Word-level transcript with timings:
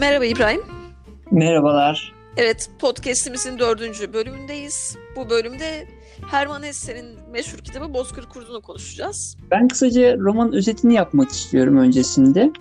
Merhaba 0.00 0.24
İbrahim. 0.24 0.60
Merhabalar. 1.30 2.12
Evet, 2.36 2.70
podcast'imizin 2.78 3.58
dördüncü 3.58 4.12
bölümündeyiz. 4.12 4.96
Bu 5.16 5.30
bölümde 5.30 5.88
Herman 6.30 6.62
Hesse'nin 6.62 7.06
meşhur 7.32 7.58
kitabı 7.58 7.94
Bozkır 7.94 8.22
Kurdu'nu 8.22 8.60
konuşacağız. 8.62 9.36
Ben 9.50 9.68
kısaca 9.68 10.18
roman 10.18 10.52
özetini 10.52 10.94
yapmak 10.94 11.30
istiyorum 11.30 11.76
öncesinde. 11.76 12.52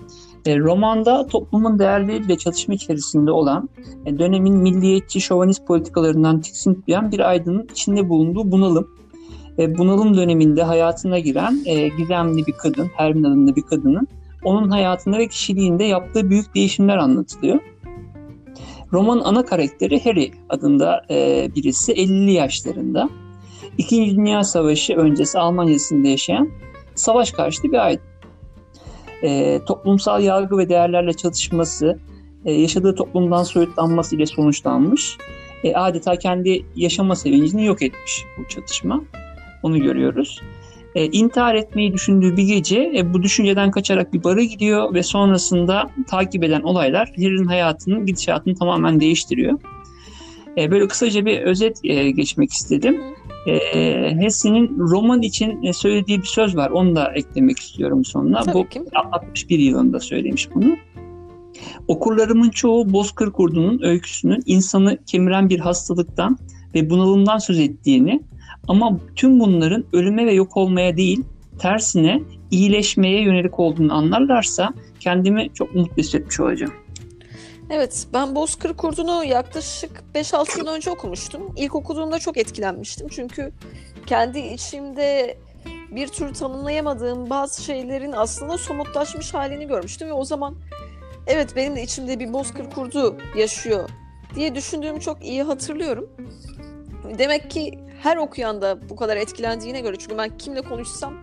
E, 0.46 0.60
romanda 0.60 1.28
toplumun 1.28 1.80
değerleriyle 1.80 2.38
çatışma 2.38 2.74
içerisinde 2.74 3.32
olan 3.32 3.70
e, 4.06 4.20
dönemin 4.20 4.56
milliyetçi 4.58 5.22
şovanist 5.22 5.68
politikalarından 5.68 6.42
tiksintiyen 6.42 7.12
bir 7.12 7.20
aydının 7.20 7.68
içinde 7.72 8.10
bulunduğu 8.10 8.52
bunalım. 8.52 8.88
E, 9.60 9.78
bunalım 9.78 10.18
döneminde 10.18 10.64
hayatına 10.64 11.20
giren 11.20 11.62
e, 11.66 11.88
gizemli 11.88 12.48
bir 12.48 12.54
kadın, 12.54 12.90
Hermin 12.96 13.24
adında 13.24 13.56
bir 13.56 13.64
kadının 13.64 14.08
onun 14.44 14.70
hayatında 14.70 15.18
ve 15.18 15.28
kişiliğinde 15.28 15.84
yaptığı 15.84 16.30
büyük 16.30 16.56
değişimler 16.56 16.98
anlatılıyor. 16.98 17.60
Romanın 18.94 19.22
ana 19.22 19.46
karakteri 19.46 20.06
Harry 20.06 20.32
adında 20.50 21.02
e, 21.10 21.50
birisi 21.56 21.94
50'li 21.94 22.32
yaşlarında. 22.32 23.10
İkinci 23.78 24.16
Dünya 24.16 24.44
Savaşı 24.44 24.94
öncesi 24.94 25.40
Almanya'sında 25.40 26.08
yaşayan 26.08 26.50
savaş 26.96 27.32
karşıtı 27.32 27.72
bir 27.72 27.86
aydın. 27.86 28.04
E, 29.24 29.60
toplumsal 29.66 30.24
yargı 30.24 30.58
ve 30.58 30.70
değerlerle 30.70 31.14
çatışması, 31.14 32.00
e, 32.46 32.54
yaşadığı 32.54 32.96
toplumdan 32.96 33.44
soyutlanması 33.44 34.16
ile 34.16 34.26
sonuçlanmış. 34.26 35.18
E, 35.64 35.74
adeta 35.74 36.16
kendi 36.16 36.66
yaşama 36.76 37.16
sevincini 37.16 37.66
yok 37.66 37.82
etmiş 37.82 38.26
bu 38.38 38.48
çatışma. 38.48 39.02
Onu 39.64 39.80
görüyoruz. 39.80 40.42
E, 41.00 41.06
intihar 41.06 41.56
etmeyi 41.56 41.94
düşündüğü 41.94 42.38
bir 42.38 42.44
gece 42.44 42.92
e, 42.96 43.14
bu 43.14 43.24
düşünceden 43.24 43.72
kaçarak 43.72 44.14
bir 44.14 44.24
bara 44.24 44.44
gidiyor 44.44 44.94
ve 44.94 45.04
sonrasında 45.04 45.90
takip 46.08 46.44
eden 46.44 46.62
olaylar 46.62 47.08
Harry'nin 47.16 47.46
hayatının 47.46 48.06
gidişatını 48.06 48.56
tamamen 48.56 49.00
değiştiriyor. 49.00 49.60
E, 50.58 50.72
böyle 50.72 50.88
kısaca 50.88 51.26
bir 51.26 51.42
özet 51.42 51.80
e, 51.84 52.12
geçmek 52.12 52.52
istedim. 52.52 53.02
E, 53.48 53.56
Hesse'nin 54.20 54.80
roman 54.80 55.22
için 55.22 55.64
e, 55.64 55.74
söylediği 55.74 56.22
bir 56.22 56.28
söz 56.28 56.56
var. 56.56 56.70
Onu 56.70 56.96
da 56.96 57.12
eklemek 57.16 57.60
istiyorum 57.60 58.06
sonuna. 58.06 58.44
Tabii 58.44 58.54
bu 58.54 58.70
ki. 58.70 58.82
61 59.12 59.60
yılında 59.60 60.00
söylemiş 60.00 60.50
bunu. 60.56 60.76
Okurlarımın 61.88 62.50
çoğu 62.50 62.94
Bozkır 62.94 63.32
Kurdu'nun 63.32 63.80
öyküsünün 63.84 64.44
insanı 64.46 64.98
kemiren 65.06 65.50
bir 65.50 65.60
hastalıktan 65.60 66.38
ve 66.76 66.90
bunalımdan 66.90 67.38
söz 67.38 67.60
ettiğini 67.60 68.22
ama 68.68 69.00
tüm 69.16 69.40
bunların 69.40 69.86
ölüme 69.94 70.26
ve 70.26 70.34
yok 70.34 70.58
olmaya 70.58 70.98
değil, 70.98 71.24
tersine 71.60 72.22
iyileşmeye 72.52 73.22
yönelik 73.22 73.60
olduğunu 73.60 73.94
anlarlarsa 73.94 74.74
kendimi 75.00 75.50
çok 75.54 75.76
mutlu 75.76 75.98
hissetmiş 75.98 76.40
olacağım. 76.40 76.74
Evet, 77.70 78.08
ben 78.14 78.36
Bozkır 78.36 78.74
Kurdu'nu 78.74 79.24
yaklaşık 79.24 80.04
5-6 80.16 80.60
yıl 80.60 80.68
önce 80.68 80.92
okumuştum. 80.92 81.42
İlk 81.58 81.76
okuduğumda 81.76 82.20
çok 82.20 82.38
etkilenmiştim. 82.38 83.08
Çünkü 83.08 83.52
kendi 84.06 84.40
içimde 84.40 85.38
bir 85.92 86.08
türlü 86.08 86.34
tanımlayamadığım 86.34 87.30
bazı 87.30 87.64
şeylerin 87.64 88.12
aslında 88.12 88.58
somutlaşmış 88.58 89.34
halini 89.34 89.68
görmüştüm. 89.68 90.08
Ve 90.08 90.14
o 90.14 90.26
zaman 90.26 90.56
evet 91.28 91.56
benim 91.56 91.76
de 91.76 91.84
içimde 91.84 92.20
bir 92.20 92.34
Bozkır 92.34 92.70
Kurdu 92.70 93.18
yaşıyor 93.38 93.90
diye 94.36 94.56
düşündüğümü 94.56 95.02
çok 95.02 95.26
iyi 95.26 95.44
hatırlıyorum. 95.44 96.10
Demek 97.18 97.52
ki 97.52 97.80
her 98.00 98.18
okuyan 98.18 98.62
da 98.62 98.90
bu 98.90 98.96
kadar 98.96 99.18
etkilendiğine 99.18 99.82
göre 99.82 99.96
çünkü 99.96 100.18
ben 100.18 100.38
kimle 100.38 100.62
konuşsam 100.62 101.14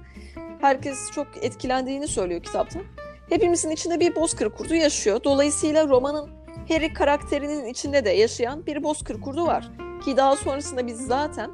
herkes 0.61 1.11
çok 1.11 1.27
etkilendiğini 1.43 2.09
söylüyor 2.09 2.43
kitapta. 2.43 2.81
Hepimizin 3.29 3.71
içinde 3.71 4.01
bir 4.01 4.15
bozkır 4.15 4.51
kurdu 4.51 4.75
yaşıyor. 4.75 5.21
Dolayısıyla 5.25 5.89
romanın 5.89 6.31
Harry 6.69 6.93
karakterinin 6.93 7.67
içinde 7.67 8.05
de 8.05 8.11
yaşayan 8.11 8.67
bir 8.67 8.83
bozkır 8.83 9.21
kurdu 9.21 9.47
var. 9.47 9.71
Ki 10.05 10.17
daha 10.17 10.37
sonrasında 10.37 10.87
biz 10.87 11.07
zaten 11.07 11.51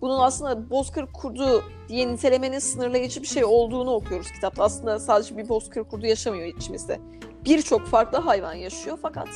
bunun 0.00 0.20
aslında 0.20 0.70
bozkır 0.70 1.06
kurdu 1.12 1.64
diye 1.88 2.08
nitelemenin 2.08 2.58
sınırlayıcı 2.58 3.22
bir 3.22 3.26
şey 3.26 3.44
olduğunu 3.44 3.90
okuyoruz 3.90 4.32
kitapta. 4.32 4.64
Aslında 4.64 4.98
sadece 4.98 5.36
bir 5.36 5.48
bozkır 5.48 5.84
kurdu 5.84 6.06
yaşamıyor 6.06 6.46
içimizde. 6.46 7.00
Birçok 7.44 7.86
farklı 7.86 8.18
hayvan 8.18 8.54
yaşıyor 8.54 8.98
fakat 9.02 9.28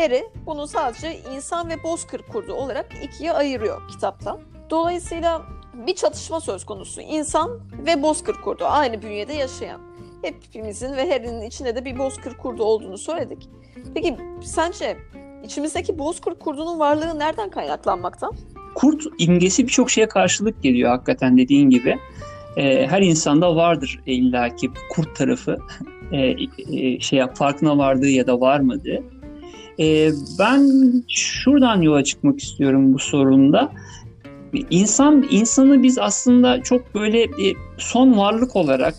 Harry 0.00 0.24
bunu 0.46 0.66
sadece 0.66 1.18
insan 1.36 1.68
ve 1.68 1.82
bozkır 1.82 2.22
kurdu 2.22 2.52
olarak 2.52 2.86
ikiye 3.04 3.32
ayırıyor 3.32 3.88
kitapta. 3.88 4.38
Dolayısıyla 4.70 5.42
bir 5.86 5.94
çatışma 5.94 6.40
söz 6.40 6.64
konusu. 6.64 7.00
İnsan 7.00 7.60
ve 7.86 8.02
bozkır 8.02 8.34
kurdu 8.34 8.64
aynı 8.66 9.02
bünyede 9.02 9.32
yaşayan. 9.32 9.80
Hepimizin 10.22 10.96
ve 10.96 11.10
Harry'nin 11.10 11.42
içinde 11.42 11.76
de 11.76 11.84
bir 11.84 11.98
bozkır 11.98 12.34
kurdu 12.34 12.62
olduğunu 12.64 12.98
söyledik. 12.98 13.48
Peki 13.94 14.16
sence 14.42 14.96
içimizdeki 15.44 15.98
bozkır 15.98 16.34
kurdunun 16.34 16.78
varlığı 16.78 17.18
nereden 17.18 17.50
kaynaklanmakta? 17.50 18.30
Kurt 18.74 19.02
imgesi 19.18 19.66
birçok 19.66 19.90
şeye 19.90 20.08
karşılık 20.08 20.62
geliyor 20.62 20.90
hakikaten 20.90 21.38
dediğin 21.38 21.70
gibi. 21.70 21.98
Ee, 22.56 22.86
her 22.86 23.02
insanda 23.02 23.56
vardır 23.56 24.00
illaki 24.06 24.70
kurt 24.90 25.16
tarafı. 25.16 25.58
Ee, 26.12 26.36
e, 26.72 27.00
şey 27.00 27.22
farkına 27.34 27.78
vardığı 27.78 28.08
ya 28.08 28.26
da 28.26 28.40
varmadığı. 28.40 29.02
Ee, 29.80 30.10
ben 30.38 30.70
şuradan 31.08 31.82
yola 31.82 32.04
çıkmak 32.04 32.40
istiyorum 32.40 32.94
bu 32.94 32.98
sorunda. 32.98 33.72
İnsan 34.70 35.26
insanı 35.30 35.82
biz 35.82 35.98
aslında 35.98 36.62
çok 36.62 36.94
böyle 36.94 37.22
e, 37.22 37.54
son 37.78 38.18
varlık 38.18 38.56
olarak 38.56 38.94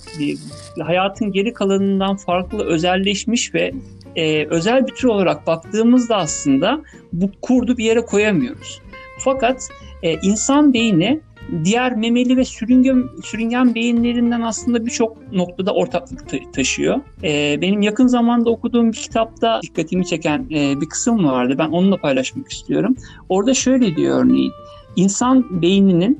e, 0.77 0.83
hayatın 0.83 1.31
geri 1.31 1.53
kalanından 1.53 2.15
farklı 2.15 2.65
özelleşmiş 2.65 3.53
ve 3.53 3.71
e, 4.15 4.45
özel 4.45 4.87
bir 4.87 4.95
tür 4.95 5.07
olarak 5.07 5.47
baktığımızda 5.47 6.17
aslında 6.17 6.81
bu 7.13 7.31
kurdu 7.41 7.77
bir 7.77 7.83
yere 7.83 8.05
koyamıyoruz. 8.05 8.81
Fakat 9.19 9.69
e, 10.03 10.13
insan 10.13 10.73
beyni 10.73 11.21
diğer 11.63 11.95
memeli 11.95 12.37
ve 12.37 12.45
sürüngen, 12.45 13.03
sürüngen 13.23 13.75
beyinlerinden 13.75 14.41
aslında 14.41 14.85
birçok 14.85 15.33
noktada 15.33 15.73
ortaklık 15.73 16.29
ta- 16.29 16.51
taşıyor. 16.53 16.99
E, 17.23 17.61
benim 17.61 17.81
yakın 17.81 18.07
zamanda 18.07 18.49
okuduğum 18.49 18.91
bir 18.91 18.97
kitapta 18.97 19.59
dikkatimi 19.63 20.05
çeken 20.05 20.47
e, 20.51 20.81
bir 20.81 20.89
kısım 20.89 21.25
vardı. 21.25 21.55
Ben 21.57 21.69
onunla 21.69 21.97
paylaşmak 21.97 22.51
istiyorum. 22.51 22.95
Orada 23.29 23.53
şöyle 23.53 23.95
diyor 23.95 24.25
örneğin. 24.25 24.51
İnsan 24.95 25.61
beyninin 25.61 26.19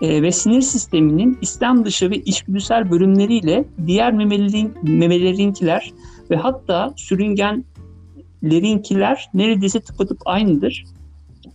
e, 0.00 0.22
ve 0.22 0.32
sinir 0.32 0.62
sisteminin 0.62 1.38
istem 1.40 1.84
dışı 1.84 2.10
ve 2.10 2.16
içgüdüsel 2.16 2.90
bölümleriyle 2.90 3.64
diğer 3.86 4.12
memelerin, 4.12 4.74
memelerinkiler 4.82 5.92
ve 6.30 6.36
hatta 6.36 6.94
sürüngenlerinkiler 6.96 9.28
neredeyse 9.34 9.80
tıpatıp 9.80 10.18
aynıdır. 10.24 10.84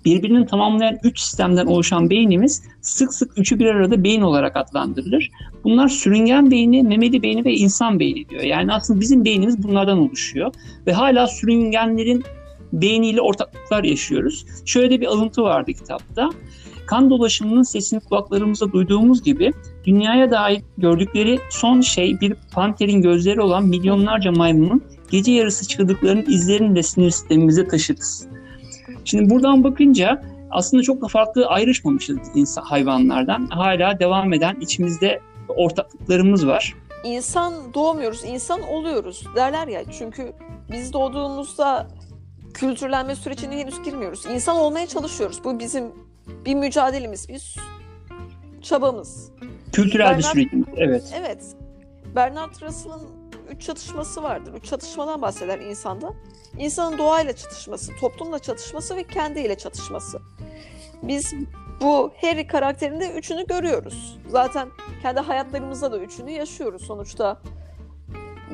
Birbirini 0.05 0.45
tamamlayan 0.45 0.97
üç 1.03 1.19
sistemden 1.19 1.65
oluşan 1.65 2.09
beynimiz 2.09 2.63
sık 2.81 3.13
sık 3.13 3.37
üçü 3.37 3.59
bir 3.59 3.65
arada 3.65 4.03
beyin 4.03 4.21
olarak 4.21 4.57
adlandırılır. 4.57 5.29
Bunlar 5.63 5.87
sürüngen 5.87 6.51
beyni, 6.51 6.83
memeli 6.83 7.23
beyni 7.23 7.45
ve 7.45 7.53
insan 7.53 7.99
beyni 7.99 8.29
diyor. 8.29 8.41
Yani 8.41 8.73
aslında 8.73 8.99
bizim 9.01 9.25
beynimiz 9.25 9.63
bunlardan 9.63 9.97
oluşuyor. 9.97 10.53
Ve 10.87 10.93
hala 10.93 11.27
sürüngenlerin 11.27 12.23
beyniyle 12.73 13.21
ortaklıklar 13.21 13.83
yaşıyoruz. 13.83 14.45
Şöyle 14.65 15.01
bir 15.01 15.05
alıntı 15.05 15.43
vardı 15.43 15.73
kitapta. 15.73 16.29
Kan 16.85 17.09
dolaşımının 17.09 17.63
sesini 17.63 17.99
kulaklarımızda 17.99 18.71
duyduğumuz 18.71 19.23
gibi 19.23 19.51
dünyaya 19.85 20.31
dair 20.31 20.61
gördükleri 20.77 21.39
son 21.49 21.81
şey 21.81 22.21
bir 22.21 22.33
panterin 22.53 23.01
gözleri 23.01 23.41
olan 23.41 23.65
milyonlarca 23.65 24.31
maymunun 24.31 24.83
gece 25.11 25.31
yarısı 25.31 25.67
çığlıklarının 25.67 26.25
izlerini 26.31 26.75
de 26.75 26.83
sinir 26.83 27.11
sistemimize 27.11 27.67
taşırız. 27.67 28.27
Şimdi 29.05 29.29
buradan 29.29 29.63
bakınca 29.63 30.21
aslında 30.51 30.83
çok 30.83 31.01
da 31.01 31.07
farklı 31.07 31.45
ayrışmamışız 31.47 32.17
insan 32.35 32.61
hayvanlardan. 32.63 33.47
Hala 33.47 33.99
devam 33.99 34.33
eden 34.33 34.57
içimizde 34.61 35.19
ortaklıklarımız 35.47 36.47
var. 36.47 36.75
İnsan 37.03 37.73
doğmuyoruz, 37.73 38.23
insan 38.25 38.61
oluyoruz 38.61 39.23
derler 39.35 39.67
ya. 39.67 39.83
Çünkü 39.91 40.33
biz 40.71 40.93
doğduğumuzda 40.93 41.87
kültürlenme 42.53 43.15
sürecine 43.15 43.57
henüz 43.57 43.83
girmiyoruz. 43.83 44.25
İnsan 44.25 44.57
olmaya 44.57 44.87
çalışıyoruz. 44.87 45.43
Bu 45.43 45.59
bizim 45.59 45.83
bir 46.45 46.55
mücadelemiz, 46.55 47.29
bir 47.29 47.55
çabamız. 48.61 49.31
Kültürel 49.73 50.17
bir 50.17 50.23
Bernard- 50.23 50.31
sürecimiz, 50.31 50.67
evet. 50.77 51.13
Evet. 51.19 51.43
Bernard 52.15 52.61
Russell'ın 52.61 53.20
üç 53.51 53.61
çatışması 53.61 54.23
vardır. 54.23 54.53
Üç 54.53 54.65
çatışmadan 54.65 55.21
bahseder 55.21 55.59
insanda. 55.59 56.13
İnsanın 56.57 56.97
doğayla 56.97 57.35
çatışması, 57.35 57.95
toplumla 57.95 58.39
çatışması 58.39 58.95
ve 58.95 59.03
kendiyle 59.03 59.57
çatışması. 59.57 60.21
Biz 61.03 61.33
bu 61.81 62.11
Harry 62.21 62.47
karakterinde 62.47 63.11
üçünü 63.11 63.47
görüyoruz. 63.47 64.17
Zaten 64.27 64.69
kendi 65.01 65.19
hayatlarımızda 65.19 65.91
da 65.91 65.97
üçünü 65.97 66.31
yaşıyoruz 66.31 66.81
sonuçta. 66.81 67.41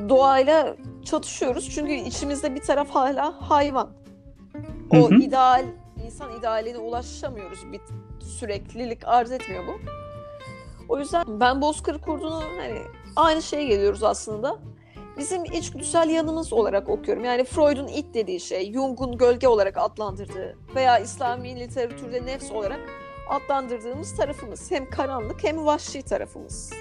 Doğayla 0.08 0.76
çatışıyoruz 1.04 1.70
çünkü 1.74 1.92
içimizde 1.92 2.54
bir 2.54 2.60
taraf 2.60 2.90
hala 2.90 3.50
hayvan. 3.50 3.90
O 4.90 4.96
Hı 4.96 5.14
hı. 5.14 5.18
ideal, 5.18 5.64
insan 6.06 6.38
idealine 6.38 6.78
ulaşamıyoruz. 6.78 7.72
Bir 7.72 7.80
süreklilik 8.20 9.08
arz 9.08 9.32
etmiyor 9.32 9.64
bu. 9.66 9.72
O 10.88 10.98
yüzden 10.98 11.24
ben 11.40 11.60
Bozkır 11.60 11.98
Kurdu'nu 11.98 12.42
hani 12.58 12.78
aynı 13.16 13.42
şeye 13.42 13.64
geliyoruz 13.64 14.02
aslında. 14.02 14.58
Bizim 15.18 15.44
içgüdüsel 15.44 16.08
yanımız 16.08 16.52
olarak 16.52 16.88
okuyorum. 16.88 17.24
Yani 17.24 17.44
Freud'un 17.44 17.86
it 17.86 18.14
dediği 18.14 18.40
şey, 18.40 18.72
Jung'un 18.72 19.18
gölge 19.18 19.48
olarak 19.48 19.76
adlandırdığı 19.78 20.56
veya 20.74 20.98
İslami 20.98 21.60
literatürde 21.60 22.26
nefs 22.26 22.52
olarak 22.52 22.80
adlandırdığımız 23.28 24.16
tarafımız. 24.16 24.70
Hem 24.70 24.90
karanlık 24.90 25.44
hem 25.44 25.66
vahşi 25.66 26.02
tarafımız. 26.02 26.72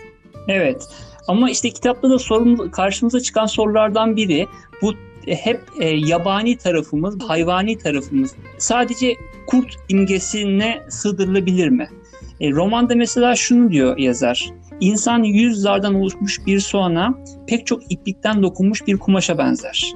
Evet 0.48 0.88
ama 1.28 1.50
işte 1.50 1.70
kitapta 1.70 2.10
da 2.10 2.20
sorun, 2.20 2.70
karşımıza 2.70 3.20
çıkan 3.20 3.46
sorulardan 3.46 4.16
biri 4.16 4.48
bu 4.82 4.94
hep 5.28 5.62
e, 5.80 5.88
yabani 5.88 6.58
tarafımız, 6.58 7.20
hayvani 7.28 7.78
tarafımız 7.78 8.36
sadece 8.58 9.16
kurt 9.48 9.76
imgesine 9.90 10.84
sığdırılabilir 10.90 11.70
mi? 11.70 11.90
E, 12.40 12.52
romanda 12.52 12.96
mesela 12.96 13.36
şunu 13.36 13.72
diyor 13.72 13.98
yazar. 13.98 14.50
İnsan 14.80 15.24
yüz 15.24 15.58
zardan 15.62 15.96
oluşmuş 15.96 16.46
bir 16.46 16.60
soğana 16.60 17.14
pek 17.48 17.68
çok 17.68 17.92
iplikten 17.92 18.44
dokunmuş 18.44 18.88
bir 18.88 18.98
kumaşa 18.98 19.38
benzer. 19.38 19.94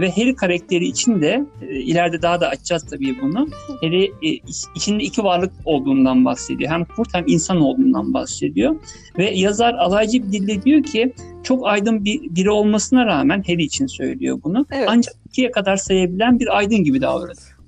Ve 0.00 0.10
Harry 0.10 0.36
karakteri 0.36 0.84
için 0.86 1.20
de 1.20 1.46
e, 1.62 1.80
ileride 1.80 2.22
daha 2.22 2.40
da 2.40 2.48
açacağız 2.48 2.86
tabii 2.90 3.16
bunu. 3.22 3.48
Harry 3.82 4.04
e, 4.04 4.28
içinde 4.74 5.02
iki 5.02 5.24
varlık 5.24 5.52
olduğundan 5.64 6.24
bahsediyor. 6.24 6.70
Hem 6.70 6.84
kurt 6.84 7.14
hem 7.14 7.24
insan 7.26 7.60
olduğundan 7.60 8.14
bahsediyor. 8.14 8.76
Ve 9.18 9.30
yazar 9.30 9.74
alaycı 9.74 10.22
bir 10.22 10.32
dille 10.32 10.62
diyor 10.62 10.82
ki 10.82 11.12
çok 11.42 11.66
aydın 11.66 12.04
bir 12.04 12.20
biri 12.22 12.50
olmasına 12.50 13.06
rağmen 13.06 13.44
Harry 13.46 13.62
için 13.62 13.86
söylüyor 13.86 14.40
bunu. 14.44 14.66
Evet. 14.72 14.88
Ancak 14.90 15.14
ikiye 15.28 15.50
kadar 15.50 15.76
sayabilen 15.76 16.40
bir 16.40 16.56
aydın 16.56 16.84
gibi 16.84 17.00
davranıyor. 17.00 17.58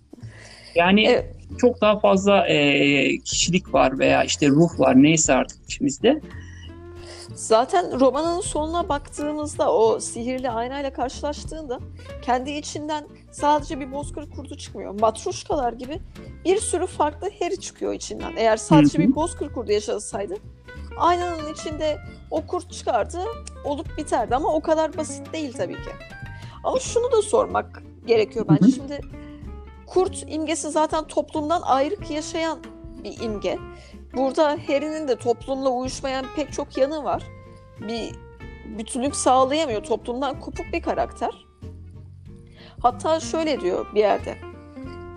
Yani 0.75 1.07
Evet. 1.07 1.38
Çok 1.59 1.81
daha 1.81 2.01
fazla 2.01 2.47
e, 2.47 3.19
kişilik 3.19 3.75
var 3.75 3.99
veya 3.99 4.25
işte 4.25 4.49
ruh 4.49 4.81
var 4.81 5.03
neyse 5.03 5.35
artık 5.35 5.65
içimizde. 5.65 6.21
Zaten 7.35 8.01
romanın 8.01 8.41
sonuna 8.41 8.89
baktığımızda 8.89 9.73
o 9.73 10.01
sihirli 10.01 10.51
aynayla 10.51 10.93
karşılaştığında 10.93 11.81
kendi 12.23 12.51
içinden 12.51 13.07
sadece 13.33 13.81
bir 13.81 13.93
bozkır 13.93 14.31
kurdu 14.31 14.57
çıkmıyor. 14.57 15.01
Matruşkalar 15.01 15.73
gibi 15.73 16.01
bir 16.45 16.59
sürü 16.59 16.87
farklı 16.87 17.31
Harry 17.41 17.61
çıkıyor 17.61 17.93
içinden. 17.93 18.33
Eğer 18.37 18.57
sadece 18.57 18.99
bir 18.99 19.15
bozkır 19.15 19.53
kurdu 19.53 19.73
yaşasaydı 19.73 20.35
aynanın 20.99 21.53
içinde 21.53 21.99
o 22.31 22.47
kurt 22.47 22.73
çıkardı 22.73 23.19
olup 23.65 23.99
biterdi 23.99 24.35
ama 24.35 24.55
o 24.55 24.61
kadar 24.61 24.97
basit 24.97 25.33
değil 25.33 25.53
tabii 25.53 25.75
ki. 25.75 25.91
Ama 26.65 26.79
şunu 26.81 27.13
da 27.13 27.23
sormak 27.23 27.83
gerekiyor 28.07 28.47
bence. 28.49 28.73
Şimdi 28.73 29.01
kurt 29.89 30.25
imgesi 30.29 30.71
zaten 30.71 31.05
toplumdan 31.05 31.63
ayrık 31.63 32.11
yaşayan 32.11 32.59
bir 33.05 33.21
imge. 33.21 33.59
Burada 34.17 34.51
Harry'nin 34.51 35.09
de 35.09 35.17
toplumla 35.17 35.71
uyuşmayan 35.71 36.27
pek 36.37 36.53
çok 36.53 36.77
yanı 36.77 37.05
var. 37.05 37.23
Bir 37.81 38.15
bütünlük 38.79 39.17
sağlayamıyor. 39.17 39.85
Toplumdan 39.85 40.41
kopuk 40.41 40.67
bir 40.73 40.83
karakter. 40.83 41.47
Hatta 42.83 43.21
şöyle 43.21 43.61
diyor 43.61 43.87
bir 43.95 44.01
yerde. 44.01 44.37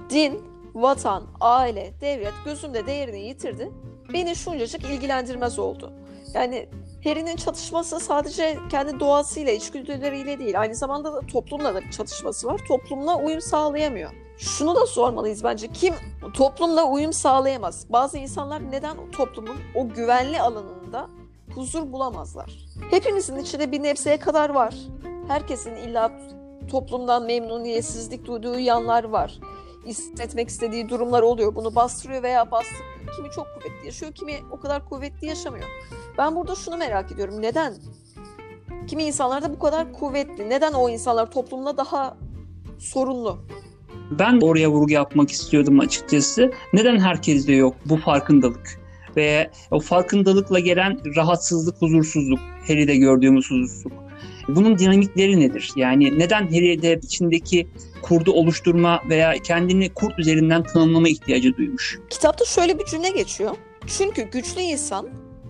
Din, 0.09 0.43
vatan, 0.73 1.23
aile, 1.39 1.93
devlet 2.01 2.33
gözümde 2.45 2.87
değerini 2.87 3.19
yitirdi. 3.19 3.71
Beni 4.13 4.35
şuncacık 4.35 4.83
ilgilendirmez 4.83 5.59
oldu. 5.59 5.93
Yani 6.33 6.69
Harry'nin 7.03 7.35
çatışması 7.35 7.99
sadece 7.99 8.59
kendi 8.69 8.99
doğasıyla, 8.99 9.51
içgüdüleriyle 9.51 10.39
değil. 10.39 10.59
Aynı 10.59 10.75
zamanda 10.75 11.13
da 11.13 11.19
toplumla 11.21 11.75
da 11.75 11.91
çatışması 11.91 12.47
var. 12.47 12.61
Toplumla 12.67 13.17
uyum 13.17 13.41
sağlayamıyor. 13.41 14.11
Şunu 14.37 14.75
da 14.75 14.85
sormalıyız 14.85 15.43
bence. 15.43 15.67
Kim 15.67 15.93
toplumla 16.33 16.83
uyum 16.83 17.13
sağlayamaz? 17.13 17.85
Bazı 17.89 18.17
insanlar 18.17 18.71
neden 18.71 18.97
o 18.97 19.11
toplumun 19.11 19.57
o 19.75 19.89
güvenli 19.89 20.41
alanında 20.41 21.09
huzur 21.55 21.91
bulamazlar? 21.91 22.59
Hepimizin 22.91 23.37
içinde 23.37 23.71
bir 23.71 23.83
nebzeye 23.83 24.19
kadar 24.19 24.49
var. 24.49 24.75
Herkesin 25.27 25.75
illa 25.75 26.11
toplumdan 26.71 27.23
memnuniyetsizlik 27.23 28.25
duyduğu 28.25 28.59
yanlar 28.59 29.03
var. 29.03 29.39
Hissetmek 29.85 30.49
istediği 30.49 30.89
durumlar 30.89 31.21
oluyor. 31.21 31.55
Bunu 31.55 31.75
bastırıyor 31.75 32.23
veya 32.23 32.51
bastırmıyor. 32.51 33.15
Kimi 33.15 33.31
çok 33.31 33.47
kuvvetli 33.55 33.85
yaşıyor, 33.85 34.11
kimi 34.11 34.39
o 34.51 34.59
kadar 34.59 34.85
kuvvetli 34.85 35.27
yaşamıyor. 35.27 35.65
Ben 36.17 36.35
burada 36.35 36.55
şunu 36.55 36.77
merak 36.77 37.11
ediyorum. 37.11 37.41
Neden? 37.41 37.73
Kimi 38.87 39.03
insanlar 39.03 39.43
da 39.43 39.53
bu 39.53 39.59
kadar 39.59 39.93
kuvvetli. 39.93 40.49
Neden 40.49 40.73
o 40.73 40.89
insanlar 40.89 41.31
toplumda 41.31 41.77
daha 41.77 42.17
sorunlu? 42.79 43.37
Ben 44.11 44.39
oraya 44.41 44.71
vurgu 44.71 44.91
yapmak 44.91 45.31
istiyordum 45.31 45.79
açıkçası. 45.79 46.51
Neden 46.73 46.99
herkeste 46.99 47.53
yok 47.53 47.75
bu 47.85 47.97
farkındalık? 47.97 48.81
Ve 49.15 49.51
o 49.71 49.79
farkındalıkla 49.79 50.59
gelen 50.59 51.15
rahatsızlık, 51.15 51.81
huzursuzluk, 51.81 52.39
Harry'de 52.67 52.95
gördüğümüz 52.95 53.51
huzursuzluk. 53.51 53.93
Bunun 54.47 54.77
dinamikleri 54.77 55.39
nedir? 55.39 55.71
Yani 55.75 56.19
neden 56.19 56.43
Harry'de 56.43 56.99
içindeki 57.03 57.67
kurdu 58.01 58.31
oluşturma 58.31 59.01
veya 59.09 59.33
kendini 59.33 59.93
kurt 59.93 60.19
üzerinden 60.19 60.63
tanımlama 60.63 61.09
ihtiyacı 61.09 61.57
duymuş? 61.57 61.99
Kitapta 62.09 62.45
şöyle 62.45 62.79
bir 62.79 62.85
cümle 62.85 63.09
geçiyor. 63.09 63.55
Çünkü 63.87 64.21
güçlü 64.21 64.61
insan 64.61 65.09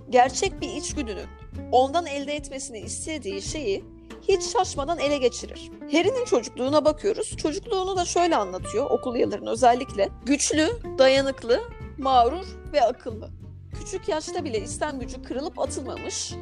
gerçek 0.10 0.62
bir 0.62 0.70
içgüdünün 0.70 1.28
ondan 1.72 2.06
elde 2.06 2.36
etmesini 2.36 2.80
istediği 2.80 3.42
şeyi 3.42 3.84
hiç 4.28 4.44
şaşmadan 4.44 5.00
ele 5.00 5.18
geçirir. 5.18 5.72
Harry'nin 5.92 6.26
çocukluğuna 6.26 6.86
bakıyoruz. 6.86 7.38
Çocukluğunu 7.38 7.98
da 7.98 8.06
şöyle 8.06 8.36
anlatıyor 8.36 8.90
okul 8.90 9.16
yıllarını 9.16 9.52
özellikle. 9.52 10.10
Güçlü, 10.26 10.68
dayanıklı, 10.98 11.62
mağrur 11.98 12.46
ve 12.74 12.82
akıllı. 12.82 13.30
Küçük 13.80 14.10
yaşta 14.10 14.46
bile 14.46 14.62
istem 14.62 15.00
gücü 15.00 15.24
kırılıp 15.24 15.60
atılmamış, 15.60 16.34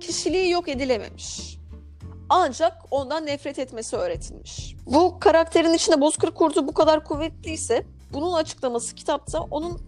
kişiliği 0.00 0.50
yok 0.50 0.68
edilememiş. 0.68 1.55
Ancak 2.28 2.72
ondan 2.90 3.26
nefret 3.26 3.58
etmesi 3.58 3.96
öğretilmiş. 3.96 4.74
Bu 4.86 5.18
karakterin 5.20 5.74
içinde 5.74 6.00
Bozkır 6.00 6.30
Kurdu 6.30 6.68
bu 6.68 6.74
kadar 6.74 7.04
kuvvetliyse 7.04 7.84
bunun 8.12 8.32
açıklaması 8.32 8.94
kitapta 8.94 9.40
onun 9.40 9.80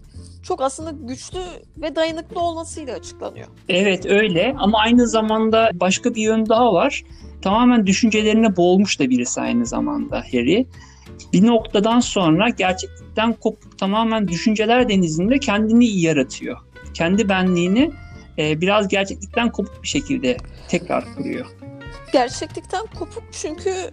çok 0.42 0.60
aslında 0.62 0.90
güçlü 0.90 1.40
ve 1.76 1.96
dayanıklı 1.96 2.40
olmasıyla 2.40 2.96
açıklanıyor. 2.96 3.46
Evet 3.68 4.06
öyle 4.06 4.54
ama 4.58 4.78
aynı 4.78 5.08
zamanda 5.08 5.70
başka 5.74 6.14
bir 6.14 6.22
yön 6.22 6.48
daha 6.48 6.72
var. 6.72 7.04
Tamamen 7.42 7.86
düşüncelerine 7.86 8.56
boğulmuş 8.56 9.00
da 9.00 9.10
birisi 9.10 9.40
aynı 9.40 9.66
zamanda 9.66 10.16
Harry. 10.16 10.66
Bir 11.32 11.46
noktadan 11.46 12.00
sonra 12.00 12.48
gerçeklikten 12.48 13.32
kopup 13.32 13.78
tamamen 13.78 14.28
düşünceler 14.28 14.88
denizinde 14.88 15.38
kendini 15.38 16.00
yaratıyor. 16.00 16.58
Kendi 16.94 17.28
benliğini 17.28 17.90
e, 18.38 18.60
biraz 18.60 18.88
gerçeklikten 18.88 19.52
kopuk 19.52 19.82
bir 19.82 19.88
şekilde 19.88 20.36
tekrar 20.68 21.14
kuruyor. 21.14 21.46
Gerçeklikten 22.12 22.86
kopuk 22.98 23.22
çünkü 23.32 23.90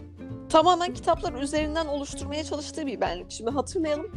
tamamen 0.49 0.93
kitaplar 0.93 1.33
üzerinden 1.33 1.85
oluşturmaya 1.85 2.43
çalıştığı 2.43 2.85
bir 2.85 3.01
benlik. 3.01 3.31
Şimdi 3.31 3.51
hatırlayalım. 3.51 4.11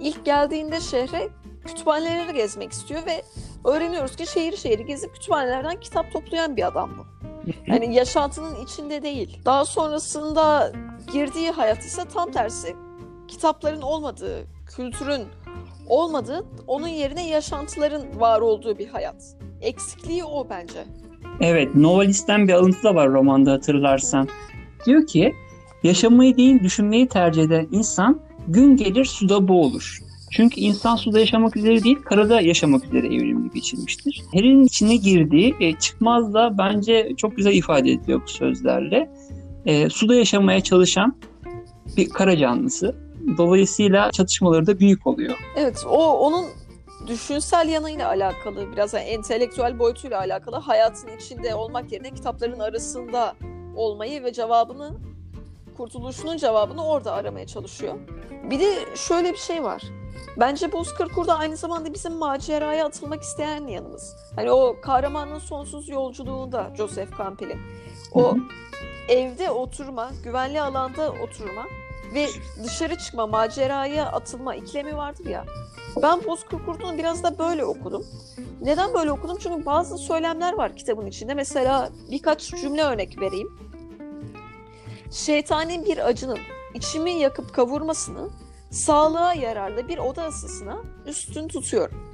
İlk 0.00 0.24
geldiğinde 0.24 0.80
şehre 0.80 1.28
kütüphaneleri 1.64 2.34
gezmek 2.34 2.72
istiyor 2.72 3.06
ve 3.06 3.22
öğreniyoruz 3.64 4.16
ki 4.16 4.26
şehir 4.26 4.56
şehri 4.56 4.86
gezip 4.86 5.14
kütüphanelerden 5.14 5.80
kitap 5.80 6.12
toplayan 6.12 6.56
bir 6.56 6.66
adam 6.66 6.90
bu. 6.98 7.06
Yani 7.66 7.94
yaşantının 7.94 8.64
içinde 8.64 9.02
değil. 9.02 9.38
Daha 9.44 9.64
sonrasında 9.64 10.72
girdiği 11.12 11.50
hayat 11.50 11.78
ise 11.78 12.04
tam 12.04 12.32
tersi. 12.32 12.76
Kitapların 13.28 13.82
olmadığı, 13.82 14.46
kültürün 14.76 15.28
olmadığı, 15.88 16.44
onun 16.66 16.88
yerine 16.88 17.28
yaşantıların 17.28 18.20
var 18.20 18.40
olduğu 18.40 18.78
bir 18.78 18.88
hayat. 18.88 19.36
Eksikliği 19.60 20.24
o 20.24 20.48
bence. 20.50 20.84
Evet, 21.40 21.74
Novelist'ten 21.74 22.48
bir 22.48 22.52
alıntı 22.52 22.82
da 22.82 22.94
var 22.94 23.12
romanda 23.12 23.52
hatırlarsan. 23.52 24.28
Diyor 24.86 25.06
ki, 25.06 25.34
yaşamayı 25.82 26.36
değil 26.36 26.60
düşünmeyi 26.62 27.08
tercih 27.08 27.42
eden 27.42 27.68
insan 27.70 28.20
gün 28.48 28.76
gelir 28.76 29.04
suda 29.04 29.48
boğulur. 29.48 29.98
Çünkü 30.30 30.60
insan 30.60 30.96
suda 30.96 31.18
yaşamak 31.18 31.56
üzere 31.56 31.84
değil, 31.84 31.96
karada 32.04 32.40
yaşamak 32.40 32.84
üzere 32.84 33.06
evrimli 33.06 33.50
geçirmiştir. 33.50 34.22
Harry'nin 34.34 34.64
içine 34.64 34.96
girdiği 34.96 35.54
e, 35.60 35.72
çıkmaz 35.72 36.34
da 36.34 36.58
bence 36.58 37.12
çok 37.16 37.36
güzel 37.36 37.52
ifade 37.54 37.90
ediyor 37.90 38.22
bu 38.26 38.30
sözlerle. 38.30 39.10
E, 39.66 39.88
suda 39.88 40.14
yaşamaya 40.14 40.60
çalışan 40.60 41.16
bir 41.96 42.08
kara 42.08 42.36
canlısı. 42.36 42.96
Dolayısıyla 43.38 44.10
çatışmaları 44.10 44.66
da 44.66 44.78
büyük 44.78 45.06
oluyor. 45.06 45.34
Evet, 45.56 45.84
o 45.88 46.18
onun 46.18 46.46
düşünsel 47.06 47.68
yanıyla 47.68 48.08
alakalı, 48.08 48.72
biraz 48.72 48.94
yani 48.94 49.04
entelektüel 49.04 49.78
boyutuyla 49.78 50.18
alakalı 50.18 50.56
hayatın 50.56 51.08
içinde 51.16 51.54
olmak 51.54 51.92
yerine 51.92 52.10
kitapların 52.10 52.60
arasında 52.60 53.34
olmayı 53.76 54.24
ve 54.24 54.32
cevabını, 54.32 54.90
kurtuluşunun 55.76 56.36
cevabını 56.36 56.86
orada 56.86 57.12
aramaya 57.12 57.46
çalışıyor. 57.46 57.94
Bir 58.50 58.60
de 58.60 58.96
şöyle 58.96 59.32
bir 59.32 59.38
şey 59.38 59.62
var. 59.62 59.82
Bence 60.36 60.72
Bozkır 60.72 61.08
Kurda 61.08 61.38
aynı 61.38 61.56
zamanda 61.56 61.94
bizim 61.94 62.12
maceraya 62.12 62.86
atılmak 62.86 63.22
isteyen 63.22 63.66
yanımız. 63.66 64.16
Hani 64.36 64.50
o 64.50 64.76
kahramanın 64.82 65.38
sonsuz 65.38 65.88
yolculuğunda 65.88 66.70
Joseph 66.76 67.18
Campbell'in. 67.18 67.60
O 68.14 68.36
evde 69.08 69.50
oturma, 69.50 70.10
güvenli 70.24 70.60
alanda 70.60 71.10
oturma 71.10 71.64
ve 72.14 72.28
dışarı 72.64 72.98
çıkma, 72.98 73.26
maceraya 73.26 74.06
atılma 74.06 74.54
iklemi 74.54 74.96
vardır 74.96 75.26
ya. 75.26 75.44
Ben 75.96 76.24
Bozkır 76.24 76.64
Kurdu'nu 76.64 76.98
biraz 76.98 77.22
da 77.22 77.38
böyle 77.38 77.64
okudum. 77.64 78.06
Neden 78.60 78.94
böyle 78.94 79.12
okudum? 79.12 79.38
Çünkü 79.40 79.66
bazı 79.66 79.98
söylemler 79.98 80.52
var 80.52 80.76
kitabın 80.76 81.06
içinde. 81.06 81.34
Mesela 81.34 81.90
birkaç 82.10 82.50
cümle 82.50 82.82
örnek 82.82 83.20
vereyim. 83.20 83.48
şeytani 85.10 85.84
bir 85.84 86.08
acının 86.08 86.38
içimi 86.74 87.10
yakıp 87.10 87.54
kavurmasını 87.54 88.30
sağlığa 88.70 89.34
yararlı 89.34 89.88
bir 89.88 89.98
oda 89.98 90.26
ısısına 90.28 90.78
üstün 91.06 91.48
tutuyorum. 91.48 92.12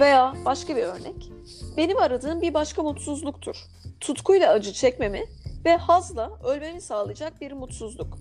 Veya 0.00 0.34
başka 0.44 0.76
bir 0.76 0.82
örnek. 0.82 1.30
Benim 1.76 1.98
aradığım 1.98 2.40
bir 2.40 2.54
başka 2.54 2.82
mutsuzluktur. 2.82 3.56
Tutkuyla 4.00 4.52
acı 4.52 4.72
çekmemi 4.72 5.24
ve 5.64 5.76
hazla 5.76 6.30
ölmemi 6.44 6.80
sağlayacak 6.80 7.40
bir 7.40 7.52
mutsuzluk. 7.52 8.18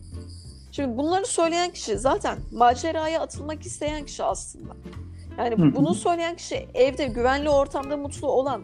Şimdi 0.75 0.97
bunları 0.97 1.25
söyleyen 1.25 1.71
kişi 1.71 1.97
zaten 1.97 2.37
maceraya 2.51 3.21
atılmak 3.21 3.65
isteyen 3.65 4.05
kişi 4.05 4.23
aslında. 4.23 4.73
Yani 5.37 5.57
Hı 5.57 5.61
hı. 5.61 5.75
bunu 5.75 5.93
söyleyen 5.93 6.35
kişi 6.35 6.67
evde 6.73 7.07
güvenli 7.07 7.49
ortamda 7.49 7.97
mutlu 7.97 8.27
olan, 8.27 8.61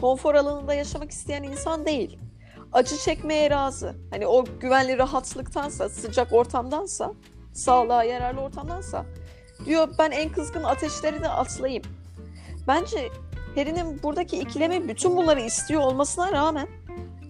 konfor 0.00 0.34
alanında 0.34 0.74
yaşamak 0.74 1.10
isteyen 1.10 1.42
insan 1.42 1.86
değil. 1.86 2.18
Acı 2.72 2.96
çekmeye 2.96 3.50
razı. 3.50 3.94
Hani 4.10 4.26
o 4.26 4.44
güvenli 4.60 4.98
rahatlıktansa, 4.98 5.88
sıcak 5.88 6.32
ortamdansa, 6.32 7.12
sağlığa 7.52 8.04
yararlı 8.04 8.40
ortamdansa 8.40 9.06
diyor 9.64 9.88
ben 9.98 10.10
en 10.10 10.32
kızgın 10.32 10.62
ateşleri 10.62 11.22
de 11.22 11.28
atlayayım. 11.28 11.84
Bence 12.68 13.08
Harry'nin 13.54 14.02
buradaki 14.02 14.38
ikilemi 14.38 14.88
bütün 14.88 15.16
bunları 15.16 15.40
istiyor 15.40 15.82
olmasına 15.82 16.32
rağmen 16.32 16.68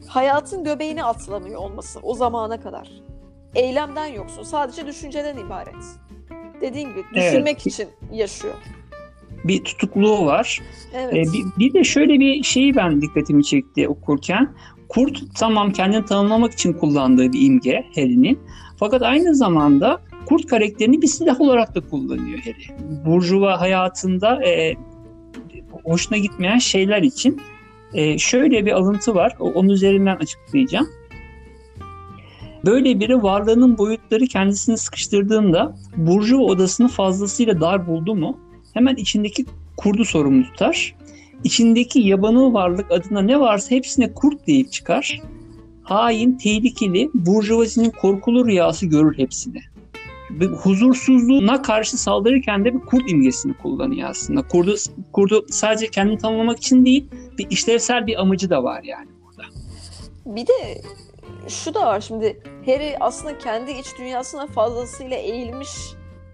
hayatın 0.09 0.65
göbeğini 0.65 1.05
atlamıyor 1.05 1.61
olması 1.61 2.01
o 2.03 2.15
zamana 2.15 2.61
kadar. 2.61 3.10
Eylemden 3.55 4.07
yoksun. 4.07 4.43
Sadece 4.43 4.87
düşünceden 4.87 5.37
ibaret. 5.37 5.75
Dediğin 6.61 6.89
gibi 6.89 7.05
Evet. 7.15 7.33
düşünmek 7.33 7.67
için 7.67 7.89
yaşıyor. 8.13 8.55
Bir 9.45 9.65
tutukluğu 9.65 10.27
var. 10.27 10.61
Evet. 10.95 11.15
Ee, 11.15 11.33
bir, 11.33 11.45
bir 11.59 11.75
de 11.75 11.85
şöyle 11.85 12.21
bir 12.21 12.43
şeyi 12.43 12.77
ben 12.77 13.03
dikkatimi 13.03 13.45
çekti 13.45 13.89
okurken. 13.89 14.55
Kurt 14.89 15.23
tamam 15.39 15.73
kendini 15.73 16.05
tanımlamak 16.05 16.53
için 16.53 16.73
kullandığı 16.73 17.33
bir 17.33 17.47
imge 17.47 17.85
Harry'nin. 17.95 18.39
Fakat 18.77 19.03
aynı 19.03 19.35
zamanda 19.35 20.01
kurt 20.27 20.47
karakterini 20.47 21.03
bir 21.03 21.07
silah 21.07 21.41
olarak 21.41 21.75
da 21.75 21.81
kullanıyor 21.81 22.39
Harry. 22.39 22.81
Burjuva 23.07 23.61
hayatında 23.61 24.45
e, 24.45 24.77
hoşuna 25.85 26.19
gitmeyen 26.19 26.59
şeyler 26.59 27.03
için. 27.03 27.41
E, 27.95 28.19
şöyle 28.19 28.67
bir 28.67 28.73
alıntı 28.73 29.15
var. 29.15 29.37
Onun 29.41 29.69
üzerinden 29.69 30.17
açıklayacağım. 30.17 30.89
Böyle 32.65 33.01
biri 33.01 33.23
varlığının 33.23 33.79
boyutları 33.79 34.27
kendisini 34.27 34.79
sıkıştırdığında 34.79 35.77
Burjuva 35.97 36.43
odasını 36.43 36.89
fazlasıyla 36.89 37.61
dar 37.61 37.87
buldu 37.87 38.15
mu 38.15 38.39
hemen 38.75 38.95
içindeki 38.95 39.45
kurdu 39.77 40.05
sorumlu 40.05 40.45
tutar. 40.45 40.95
İçindeki 41.45 42.01
yabanıl 42.01 42.55
varlık 42.55 42.91
adına 42.91 43.23
ne 43.23 43.41
varsa 43.41 43.75
hepsine 43.75 44.13
kurt 44.13 44.47
deyip 44.47 44.73
çıkar. 44.73 45.21
Hain, 45.83 46.39
tehlikeli, 46.39 47.11
burjuvazinin 47.15 47.91
korkulu 47.91 48.47
rüyası 48.47 48.87
görür 48.87 49.19
hepsini. 49.19 49.61
Ve 50.31 50.45
huzursuzluğuna 50.45 51.63
karşı 51.63 51.99
saldırırken 51.99 52.65
de 52.65 52.75
bir 52.75 52.81
kurt 52.81 53.11
imgesini 53.11 53.55
kullanıyor 53.55 54.09
aslında. 54.11 54.43
Kurdu, 54.43 54.75
kurdu 55.13 55.47
sadece 55.51 55.87
kendini 55.91 56.19
tanımlamak 56.19 56.59
için 56.59 56.85
değil, 56.85 57.07
bir 57.39 57.47
işlevsel 57.51 58.07
bir 58.07 58.21
amacı 58.21 58.51
da 58.51 58.65
var 58.65 58.83
yani 58.85 59.09
burada. 59.25 59.43
Bir 60.27 60.47
de 60.47 60.83
şu 61.49 61.75
da 61.75 61.87
var 61.87 62.01
şimdi 62.01 62.43
Harry 62.67 62.97
aslında 63.01 63.39
kendi 63.39 63.71
iç 63.71 63.99
dünyasına 63.99 64.47
fazlasıyla 64.47 65.17
eğilmiş 65.17 65.71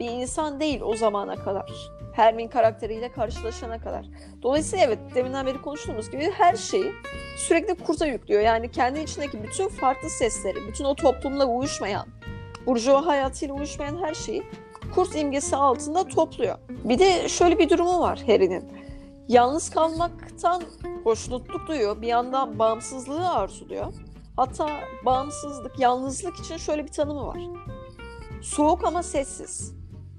bir 0.01 0.11
insan 0.11 0.61
değil 0.61 0.81
o 0.81 0.97
zamana 0.97 1.37
kadar. 1.37 1.73
Hermione 2.13 2.51
karakteriyle 2.51 3.13
karşılaşana 3.13 3.79
kadar. 3.79 4.07
Dolayısıyla 4.43 4.85
evet 4.85 4.99
deminden 5.15 5.47
beri 5.47 5.63
konuştuğumuz 5.63 6.11
gibi 6.11 6.31
her 6.31 6.57
şeyi 6.57 6.93
sürekli 7.37 7.75
kurta 7.75 8.07
yüklüyor. 8.07 8.41
Yani 8.41 8.71
kendi 8.71 9.01
içindeki 9.01 9.43
bütün 9.43 9.69
farklı 9.69 10.11
sesleri, 10.11 10.57
bütün 10.69 10.85
o 10.85 10.95
toplumla 10.95 11.47
uyuşmayan, 11.47 12.07
burjuva 12.67 13.07
hayatıyla 13.07 13.55
uyuşmayan 13.55 14.03
her 14.03 14.15
şeyi 14.15 14.43
kurt 14.95 15.17
imgesi 15.17 15.57
altında 15.57 16.05
topluyor. 16.05 16.59
Bir 16.69 16.99
de 16.99 17.29
şöyle 17.29 17.59
bir 17.59 17.71
durumu 17.71 18.01
var 18.01 18.23
Harry'nin. 18.27 18.65
Yalnız 19.29 19.71
kalmaktan 19.71 20.63
hoşnutluk 21.05 21.69
duyuyor. 21.69 22.03
Bir 22.03 22.07
yandan 22.07 22.59
bağımsızlığı 22.59 23.31
arzuluyor. 23.31 23.93
Hatta 24.37 24.81
bağımsızlık, 25.05 25.79
yalnızlık 25.79 26.37
için 26.37 26.57
şöyle 26.57 26.85
bir 26.85 26.93
tanımı 26.93 27.27
var. 27.27 27.41
Soğuk 28.43 28.85
ama 28.85 29.03
sessiz. 29.03 29.75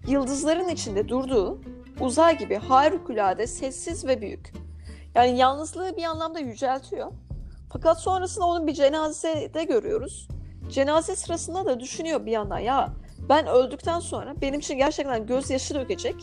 Yıldızların 0.08 0.68
içinde 0.68 1.10
durduğu 1.10 1.62
uzay 2.00 2.38
gibi 2.38 2.56
harikulade 2.56 3.48
sessiz 3.48 4.06
ve 4.06 4.22
büyük. 4.22 4.54
Yani 5.16 5.38
yalnızlığı 5.38 5.98
bir 5.98 6.04
anlamda 6.04 6.40
yüceltiyor. 6.40 7.12
Fakat 7.74 8.02
sonrasında 8.02 8.46
onun 8.46 8.68
bir 8.68 8.74
cenazede 8.74 9.64
görüyoruz. 9.64 10.28
Cenaze 10.72 11.16
sırasında 11.16 11.66
da 11.66 11.80
düşünüyor 11.80 12.26
bir 12.26 12.32
yandan 12.32 12.60
ya 12.60 12.94
ben 13.30 13.48
öldükten 13.48 14.00
sonra 14.00 14.42
benim 14.42 14.60
için 14.60 14.78
gerçekten 14.78 15.26
gözyaşı 15.26 15.76
dökecek 15.76 16.16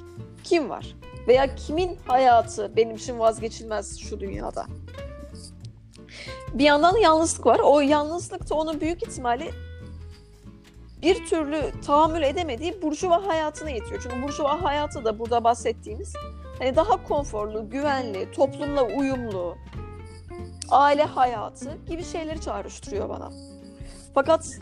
kim 0.44 0.70
var? 0.70 0.96
Veya 1.28 1.54
kimin 1.54 1.98
hayatı 2.06 2.76
benim 2.76 2.96
için 2.96 3.18
vazgeçilmez 3.18 3.98
şu 3.98 4.20
dünyada? 4.20 4.66
Bir 6.54 6.64
yandan 6.64 6.94
da 6.94 6.99
yalnızlık 6.99 7.46
var. 7.46 7.61
O 7.64 7.80
yalnızlık 7.80 8.50
da 8.50 8.54
onun 8.54 8.80
büyük 8.80 9.02
ihtimalle 9.02 9.50
bir 11.02 11.26
türlü 11.26 11.62
tahammül 11.87 12.23
edemediği 12.23 12.82
burjuva 12.82 13.26
hayatına 13.26 13.70
yetiyor. 13.70 14.00
Çünkü 14.02 14.23
burjuva 14.23 14.62
hayatı 14.62 15.04
da 15.04 15.18
burada 15.18 15.44
bahsettiğimiz 15.44 16.12
hani 16.58 16.76
daha 16.76 17.02
konforlu, 17.02 17.70
güvenli, 17.70 18.32
toplumla 18.32 18.82
uyumlu, 18.82 19.56
aile 20.70 21.02
hayatı 21.02 21.78
gibi 21.88 22.04
şeyleri 22.04 22.40
çağrıştırıyor 22.40 23.08
bana. 23.08 23.30
Fakat 24.14 24.58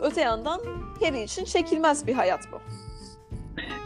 öte 0.00 0.20
yandan 0.20 0.60
Harry 1.00 1.22
için 1.22 1.44
çekilmez 1.44 2.06
bir 2.06 2.14
hayat 2.14 2.40
bu. 2.52 2.56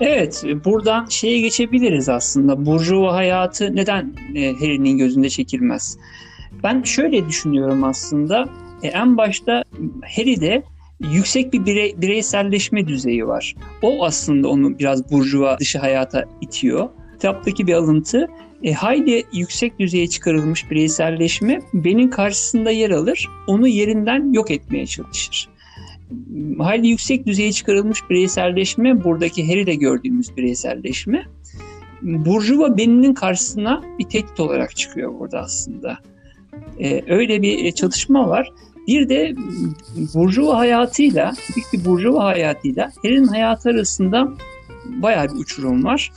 Evet, 0.00 0.44
buradan 0.64 1.06
şeye 1.06 1.40
geçebiliriz 1.40 2.08
aslında. 2.08 2.66
Burjuva 2.66 3.14
hayatı 3.14 3.76
neden 3.76 4.14
e, 4.34 4.52
Harry'nin 4.52 4.98
gözünde 4.98 5.28
çekilmez? 5.28 5.98
Ben 6.66 6.82
şöyle 6.82 7.28
düşünüyorum 7.28 7.84
aslında. 7.84 8.44
E, 8.82 8.88
en 8.88 9.16
başta 9.16 9.64
Harry'de 10.16 10.62
yüksek 11.00 11.52
bir 11.52 11.66
birey, 11.66 11.94
bireyselleşme 11.96 12.88
düzeyi 12.88 13.26
var. 13.26 13.54
O 13.82 14.04
aslında 14.04 14.48
onu 14.48 14.78
biraz 14.78 15.10
burjuva 15.10 15.58
dışı 15.58 15.78
hayata 15.78 16.24
itiyor. 16.40 16.88
Kitaptaki 17.12 17.66
bir 17.66 17.72
alıntı. 17.72 18.26
E, 18.62 18.72
hayli 18.72 19.24
yüksek 19.32 19.78
düzeye 19.78 20.06
çıkarılmış 20.08 20.70
bireyselleşme 20.70 21.60
benim 21.74 22.10
karşısında 22.10 22.70
yer 22.70 22.90
alır. 22.90 23.28
Onu 23.46 23.68
yerinden 23.68 24.32
yok 24.32 24.50
etmeye 24.50 24.86
çalışır 24.86 25.48
hayli 26.58 26.88
yüksek 26.88 27.26
düzeye 27.26 27.52
çıkarılmış 27.52 28.10
bireyselleşme, 28.10 29.04
buradaki 29.04 29.48
Harry'de 29.48 29.74
gördüğümüz 29.74 30.36
bireyselleşme, 30.36 31.26
Burjuva 32.02 32.76
beninin 32.76 33.14
karşısına 33.14 33.82
bir 33.98 34.04
tehdit 34.04 34.40
olarak 34.40 34.76
çıkıyor 34.76 35.18
burada 35.18 35.40
aslında. 35.40 35.98
Ee, 36.80 37.02
öyle 37.08 37.42
bir 37.42 37.72
çatışma 37.72 38.28
var. 38.28 38.52
Bir 38.86 39.08
de 39.08 39.34
Burjuva 40.14 40.58
hayatıyla, 40.58 41.32
büyük 41.56 41.72
bir 41.72 41.90
Burjuva 41.90 42.24
hayatıyla 42.24 42.92
Harry'nin 43.02 43.26
hayatı 43.26 43.70
arasında 43.70 44.28
bayağı 44.84 45.24
bir 45.24 45.40
uçurum 45.40 45.84
var. 45.84 46.12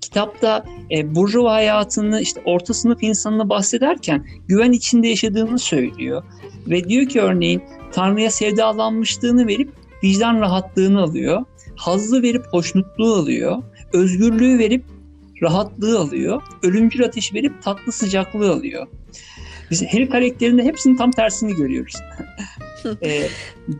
Kitapta 0.00 0.64
e, 0.90 1.14
Burjuva 1.14 1.52
hayatını 1.52 2.20
işte 2.20 2.42
orta 2.44 2.74
sınıf 2.74 3.02
insanını 3.02 3.48
bahsederken 3.48 4.26
güven 4.48 4.72
içinde 4.72 5.08
yaşadığını 5.08 5.58
söylüyor. 5.58 6.22
Ve 6.66 6.84
diyor 6.84 7.08
ki 7.08 7.20
örneğin 7.20 7.62
Tanrı'ya 7.92 8.30
sevdalanmışlığını 8.30 9.46
verip 9.46 9.70
vicdan 10.04 10.40
rahatlığını 10.40 11.02
alıyor. 11.02 11.44
Hazzı 11.76 12.22
verip 12.22 12.46
hoşnutluğu 12.50 13.14
alıyor. 13.14 13.62
Özgürlüğü 13.92 14.58
verip 14.58 14.84
rahatlığı 15.42 15.98
alıyor. 15.98 16.42
Ölümcül 16.62 17.04
ateşi 17.04 17.34
verip 17.34 17.62
tatlı 17.62 17.92
sıcaklığı 17.92 18.52
alıyor. 18.52 18.86
Biz 19.74 19.82
Harry 19.92 20.08
karakterinde 20.08 20.62
hepsinin 20.62 20.96
tam 20.96 21.10
tersini 21.10 21.54
görüyoruz. 21.54 21.94
e, 23.02 23.28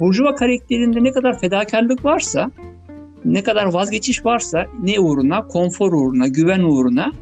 Burjuva 0.00 0.34
karakterinde 0.34 1.04
ne 1.04 1.12
kadar 1.12 1.40
fedakarlık 1.40 2.04
varsa, 2.04 2.50
ne 3.24 3.42
kadar 3.42 3.64
vazgeçiş 3.64 4.24
varsa 4.24 4.66
ne 4.82 5.00
uğruna, 5.00 5.48
konfor 5.48 5.92
uğruna, 5.92 6.28
güven 6.28 6.60
uğruna 6.60 7.12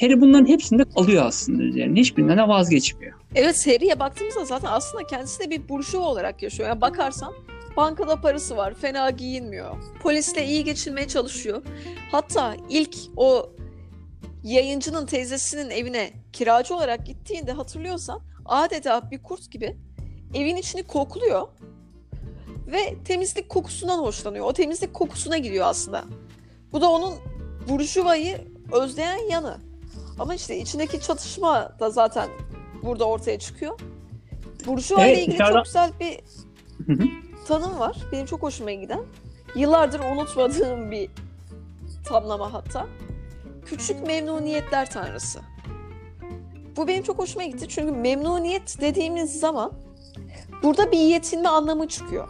Harry 0.00 0.20
bunların 0.20 0.46
hepsini 0.46 0.78
de 0.78 0.84
alıyor 0.96 1.24
aslında 1.26 1.62
üzerine. 1.62 2.00
Hiçbirinden 2.00 2.38
de 2.38 2.42
vazgeçmiyor. 2.42 3.12
Evet 3.34 3.66
Harry'e 3.66 3.98
baktığımızda 3.98 4.44
zaten 4.44 4.68
aslında 4.70 5.06
kendisi 5.06 5.40
de 5.40 5.50
bir 5.50 5.68
burjuva 5.68 6.04
olarak 6.04 6.42
yaşıyor. 6.42 6.68
Yani 6.68 6.80
bakarsan 6.80 7.32
bankada 7.76 8.16
parası 8.16 8.56
var, 8.56 8.74
fena 8.74 9.10
giyinmiyor. 9.10 9.76
Polisle 10.02 10.46
iyi 10.46 10.64
geçinmeye 10.64 11.08
çalışıyor. 11.08 11.62
Hatta 12.12 12.56
ilk 12.68 12.96
o 13.16 13.50
yayıncının 14.42 15.06
teyzesinin 15.06 15.70
evine 15.70 16.10
kiracı 16.32 16.74
olarak 16.74 17.06
gittiğinde 17.06 17.52
hatırlıyorsan 17.52 18.20
adeta 18.46 19.10
bir 19.10 19.22
kurt 19.22 19.50
gibi 19.50 19.76
evin 20.34 20.56
içini 20.56 20.82
kokluyor 20.82 21.48
ve 22.66 23.02
temizlik 23.04 23.48
kokusundan 23.48 23.98
hoşlanıyor. 23.98 24.44
O 24.46 24.52
temizlik 24.52 24.94
kokusuna 24.94 25.38
gidiyor 25.38 25.66
aslında. 25.66 26.04
Bu 26.72 26.80
da 26.80 26.90
onun 26.90 27.14
burjuvayı 27.68 28.40
özleyen 28.72 29.30
yanı. 29.30 29.58
Ama 30.18 30.34
işte 30.34 30.58
içindeki 30.58 31.00
çatışma 31.00 31.72
da 31.80 31.90
zaten 31.90 32.28
burada 32.82 33.04
ortaya 33.04 33.38
çıkıyor. 33.38 33.80
Burjuva 34.66 35.00
Evet, 35.04 35.16
ile 35.16 35.22
ilgili 35.22 35.34
dışarıdan- 35.38 35.54
çok 35.56 35.64
güzel 35.64 35.90
bir 36.00 36.20
tanım 37.48 37.78
var. 37.78 37.96
Benim 38.12 38.26
çok 38.26 38.42
hoşuma 38.42 38.72
giden. 38.72 39.00
Yıllardır 39.56 40.00
unutmadığım 40.00 40.90
bir 40.90 41.10
tamlama 42.04 42.52
hatta. 42.52 42.86
Küçük 43.68 44.06
memnuniyetler 44.06 44.90
tanrısı. 44.90 45.40
Bu 46.76 46.88
benim 46.88 47.02
çok 47.02 47.18
hoşuma 47.18 47.44
gitti. 47.44 47.68
Çünkü 47.68 47.92
memnuniyet 47.92 48.80
dediğimiz 48.80 49.40
zaman 49.40 49.72
burada 50.62 50.92
bir 50.92 50.98
yetinme 50.98 51.48
anlamı 51.48 51.88
çıkıyor. 51.88 52.28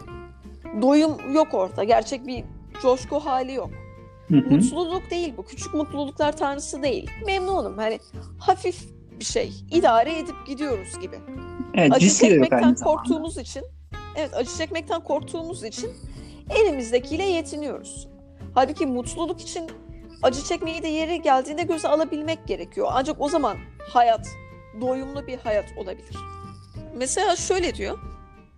Doyum 0.81 1.33
yok 1.33 1.53
orada. 1.53 1.83
Gerçek 1.83 2.27
bir 2.27 2.43
coşku 2.81 3.19
hali 3.19 3.53
yok. 3.53 3.69
Hı 4.27 4.35
hı. 4.37 4.49
Mutluluk 4.49 5.11
değil 5.11 5.33
bu. 5.37 5.45
Küçük 5.45 5.73
mutluluklar 5.73 6.37
tanrısı 6.37 6.83
değil. 6.83 7.11
Memnunum. 7.25 7.77
Hani 7.77 7.99
hafif 8.39 8.89
bir 9.19 9.25
şey. 9.25 9.53
İdare 9.71 10.19
edip 10.19 10.47
gidiyoruz 10.47 10.99
gibi. 10.99 11.19
Evet, 11.73 11.93
acı 11.93 12.09
çekmekten 12.09 12.57
aynı 12.63 12.77
zamanda. 12.77 12.83
korktuğumuz 12.83 13.37
için 13.37 13.63
evet 14.15 14.33
acı 14.33 14.57
çekmekten 14.57 15.03
korktuğumuz 15.03 15.63
için 15.63 15.91
elimizdekiyle 16.49 17.23
yetiniyoruz. 17.23 18.07
Halbuki 18.53 18.85
mutluluk 18.85 19.41
için 19.41 19.69
acı 20.23 20.43
çekmeyi 20.43 20.83
de 20.83 20.87
yeri 20.87 21.21
geldiğinde 21.21 21.63
göze 21.63 21.87
alabilmek 21.87 22.47
gerekiyor. 22.47 22.87
Ancak 22.91 23.15
o 23.21 23.29
zaman 23.29 23.57
hayat 23.79 24.27
doyumlu 24.81 25.27
bir 25.27 25.37
hayat 25.37 25.65
olabilir. 25.77 26.15
Mesela 26.97 27.35
şöyle 27.35 27.75
diyor. 27.75 27.99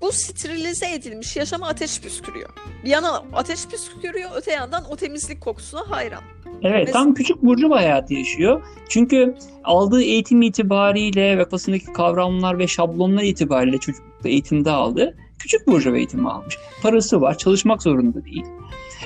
Bu 0.02 0.12
sterilize 0.12 0.94
edilmiş 0.94 1.36
yaşama 1.36 1.68
ateş 1.68 2.02
püskürüyor. 2.02 2.50
Bir 2.86 2.90
yana 2.90 3.24
ateş 3.34 3.68
püskürüyor, 3.68 4.30
öte 4.36 4.52
yandan 4.52 4.84
o 4.92 4.96
temizlik 4.96 5.42
kokusuna 5.42 5.90
hayran. 5.90 6.24
Evet 6.64 6.90
Mes- 6.90 6.92
tam 6.92 7.14
küçük 7.14 7.44
burcu 7.44 7.72
hayatı 7.72 8.14
yaşıyor. 8.14 8.62
Çünkü 8.90 9.36
aldığı 9.64 10.02
eğitim 10.02 10.42
itibariyle 10.42 11.38
ve 11.38 11.44
kafasındaki 11.44 11.86
kavramlar 11.86 12.60
ve 12.60 12.68
şablonlar 12.68 13.24
itibariyle 13.24 13.78
çocuklukta 13.78 14.30
eğitimde 14.30 14.72
aldı. 14.72 15.18
Küçük 15.40 15.68
burcu 15.68 15.96
eğitimi 15.96 16.30
almış. 16.30 16.58
Parası 16.82 17.22
var, 17.22 17.38
çalışmak 17.38 17.84
zorunda 17.84 18.26
değil. 18.26 18.46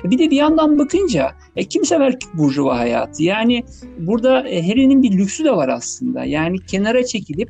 Bir 0.04 0.20
de 0.20 0.32
bir 0.32 0.36
yandan 0.36 0.80
bakınca 0.80 1.32
e, 1.56 1.64
kim 1.64 1.86
sever 1.86 2.18
burjuva 2.34 2.78
hayatı? 2.78 3.24
Yani 3.24 3.64
burada 3.98 4.50
e, 4.50 4.68
Harry'nin 4.68 5.04
bir 5.04 5.12
lüksü 5.18 5.44
de 5.44 5.52
var 5.52 5.70
aslında. 5.70 6.26
Yani 6.26 6.66
kenara 6.66 7.06
çekilip 7.06 7.50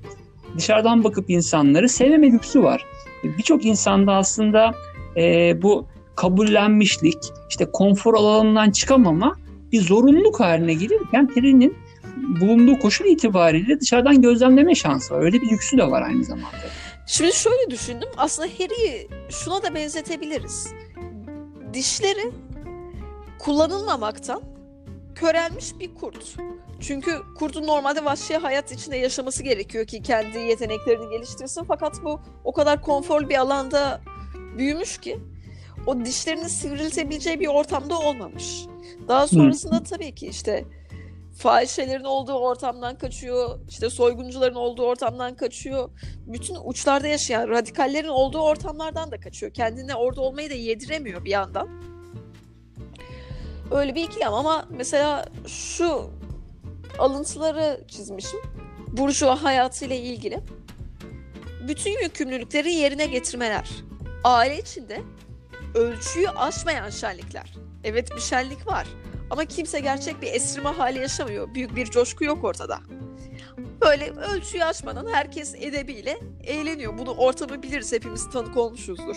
dışarıdan 0.58 1.04
bakıp 1.04 1.30
insanları 1.30 1.90
sevmeme 1.90 2.32
lüksü 2.32 2.64
var. 2.64 2.86
E, 3.24 3.38
Birçok 3.38 3.66
insanda 3.66 4.14
aslında 4.14 4.72
e, 5.18 5.54
bu 5.62 5.88
kabullenmişlik, 6.16 7.18
işte 7.50 7.66
konfor 7.74 8.14
alanından 8.14 8.72
çıkamama 8.72 9.36
bir 9.72 9.82
zorunluluk 9.82 10.40
haline 10.40 10.74
gelirken 10.74 11.30
Harry'nin 11.36 11.78
bulunduğu 12.42 12.80
koşul 12.80 13.06
itibariyle 13.06 13.80
dışarıdan 13.80 14.22
gözlemleme 14.22 14.75
şansı 14.75 15.14
var. 15.14 15.22
Öyle 15.22 15.42
bir 15.42 15.50
lüksü 15.52 15.78
de 15.78 15.92
var 15.92 16.02
aynı 16.02 16.24
zamanda. 16.24 16.58
Şimdi 17.08 17.34
şöyle 17.34 17.72
düşündüm. 17.72 18.10
Aslında 18.18 18.48
Harry'i 18.48 19.08
şuna 19.30 19.64
da 19.64 19.75
benzetebiliriz. 19.75 20.68
Dişleri 21.75 22.32
kullanılmamaktan 23.39 24.41
körelmiş 25.15 25.79
bir 25.79 25.96
kurt. 25.96 26.36
Çünkü 26.79 27.22
kurdun 27.38 27.67
normalde 27.67 28.05
vahşi 28.05 28.38
hayat 28.38 28.72
içinde 28.72 28.98
yaşaması 28.98 29.44
gerekiyor 29.44 29.86
ki 29.86 30.01
kendi 30.01 30.38
yeteneklerini 30.38 31.10
geliştirsin. 31.10 31.63
Fakat 31.67 32.03
bu 32.03 32.20
o 32.44 32.53
kadar 32.53 32.82
konforlu 32.82 33.29
bir 33.29 33.38
alanda 33.38 34.01
büyümüş 34.58 34.98
ki 34.98 35.20
o 35.88 36.05
dişlerini 36.05 36.50
sivriltebileceği 36.50 37.39
bir 37.39 37.48
ortamda 37.48 38.00
olmamış. 38.00 38.65
Daha 39.08 39.27
sonrasında 39.27 39.84
tabii 39.84 40.15
ki 40.15 40.27
işte 40.27 40.65
fahişelerin 41.36 42.04
olduğu 42.04 42.34
ortamdan 42.34 42.98
kaçıyor, 42.98 43.60
işte 43.70 43.89
soyguncuların 43.89 44.56
olduğu 44.56 44.84
ortamdan 44.86 45.36
kaçıyor. 45.36 45.89
Bütün 46.27 46.58
uçlarda 46.63 47.08
yaşayan 47.08 47.50
radikallerin 47.50 48.08
olduğu 48.08 48.42
ortamlardan 48.42 49.12
da 49.12 49.20
kaçıyor. 49.20 49.53
Kendine 49.53 49.96
orada 49.96 50.22
olmayı 50.22 50.50
da 50.50 50.53
yediremiyor 50.53 51.25
bir 51.25 51.31
yandan. 51.31 51.70
Öyle 53.72 53.96
bir 53.96 54.03
ikilem 54.03 54.33
ama 54.33 54.68
mesela 54.70 55.25
şu 55.48 56.10
alıntıları 57.00 57.83
çizmişim. 57.88 58.40
Burjuva 58.88 59.44
hayatıyla 59.44 59.96
ilgili. 59.96 60.40
Bütün 61.68 62.03
yükümlülükleri 62.03 62.74
yerine 62.74 63.05
getirmeler. 63.05 63.70
Aile 64.24 64.60
içinde 64.60 65.01
ölçüyü 65.75 66.29
aşmayan 66.29 66.90
şenlikler. 66.90 67.53
Evet 67.83 68.12
bir 68.16 68.22
şenlik 68.22 68.68
var. 68.68 68.88
Ama 69.29 69.46
kimse 69.46 69.79
gerçek 69.79 70.22
bir 70.22 70.33
esirme 70.33 70.70
hali 70.70 71.00
yaşamıyor. 71.00 71.53
Büyük 71.53 71.75
bir 71.75 71.85
coşku 71.85 72.24
yok 72.24 72.44
ortada. 72.44 72.79
Böyle 73.81 74.11
ölçüyü 74.11 74.64
aşmadan 74.64 75.07
herkes 75.14 75.55
edebiyle 75.55 76.20
eğleniyor. 76.44 76.98
Bunu 76.98 77.11
ortamı 77.11 77.64
biliriz. 77.64 77.94
Hepimiz 77.94 78.29
tanık 78.29 78.57
olmuşuzdur. 78.57 79.16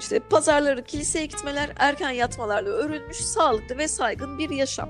İşte 0.00 0.18
pazarları, 0.18 0.84
kiliseye 0.84 1.26
gitmeler, 1.26 1.72
erken 1.76 2.10
yatmalarla 2.10 2.70
örülmüş, 2.70 3.16
sağlıklı 3.16 3.78
ve 3.78 3.88
saygın 3.88 4.38
bir 4.38 4.50
yaşam. 4.50 4.88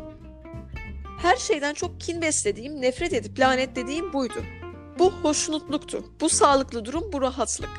Her 1.23 1.37
şeyden 1.37 1.75
çok 1.75 2.01
kin 2.01 2.23
beslediğim, 2.23 2.81
nefret 2.81 3.13
edip 3.13 3.39
lanetlediğim 3.39 4.13
buydu. 4.13 4.43
Bu 4.99 5.13
hoşnutluktu. 5.13 6.05
Bu 6.21 6.29
sağlıklı 6.29 6.85
durum, 6.85 7.13
bu 7.13 7.23
rahatlık. 7.23 7.71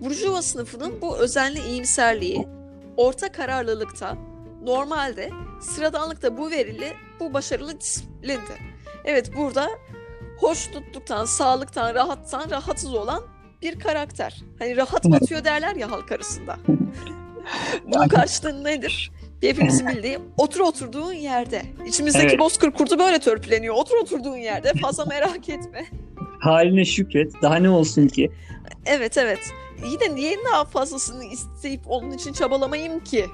Burjuva 0.00 0.42
sınıfının 0.42 1.02
bu 1.02 1.18
özenli 1.18 1.60
iyimserliği, 1.60 2.48
orta 2.96 3.32
kararlılıkta, 3.32 4.16
normalde, 4.62 5.30
sıradanlıkta 5.60 6.36
bu 6.38 6.50
verili, 6.50 6.92
bu 7.20 7.34
başarılı 7.34 7.80
disiplindi. 7.80 8.58
Evet 9.04 9.36
burada 9.36 9.68
hoşnutluktan, 10.38 11.24
sağlıktan, 11.24 11.94
rahattan 11.94 12.50
rahatsız 12.50 12.94
olan 12.94 13.22
bir 13.62 13.78
karakter. 13.78 14.42
Hani 14.58 14.76
rahat 14.76 15.04
batıyor 15.04 15.44
derler 15.44 15.76
ya 15.76 15.90
halk 15.90 16.12
arasında. 16.12 16.56
Bunun 17.86 18.08
karşılığı 18.08 18.64
nedir? 18.64 19.12
Hepimizin 19.40 19.88
bildiği 19.88 20.18
otur 20.36 20.60
oturduğun 20.60 21.12
yerde. 21.12 21.62
İçimizdeki 21.86 22.26
Evet. 22.26 22.38
bozkır 22.38 22.70
kurdu 22.70 22.98
böyle 22.98 23.18
törpüleniyor. 23.18 23.74
Otur 23.74 23.96
oturduğun 23.96 24.36
yerde 24.36 24.72
fazla 24.82 25.04
merak 25.04 25.48
etme. 25.48 25.86
Haline 26.40 26.84
şükret. 26.84 27.32
Daha 27.42 27.56
ne 27.56 27.70
olsun 27.70 28.08
ki? 28.08 28.30
Evet 28.86 29.18
evet. 29.18 29.38
Yine 29.90 30.14
niye 30.14 30.36
daha 30.52 30.64
fazlasını 30.64 31.24
isteyip 31.24 31.80
onun 31.86 32.10
için 32.10 32.32
çabalamayayım 32.32 33.04
ki? 33.04 33.26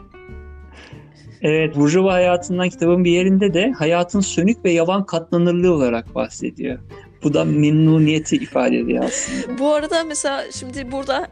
Evet, 1.45 1.77
Burjuva 1.77 2.13
hayatından 2.13 2.69
kitabın 2.69 3.05
bir 3.05 3.11
yerinde 3.11 3.55
de 3.55 3.73
hayatın 3.73 4.21
sönük 4.21 4.65
ve 4.65 4.71
yavan 4.71 5.07
katlanırlığı 5.07 5.75
olarak 5.75 6.15
bahsediyor. 6.15 6.79
Bu 7.23 7.35
da 7.35 7.45
memnuniyeti 7.45 8.37
ifade 8.37 8.79
ediyor 8.79 9.05
aslında. 9.05 9.59
Bu 9.59 9.73
arada 9.73 10.05
mesela 10.05 10.53
şimdi 10.53 10.93
burada 10.93 11.29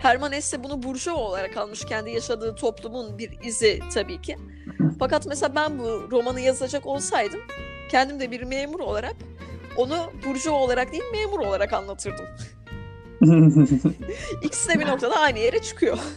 Herman 0.00 0.32
Hesse 0.32 0.64
bunu 0.64 0.82
burjuva 0.82 1.16
olarak 1.16 1.56
almış 1.56 1.84
kendi 1.84 2.10
yaşadığı 2.10 2.54
toplumun 2.54 3.18
bir 3.18 3.30
izi 3.44 3.78
tabii 3.94 4.20
ki. 4.20 4.36
Fakat 4.98 5.26
mesela 5.26 5.54
ben 5.54 5.78
bu 5.78 6.08
romanı 6.10 6.40
yazacak 6.40 6.86
olsaydım 6.86 7.40
kendim 7.90 8.20
de 8.20 8.30
bir 8.30 8.42
memur 8.42 8.80
olarak 8.80 9.16
onu 9.76 9.96
burjuva 10.26 10.56
olarak 10.56 10.92
değil 10.92 11.04
memur 11.12 11.38
olarak 11.38 11.72
anlatırdım. 11.72 12.26
İkisi 14.42 14.68
de 14.68 14.80
bir 14.80 14.86
noktada 14.86 15.16
aynı 15.16 15.38
yere 15.38 15.58
çıkıyor. 15.62 15.98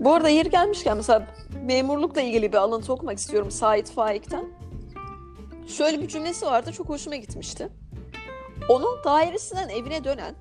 Bu 0.00 0.14
arada 0.14 0.28
yeri 0.28 0.50
gelmişken 0.50 0.96
mesela 0.96 1.26
memurlukla 1.62 2.20
ilgili 2.20 2.52
bir 2.52 2.56
alıntı 2.56 2.92
okumak 2.92 3.18
istiyorum 3.18 3.50
Sait 3.50 3.90
Faik'ten. 3.90 4.44
Şöyle 5.66 6.00
bir 6.02 6.08
cümlesi 6.08 6.46
vardı 6.46 6.72
çok 6.72 6.88
hoşuma 6.88 7.16
gitmişti. 7.16 7.68
Onun 8.68 9.04
dairesinden 9.04 9.68
evine 9.68 10.04
dönen, 10.04 10.34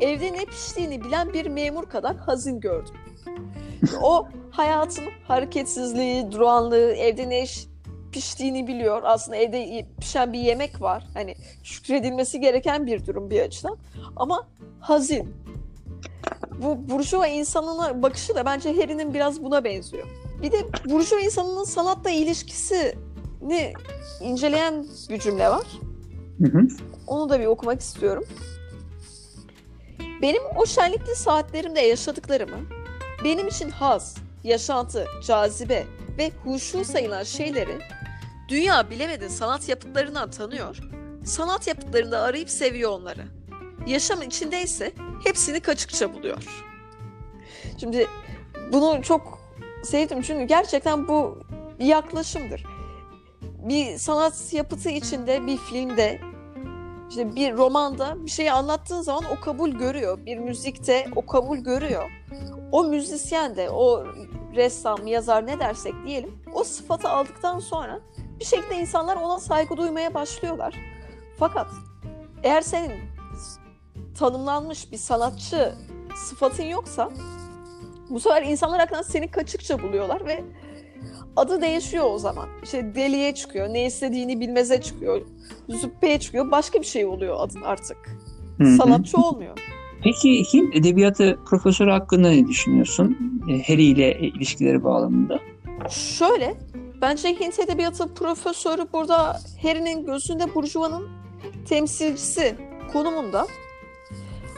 evde 0.00 0.32
ne 0.32 0.44
piştiğini 0.44 1.04
bilen 1.04 1.32
bir 1.32 1.46
memur 1.46 1.88
kadar 1.88 2.16
hazin 2.16 2.60
gördüm. 2.60 2.94
O 4.02 4.28
hayatın 4.50 5.04
hareketsizliği, 5.28 6.32
durağanlığı, 6.32 6.92
evde 6.92 7.28
ne 7.28 7.42
iş 7.42 7.66
piştiğini 8.12 8.66
biliyor. 8.66 9.02
Aslında 9.04 9.36
evde 9.36 9.86
pişen 10.00 10.32
bir 10.32 10.38
yemek 10.38 10.80
var. 10.80 11.04
Hani 11.14 11.34
şükredilmesi 11.62 12.40
gereken 12.40 12.86
bir 12.86 13.06
durum 13.06 13.30
bir 13.30 13.40
açıdan. 13.40 13.78
Ama 14.16 14.48
hazin. 14.80 15.34
Bu 16.62 16.88
burjuva 16.90 17.26
insanına 17.26 18.02
bakışı 18.02 18.34
da 18.34 18.46
bence 18.46 18.76
Harry'nin 18.76 19.14
biraz 19.14 19.42
buna 19.42 19.64
benziyor. 19.64 20.06
Bir 20.42 20.52
de 20.52 20.56
burjuva 20.84 21.20
insanının 21.20 21.64
sanatla 21.64 22.10
ilişkisini 22.10 23.72
inceleyen 24.20 24.86
bir 25.10 25.18
cümle 25.18 25.48
var. 25.48 25.66
Hı 26.38 26.48
hı. 26.48 26.68
Onu 27.06 27.28
da 27.28 27.40
bir 27.40 27.46
okumak 27.46 27.80
istiyorum. 27.80 28.24
Benim 30.22 30.42
o 30.56 30.66
şenlikli 30.66 31.16
saatlerimde 31.16 31.80
yaşadıklarımı, 31.80 32.58
benim 33.24 33.48
için 33.48 33.70
haz, 33.70 34.16
yaşantı, 34.44 35.06
cazibe 35.26 35.86
ve 36.18 36.30
huşu 36.44 36.84
sayılan 36.84 37.22
şeyleri 37.22 37.78
dünya 38.48 38.90
bilemedi 38.90 39.30
sanat 39.30 39.68
yapıtlarından 39.68 40.30
tanıyor, 40.30 40.78
sanat 41.24 41.66
yapıtlarında 41.66 42.20
arayıp 42.20 42.50
seviyor 42.50 42.90
onları. 42.90 43.41
Yaşam 43.86 44.22
içindeyse 44.22 44.92
hepsini 45.24 45.60
kaçıkça 45.60 46.14
buluyor. 46.14 46.64
Şimdi 47.78 48.06
bunu 48.72 49.02
çok 49.02 49.38
sevdim 49.84 50.22
çünkü 50.22 50.44
gerçekten 50.44 51.08
bu 51.08 51.38
bir 51.78 51.84
yaklaşımdır. 51.84 52.64
Bir 53.42 53.98
sanat 53.98 54.52
yapıtı 54.52 54.88
içinde, 54.88 55.46
bir 55.46 55.56
filmde, 55.56 56.20
işte 57.10 57.36
bir 57.36 57.56
romanda 57.56 58.24
bir 58.24 58.30
şeyi 58.30 58.52
anlattığın 58.52 59.00
zaman 59.00 59.24
o 59.36 59.40
kabul 59.40 59.70
görüyor. 59.70 60.26
Bir 60.26 60.38
müzikte 60.38 61.06
o 61.16 61.26
kabul 61.26 61.58
görüyor. 61.58 62.10
O 62.72 62.84
müzisyen 62.84 63.56
de, 63.56 63.70
o 63.70 64.06
ressam, 64.56 65.06
yazar 65.06 65.46
ne 65.46 65.60
dersek 65.60 65.94
diyelim, 66.06 66.38
o 66.54 66.64
sıfatı 66.64 67.08
aldıktan 67.08 67.58
sonra 67.58 68.00
bir 68.40 68.44
şekilde 68.44 68.74
insanlar 68.74 69.16
ona 69.16 69.40
saygı 69.40 69.76
duymaya 69.76 70.14
başlıyorlar. 70.14 70.74
Fakat 71.38 71.66
eğer 72.42 72.60
senin 72.60 72.92
tanımlanmış 74.22 74.92
bir 74.92 74.96
sanatçı 74.96 75.74
sıfatın 76.16 76.64
yoksa 76.64 77.10
bu 78.10 78.20
sefer 78.20 78.42
insanlar 78.42 78.80
hakkında 78.80 79.02
seni 79.02 79.30
kaçıkça 79.30 79.82
buluyorlar 79.82 80.26
ve 80.26 80.44
adı 81.36 81.60
değişiyor 81.60 82.04
o 82.10 82.18
zaman. 82.18 82.48
İşte 82.62 82.94
deliye 82.94 83.34
çıkıyor, 83.34 83.68
ne 83.68 83.86
istediğini 83.86 84.40
bilmeze 84.40 84.80
çıkıyor, 84.80 85.22
züppeye 85.68 86.20
çıkıyor, 86.20 86.50
başka 86.50 86.80
bir 86.80 86.86
şey 86.86 87.04
oluyor 87.06 87.36
adın 87.38 87.62
artık. 87.62 87.96
Hı 88.58 88.64
hı. 88.64 88.76
Sanatçı 88.76 89.16
olmuyor. 89.16 89.58
Peki 90.04 90.44
Hint 90.52 90.76
edebiyatı 90.76 91.38
profesörü 91.46 91.90
hakkında 91.90 92.28
ne 92.28 92.48
düşünüyorsun? 92.48 93.16
E, 93.50 93.62
Harry 93.62 93.84
ile 93.84 94.18
ilişkileri 94.18 94.84
bağlamında. 94.84 95.38
Şöyle, 95.90 96.54
bence 97.00 97.28
Hint 97.28 97.58
edebiyatı 97.58 98.14
profesörü 98.14 98.86
burada 98.92 99.40
Harry'nin 99.62 100.06
gözünde 100.06 100.54
Burjuva'nın 100.54 101.08
temsilcisi 101.68 102.54
konumunda. 102.92 103.46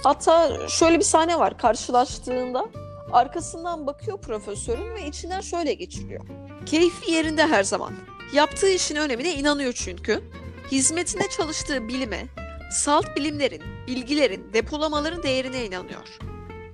Hatta 0.04 0.68
şöyle 0.68 0.98
bir 0.98 1.04
sahne 1.04 1.38
var 1.38 1.58
karşılaştığında. 1.58 2.66
Arkasından 3.12 3.86
bakıyor 3.86 4.20
profesörün 4.20 4.94
ve 4.94 5.06
içinden 5.06 5.40
şöyle 5.40 5.74
geçiriyor. 5.74 6.24
Keyfi 6.66 7.12
yerinde 7.12 7.46
her 7.46 7.64
zaman. 7.64 7.92
Yaptığı 8.32 8.68
işin 8.68 8.96
önemine 8.96 9.34
inanıyor 9.34 9.72
çünkü. 9.72 10.24
Hizmetinde 10.72 11.28
çalıştığı 11.36 11.88
bilime, 11.88 12.26
salt 12.72 13.16
bilimlerin, 13.16 13.62
bilgilerin, 13.86 14.52
depolamaların 14.52 15.22
değerine 15.22 15.66
inanıyor. 15.66 16.18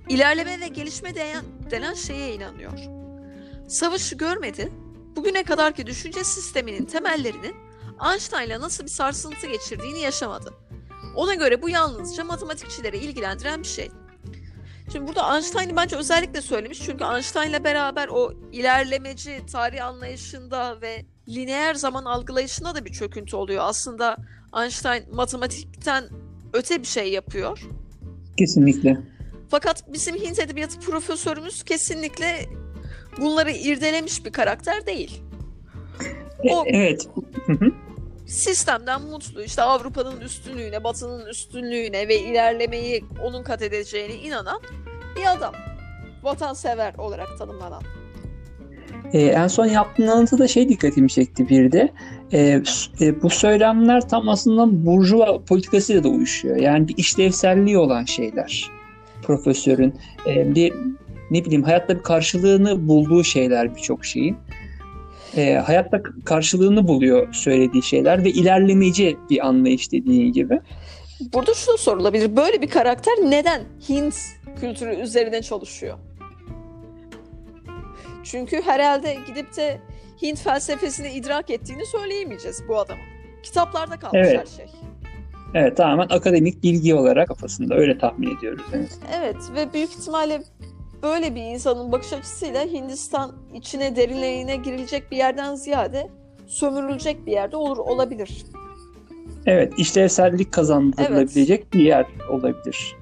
İlerleme 0.08 0.60
ve 0.60 0.68
gelişme 0.68 1.14
denen, 1.14 1.44
denen 1.70 1.94
şeye 1.94 2.34
inanıyor. 2.34 2.78
Savaşı 3.68 4.14
görmedi, 4.16 4.72
bugüne 5.16 5.42
kadarki 5.42 5.86
düşünce 5.86 6.24
sisteminin 6.24 6.84
temellerinin 6.84 7.54
Einstein'la 8.12 8.60
nasıl 8.60 8.84
bir 8.84 8.90
sarsıntı 8.90 9.46
geçirdiğini 9.46 10.00
yaşamadı. 10.00 10.54
Ona 11.16 11.34
göre 11.34 11.62
bu 11.62 11.68
yalnızca 11.68 12.24
matematikçileri 12.24 12.98
ilgilendiren 12.98 13.62
bir 13.62 13.68
şey. 13.68 13.90
Şimdi 14.92 15.08
burada 15.08 15.34
Einstein'ı 15.34 15.76
bence 15.76 15.96
özellikle 15.96 16.40
söylemiş 16.42 16.82
çünkü 16.82 17.04
Einstein'la 17.04 17.64
beraber 17.64 18.08
o 18.08 18.32
ilerlemeci 18.52 19.40
tarih 19.52 19.86
anlayışında 19.86 20.80
ve 20.80 21.04
lineer 21.28 21.74
zaman 21.74 22.04
algılayışında 22.04 22.74
da 22.74 22.84
bir 22.84 22.92
çöküntü 22.92 23.36
oluyor. 23.36 23.64
Aslında 23.66 24.16
Einstein 24.62 25.14
matematikten 25.14 26.04
öte 26.52 26.80
bir 26.80 26.86
şey 26.86 27.12
yapıyor. 27.12 27.60
Kesinlikle. 28.36 28.98
Fakat 29.48 29.92
bizim 29.92 30.16
Hint 30.16 30.38
edebiyatı 30.38 30.80
profesörümüz 30.80 31.62
kesinlikle 31.62 32.46
bunları 33.20 33.50
irdelemiş 33.50 34.24
bir 34.24 34.32
karakter 34.32 34.86
değil. 34.86 35.22
E, 36.44 36.54
O- 36.54 36.64
evet. 36.66 37.08
Hı 37.46 37.52
hı. 37.52 37.72
Sistemden 38.30 39.02
mutlu, 39.02 39.42
işte 39.42 39.62
Avrupa'nın 39.62 40.20
üstünlüğüne, 40.20 40.84
Batı'nın 40.84 41.26
üstünlüğüne 41.26 42.08
ve 42.08 42.20
ilerlemeyi 42.20 43.04
onun 43.24 43.42
kat 43.42 43.62
edeceğine 43.62 44.14
inanan 44.14 44.60
bir 45.16 45.36
adam. 45.36 45.54
Vatansever 46.22 46.94
olarak 46.94 47.38
tanımlanan. 47.38 47.82
E, 49.12 49.20
en 49.20 49.46
son 49.46 49.66
yaptığın 49.66 50.06
anlatıda 50.06 50.48
şey 50.48 50.68
dikkatimi 50.68 51.08
çekti 51.08 51.48
bir 51.48 51.72
de. 51.72 51.92
E, 52.32 52.62
e, 53.00 53.22
bu 53.22 53.30
söylemler 53.30 54.08
tam 54.08 54.28
aslında 54.28 54.86
burjuva 54.86 55.44
politikasıyla 55.44 56.04
da 56.04 56.08
uyuşuyor. 56.08 56.56
Yani 56.56 56.88
bir 56.88 56.96
işlevselliği 56.96 57.78
olan 57.78 58.04
şeyler. 58.04 58.70
Profesörün 59.22 59.94
e, 60.26 60.54
bir 60.54 60.72
ne 61.30 61.44
bileyim 61.44 61.62
hayatta 61.62 61.98
bir 61.98 62.02
karşılığını 62.02 62.88
bulduğu 62.88 63.24
şeyler 63.24 63.76
birçok 63.76 64.04
şeyin. 64.04 64.36
E, 65.36 65.54
hayatta 65.54 66.02
karşılığını 66.24 66.88
buluyor 66.88 67.34
söylediği 67.34 67.82
şeyler 67.82 68.24
ve 68.24 68.30
ilerlemeci 68.30 69.16
bir 69.30 69.46
anlayış 69.46 69.92
dediğin 69.92 70.32
gibi. 70.32 70.60
Burada 71.32 71.54
şunu 71.54 71.78
sorulabilir. 71.78 72.36
Böyle 72.36 72.62
bir 72.62 72.70
karakter 72.70 73.12
neden 73.12 73.62
Hint 73.88 74.14
kültürü 74.60 74.94
üzerine 74.94 75.42
çalışıyor? 75.42 75.98
Çünkü 78.24 78.62
herhalde 78.62 79.16
gidip 79.26 79.56
de 79.56 79.80
Hint 80.22 80.38
felsefesini 80.38 81.08
idrak 81.08 81.50
ettiğini 81.50 81.86
söyleyemeyeceğiz 81.86 82.62
bu 82.68 82.78
adamın. 82.78 83.02
Kitaplarda 83.42 83.96
kalmış 83.96 84.28
Evet. 84.28 84.40
her 84.40 84.56
şey. 84.56 84.66
Evet 85.54 85.76
tamamen 85.76 86.08
akademik 86.08 86.62
bilgi 86.62 86.94
olarak 86.94 87.28
kafasında 87.28 87.74
öyle 87.74 87.98
tahmin 87.98 88.36
ediyoruz. 88.36 88.62
Evet. 88.74 88.98
Evet 89.18 89.36
ve 89.54 89.72
büyük 89.72 89.90
ihtimalle 89.90 90.42
böyle 91.02 91.34
bir 91.34 91.42
insanın 91.42 91.92
bakış 91.92 92.12
açısıyla 92.12 92.64
Hindistan 92.64 93.32
içine 93.54 93.96
derinliğine 93.96 94.56
girilecek 94.56 95.10
bir 95.10 95.16
yerden 95.16 95.54
ziyade 95.54 96.08
sömürülecek 96.46 97.26
bir 97.26 97.32
yerde 97.32 97.56
olur 97.56 97.76
olabilir. 97.76 98.44
Evet, 99.46 99.72
işlevsellik 99.78 100.52
kazandırılabilecek 100.52 101.74
bir 101.74 101.80
yer 101.80 102.06
olabilir. 102.30 102.96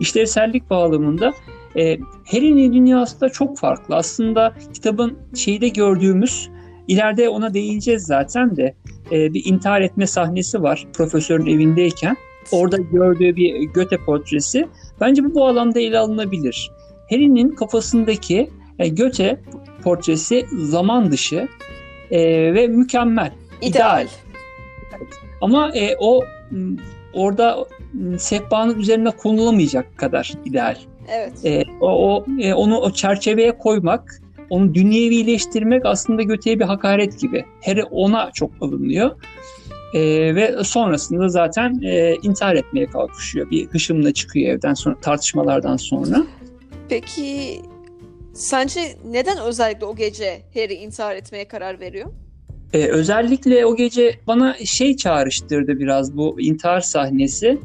İşlevsellik 0.00 0.70
bağlamında 0.70 1.32
e, 1.76 1.98
Harry'nin 2.30 2.72
dünyası 2.72 3.20
da 3.20 3.28
çok 3.28 3.58
farklı. 3.58 3.96
Aslında 3.96 4.54
kitabın 4.74 5.18
şeyde 5.34 5.68
gördüğümüz, 5.68 6.50
ileride 6.88 7.28
ona 7.28 7.54
değineceğiz 7.54 8.02
zaten 8.02 8.56
de 8.56 8.74
e, 9.12 9.34
bir 9.34 9.44
intihar 9.44 9.80
etme 9.80 10.06
sahnesi 10.06 10.62
var 10.62 10.86
profesörün 10.92 11.46
evindeyken. 11.46 12.16
Orada 12.52 12.76
gördüğü 12.76 13.36
bir 13.36 13.62
Göte 13.62 13.96
portresi. 14.06 14.68
Bence 15.00 15.24
bu 15.24 15.34
bu 15.34 15.46
alanda 15.46 15.80
ele 15.80 15.98
alınabilir. 15.98 16.70
Harry'nin 17.10 17.48
kafasındaki 17.48 18.50
e, 18.78 18.88
Göte 18.88 19.40
portresi 19.82 20.46
zaman 20.52 21.10
dışı 21.10 21.48
e, 22.10 22.20
ve 22.54 22.66
mükemmel. 22.66 23.32
İdeal. 23.62 24.06
Ama 25.40 25.70
e, 25.74 25.96
o 25.98 26.20
orada 27.12 27.66
sehpanın 28.18 28.78
üzerine 28.78 29.10
konulamayacak 29.10 29.98
kadar 29.98 30.32
ideal. 30.44 30.76
Evet. 31.12 31.44
E, 31.44 31.64
o, 31.80 31.88
o 31.88 32.24
e, 32.40 32.54
onu 32.54 32.78
o 32.78 32.90
çerçeveye 32.90 33.58
koymak, 33.58 34.20
onu 34.50 34.74
dünyevileştirmek 34.74 35.86
aslında 35.86 36.22
Göte'ye 36.22 36.60
bir 36.60 36.64
hakaret 36.64 37.20
gibi. 37.20 37.44
Harry 37.64 37.84
ona 37.84 38.30
çok 38.34 38.50
alınıyor. 38.60 39.10
E, 39.94 40.00
ve 40.34 40.64
sonrasında 40.64 41.28
zaten 41.28 41.80
e, 41.82 42.14
intihar 42.22 42.54
etmeye 42.54 42.86
kalkışıyor. 42.86 43.50
Bir 43.50 43.66
hışımla 43.66 44.12
çıkıyor 44.12 44.54
evden 44.54 44.74
sonra 44.74 44.96
tartışmalardan 45.00 45.76
sonra. 45.76 46.26
Peki 46.88 47.62
sence 48.34 48.80
neden 49.06 49.38
özellikle 49.38 49.86
o 49.86 49.96
gece 49.96 50.42
Harry 50.54 50.74
intihar 50.74 51.16
etmeye 51.16 51.48
karar 51.48 51.80
veriyor? 51.80 52.10
Ee, 52.72 52.86
özellikle 52.88 53.66
o 53.66 53.76
gece 53.76 54.20
bana 54.26 54.56
şey 54.64 54.96
çağrıştırdı 54.96 55.78
biraz 55.78 56.16
bu 56.16 56.40
intihar 56.40 56.80
sahnesi. 56.80 57.60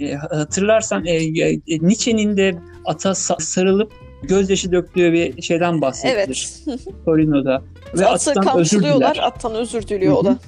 Ee, 0.00 0.12
hatırlarsan 0.14 1.06
e, 1.06 1.12
e, 1.14 1.60
Nietzsche'nin 1.66 2.36
de 2.36 2.54
ata 2.84 3.10
sa- 3.10 3.42
sarılıp 3.42 3.92
gözyaşı 4.22 4.72
döktüğü 4.72 5.12
bir 5.12 5.42
şeyden 5.42 5.80
bahsedilir 5.80 6.48
Evet. 6.66 6.80
Torino'da. 7.04 7.62
Ve 7.98 8.06
Atı 8.06 8.30
attan 8.30 8.58
özür 8.58 8.82
diler. 8.82 9.16
attan 9.22 9.54
özür 9.54 9.88
diliyor 9.88 10.12
Hı 10.12 10.16
o 10.16 10.24
da. 10.24 10.38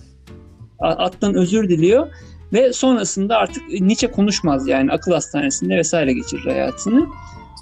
Attan 0.79 1.35
özür 1.35 1.69
diliyor 1.69 2.09
ve 2.53 2.73
sonrasında 2.73 3.37
artık 3.37 3.63
Nietzsche 3.81 4.07
konuşmaz 4.11 4.69
yani 4.69 4.93
akıl 4.93 5.13
hastanesinde 5.13 5.77
vesaire 5.77 6.13
geçirir 6.13 6.45
hayatını. 6.45 7.07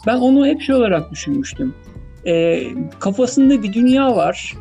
Ben 0.07 0.17
onu 0.17 0.47
hep 0.47 0.61
şey 0.61 0.75
olarak 0.75 1.12
düşünmüştüm. 1.12 1.75
Ee, 2.27 2.62
kafasında 2.99 3.62
bir 3.62 3.73
dünya 3.73 4.17
var. 4.17 4.55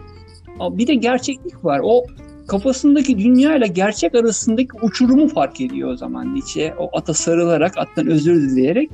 Bir 0.59 0.87
de 0.87 0.95
gerçeklik 0.95 1.65
var. 1.65 1.81
O 1.83 2.03
kafasındaki 2.47 3.17
dünya 3.17 3.55
ile 3.55 3.67
gerçek 3.67 4.15
arasındaki 4.15 4.69
uçurumu 4.81 5.27
fark 5.27 5.61
ediyor 5.61 5.91
o 5.91 5.95
zaman 5.95 6.35
Nietzsche. 6.35 6.73
O 6.79 6.97
ata 6.97 7.13
sarılarak, 7.13 7.77
attan 7.77 8.07
özür 8.07 8.41
dileyerek. 8.41 8.89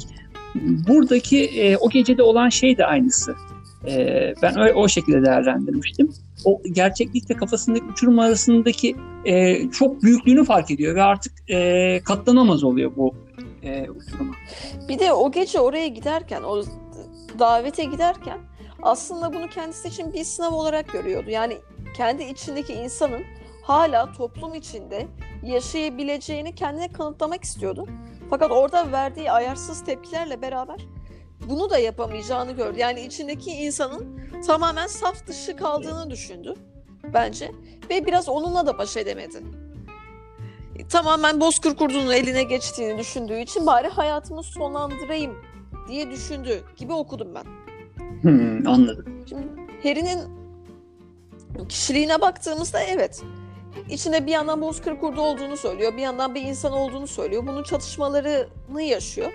Buradaki 0.87 1.45
e, 1.45 1.77
o 1.77 1.89
gecede 1.89 2.23
olan 2.23 2.49
şey 2.49 2.77
de 2.77 2.85
aynısı. 2.85 3.35
E, 3.87 4.33
ben 4.41 4.59
öyle, 4.59 4.73
o 4.73 4.87
şekilde 4.87 5.25
değerlendirmiştim. 5.25 6.09
O 6.45 6.61
gerçeklikle 6.71 7.35
kafasındaki 7.35 7.85
uçurum 7.85 8.19
arasındaki 8.19 8.95
e, 9.25 9.69
çok 9.69 10.03
büyüklüğünü 10.03 10.45
fark 10.45 10.71
ediyor 10.71 10.95
ve 10.95 11.03
artık 11.03 11.33
e, 11.49 11.99
katlanamaz 12.03 12.63
oluyor 12.63 12.91
bu 12.95 13.15
e, 13.63 13.89
uçuruma. 13.89 14.35
Bir 14.87 14.99
de 14.99 15.13
o 15.13 15.31
gece 15.31 15.59
oraya 15.59 15.87
giderken, 15.87 16.43
o 16.43 16.63
davete 17.39 17.83
giderken 17.83 18.39
aslında 18.81 19.33
bunu 19.33 19.49
kendisi 19.49 19.87
için 19.87 20.13
bir 20.13 20.23
sınav 20.23 20.53
olarak 20.53 20.89
görüyordu. 20.89 21.29
Yani 21.29 21.57
kendi 21.95 22.23
içindeki 22.23 22.73
insanın 22.73 23.21
hala 23.63 24.13
toplum 24.13 24.55
içinde 24.55 25.07
yaşayabileceğini 25.43 26.55
kendine 26.55 26.91
kanıtlamak 26.91 27.43
istiyordu. 27.43 27.87
Fakat 28.29 28.51
orada 28.51 28.91
verdiği 28.91 29.31
ayarsız 29.31 29.85
tepkilerle 29.85 30.41
beraber 30.41 30.77
bunu 31.49 31.69
da 31.69 31.79
yapamayacağını 31.79 32.51
gördü. 32.51 32.79
Yani 32.79 33.01
içindeki 33.01 33.51
insanın 33.51 34.21
tamamen 34.47 34.87
saf 34.87 35.27
dışı 35.27 35.55
kaldığını 35.55 36.09
düşündü 36.09 36.53
bence 37.13 37.51
ve 37.89 38.05
biraz 38.05 38.29
onunla 38.29 38.67
da 38.67 38.77
baş 38.77 38.97
edemedi. 38.97 39.37
Tamamen 40.89 41.41
Bozkır 41.41 41.75
Kurdu'nun 41.75 42.11
eline 42.11 42.43
geçtiğini 42.43 42.97
düşündüğü 42.97 43.39
için 43.39 43.65
bari 43.65 43.87
hayatımı 43.87 44.43
sonlandırayım 44.43 45.35
diye 45.87 46.11
düşündü 46.11 46.63
gibi 46.77 46.93
okudum 46.93 47.35
ben. 47.35 47.43
Hmm, 48.21 48.67
anladım. 48.67 49.25
Şimdi 49.29 49.47
Harry'nin 49.83 50.19
kişiliğine 51.69 52.21
baktığımızda 52.21 52.81
evet 52.81 53.23
içinde 53.89 54.25
bir 54.25 54.31
yandan 54.31 54.61
Bozkır 54.61 54.99
Kurdu 54.99 55.21
olduğunu 55.21 55.57
söylüyor, 55.57 55.97
bir 55.97 56.01
yandan 56.01 56.35
bir 56.35 56.41
insan 56.41 56.73
olduğunu 56.73 57.07
söylüyor. 57.07 57.47
Bunun 57.47 57.63
çatışmalarını 57.63 58.81
yaşıyor. 58.81 59.31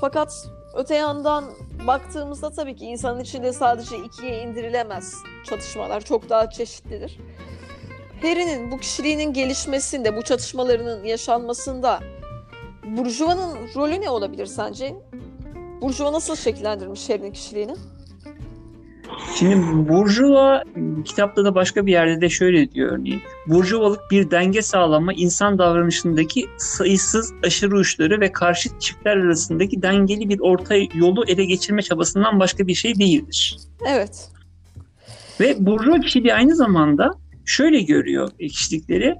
Fakat 0.00 0.46
öte 0.74 0.94
yandan 0.94 1.44
baktığımızda 1.86 2.50
tabii 2.50 2.76
ki 2.76 2.84
insanın 2.84 3.20
içinde 3.20 3.52
sadece 3.52 3.96
ikiye 3.98 4.42
indirilemez 4.42 5.14
çatışmalar. 5.44 6.00
Çok 6.00 6.28
daha 6.28 6.50
çeşitlidir. 6.50 7.18
Harry'nin 8.24 8.70
bu 8.70 8.78
kişiliğinin 8.78 9.32
gelişmesinde, 9.32 10.16
bu 10.16 10.22
çatışmalarının 10.22 11.04
yaşanmasında 11.04 12.00
Burjuva'nın 12.84 13.56
rolü 13.74 14.00
ne 14.00 14.10
olabilir 14.10 14.46
sence? 14.46 14.94
Burjuva 15.80 16.12
nasıl 16.12 16.36
şekillendirmiş 16.36 17.10
Harry'nin 17.10 17.32
kişiliğini? 17.32 17.74
Şimdi 19.34 19.88
Burjuva 19.88 20.62
kitapta 21.04 21.44
da 21.44 21.54
başka 21.54 21.86
bir 21.86 21.92
yerde 21.92 22.20
de 22.20 22.28
şöyle 22.28 22.70
diyor 22.70 22.92
örneğin. 22.92 23.22
Burjuvalık 23.46 24.00
bir 24.10 24.30
denge 24.30 24.62
sağlama 24.62 25.12
insan 25.12 25.58
davranışındaki 25.58 26.46
sayısız 26.58 27.32
aşırı 27.44 27.76
uçları 27.76 28.20
ve 28.20 28.32
karşıt 28.32 28.80
çiftler 28.80 29.16
arasındaki 29.16 29.82
dengeli 29.82 30.28
bir 30.28 30.40
orta 30.40 30.74
yolu 30.94 31.24
ele 31.26 31.44
geçirme 31.44 31.82
çabasından 31.82 32.40
başka 32.40 32.66
bir 32.66 32.74
şey 32.74 32.98
değildir. 32.98 33.58
Evet. 33.88 34.28
Ve 35.40 35.66
Burjuva 35.66 36.00
kişiliği 36.00 36.34
aynı 36.34 36.56
zamanda 36.56 37.23
şöyle 37.44 37.80
görüyor 37.80 38.30
kişilikleri. 38.38 39.14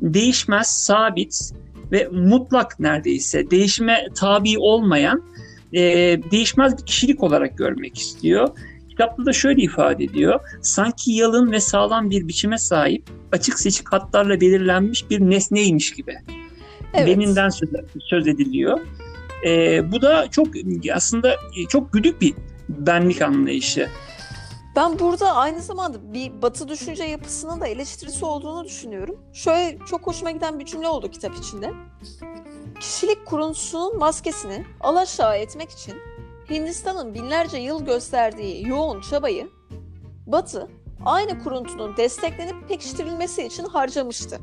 Değişmez, 0.00 0.66
sabit 0.66 1.52
ve 1.92 2.08
mutlak 2.12 2.80
neredeyse 2.80 3.50
değişime 3.50 4.06
tabi 4.16 4.58
olmayan 4.58 5.22
e, 5.72 5.80
değişmez 6.30 6.78
bir 6.78 6.86
kişilik 6.86 7.22
olarak 7.22 7.58
görmek 7.58 7.98
istiyor. 7.98 8.48
Kitapta 8.88 9.26
da 9.26 9.32
şöyle 9.32 9.62
ifade 9.62 10.04
ediyor. 10.04 10.40
Sanki 10.62 11.12
yalın 11.12 11.52
ve 11.52 11.60
sağlam 11.60 12.10
bir 12.10 12.28
biçime 12.28 12.58
sahip, 12.58 13.02
açık 13.32 13.60
seçik 13.60 13.92
hatlarla 13.92 14.40
belirlenmiş 14.40 15.10
bir 15.10 15.20
nesneymiş 15.20 15.94
gibi. 15.94 16.14
Evet. 16.94 17.06
Beninden 17.06 17.48
söz, 17.48 17.68
söz 18.00 18.28
ediliyor. 18.28 18.80
E, 19.46 19.82
bu 19.92 20.02
da 20.02 20.26
çok 20.30 20.48
aslında 20.94 21.36
çok 21.68 21.92
güdük 21.92 22.20
bir 22.20 22.34
benlik 22.68 23.22
anlayışı. 23.22 23.88
Ben 24.78 24.98
burada 24.98 25.36
aynı 25.36 25.62
zamanda 25.62 26.12
bir 26.12 26.42
batı 26.42 26.68
düşünce 26.68 27.04
yapısının 27.04 27.60
da 27.60 27.66
eleştirisi 27.66 28.24
olduğunu 28.24 28.64
düşünüyorum. 28.64 29.20
Şöyle 29.32 29.78
çok 29.86 30.06
hoşuma 30.06 30.30
giden 30.30 30.58
bir 30.58 30.64
cümle 30.64 30.88
oldu 30.88 31.10
kitap 31.10 31.34
içinde. 31.34 31.72
Kişilik 32.80 33.26
kuruntusunun 33.26 33.98
maskesini 33.98 34.64
alaşağı 34.80 35.36
etmek 35.36 35.70
için 35.70 35.94
Hindistan'ın 36.50 37.14
binlerce 37.14 37.56
yıl 37.58 37.84
gösterdiği 37.84 38.68
yoğun 38.68 39.00
çabayı 39.00 39.50
Batı 40.26 40.68
aynı 41.04 41.44
kuruntunun 41.44 41.96
desteklenip 41.96 42.68
pekiştirilmesi 42.68 43.46
için 43.46 43.64
harcamıştı. 43.64 44.40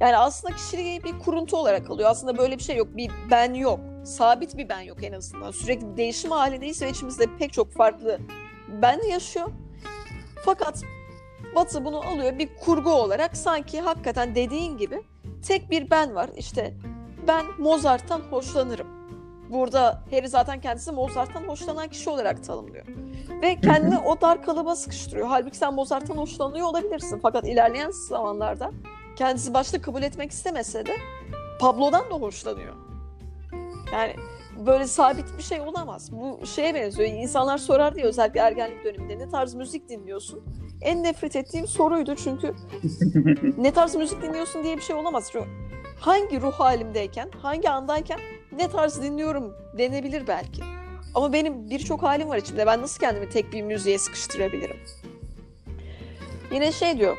Yani 0.00 0.16
aslında 0.16 0.54
kişiliği 0.54 1.04
bir 1.04 1.18
kuruntu 1.18 1.56
olarak 1.56 1.90
alıyor. 1.90 2.10
Aslında 2.10 2.38
böyle 2.38 2.58
bir 2.58 2.62
şey 2.62 2.76
yok. 2.76 2.96
Bir 2.96 3.10
ben 3.30 3.54
yok. 3.54 3.80
Sabit 4.04 4.56
bir 4.56 4.68
ben 4.68 4.80
yok 4.80 5.04
en 5.04 5.12
azından. 5.12 5.50
Sürekli 5.50 5.96
değişim 5.96 6.30
halindeyiz 6.30 6.82
ve 6.82 6.90
içimizde 6.90 7.26
pek 7.38 7.52
çok 7.52 7.72
farklı 7.72 8.18
ben 8.82 9.02
yaşıyor. 9.08 9.48
Fakat 10.44 10.82
Batı 11.54 11.84
bunu 11.84 12.00
alıyor 12.00 12.38
bir 12.38 12.48
kurgu 12.60 12.92
olarak 12.92 13.36
sanki 13.36 13.80
hakikaten 13.80 14.34
dediğin 14.34 14.78
gibi 14.78 15.02
tek 15.46 15.70
bir 15.70 15.90
ben 15.90 16.14
var. 16.14 16.30
İşte 16.36 16.74
ben 17.28 17.46
Mozart'tan 17.58 18.20
hoşlanırım. 18.20 18.86
Burada 19.50 20.02
Harry 20.10 20.28
zaten 20.28 20.60
kendisi 20.60 20.92
Mozart'tan 20.92 21.42
hoşlanan 21.42 21.88
kişi 21.88 22.10
olarak 22.10 22.44
tanımlıyor. 22.44 22.86
Ve 23.42 23.60
kendini 23.60 23.98
o 23.98 24.20
dar 24.20 24.42
kalıba 24.42 24.76
sıkıştırıyor. 24.76 25.26
Halbuki 25.26 25.56
sen 25.56 25.74
Mozart'tan 25.74 26.16
hoşlanıyor 26.16 26.66
olabilirsin. 26.66 27.18
Fakat 27.22 27.48
ilerleyen 27.48 27.90
zamanlarda 27.90 28.70
kendisi 29.16 29.54
başta 29.54 29.82
kabul 29.82 30.02
etmek 30.02 30.30
istemese 30.30 30.86
de 30.86 30.96
Pablo'dan 31.60 32.10
da 32.10 32.14
hoşlanıyor. 32.14 32.74
Yani 33.92 34.16
böyle 34.66 34.86
sabit 34.86 35.38
bir 35.38 35.42
şey 35.42 35.60
olamaz. 35.60 36.12
Bu 36.12 36.46
şeye 36.46 36.74
benziyor. 36.74 37.08
İnsanlar 37.08 37.58
sorar 37.58 37.94
diye 37.94 38.06
özellikle 38.06 38.40
ergenlik 38.40 38.84
döneminde 38.84 39.18
ne 39.18 39.28
tarz 39.28 39.54
müzik 39.54 39.88
dinliyorsun? 39.88 40.44
En 40.80 41.02
nefret 41.02 41.36
ettiğim 41.36 41.66
soruydu 41.66 42.14
çünkü 42.16 42.54
ne 43.58 43.72
tarz 43.72 43.94
müzik 43.94 44.22
dinliyorsun 44.22 44.64
diye 44.64 44.76
bir 44.76 44.82
şey 44.82 44.96
olamaz. 44.96 45.28
Çünkü 45.32 45.46
hangi 46.00 46.40
ruh 46.40 46.52
halimdeyken, 46.52 47.30
hangi 47.42 47.70
andayken 47.70 48.20
ne 48.52 48.68
tarz 48.68 49.02
dinliyorum 49.02 49.54
denebilir 49.78 50.26
belki. 50.26 50.62
Ama 51.14 51.32
benim 51.32 51.70
birçok 51.70 52.02
halim 52.02 52.28
var 52.28 52.36
içimde. 52.36 52.66
Ben 52.66 52.82
nasıl 52.82 53.00
kendimi 53.00 53.28
tek 53.28 53.52
bir 53.52 53.62
müziğe 53.62 53.98
sıkıştırabilirim? 53.98 54.76
Yine 56.52 56.72
şey 56.72 56.98
diyor. 56.98 57.16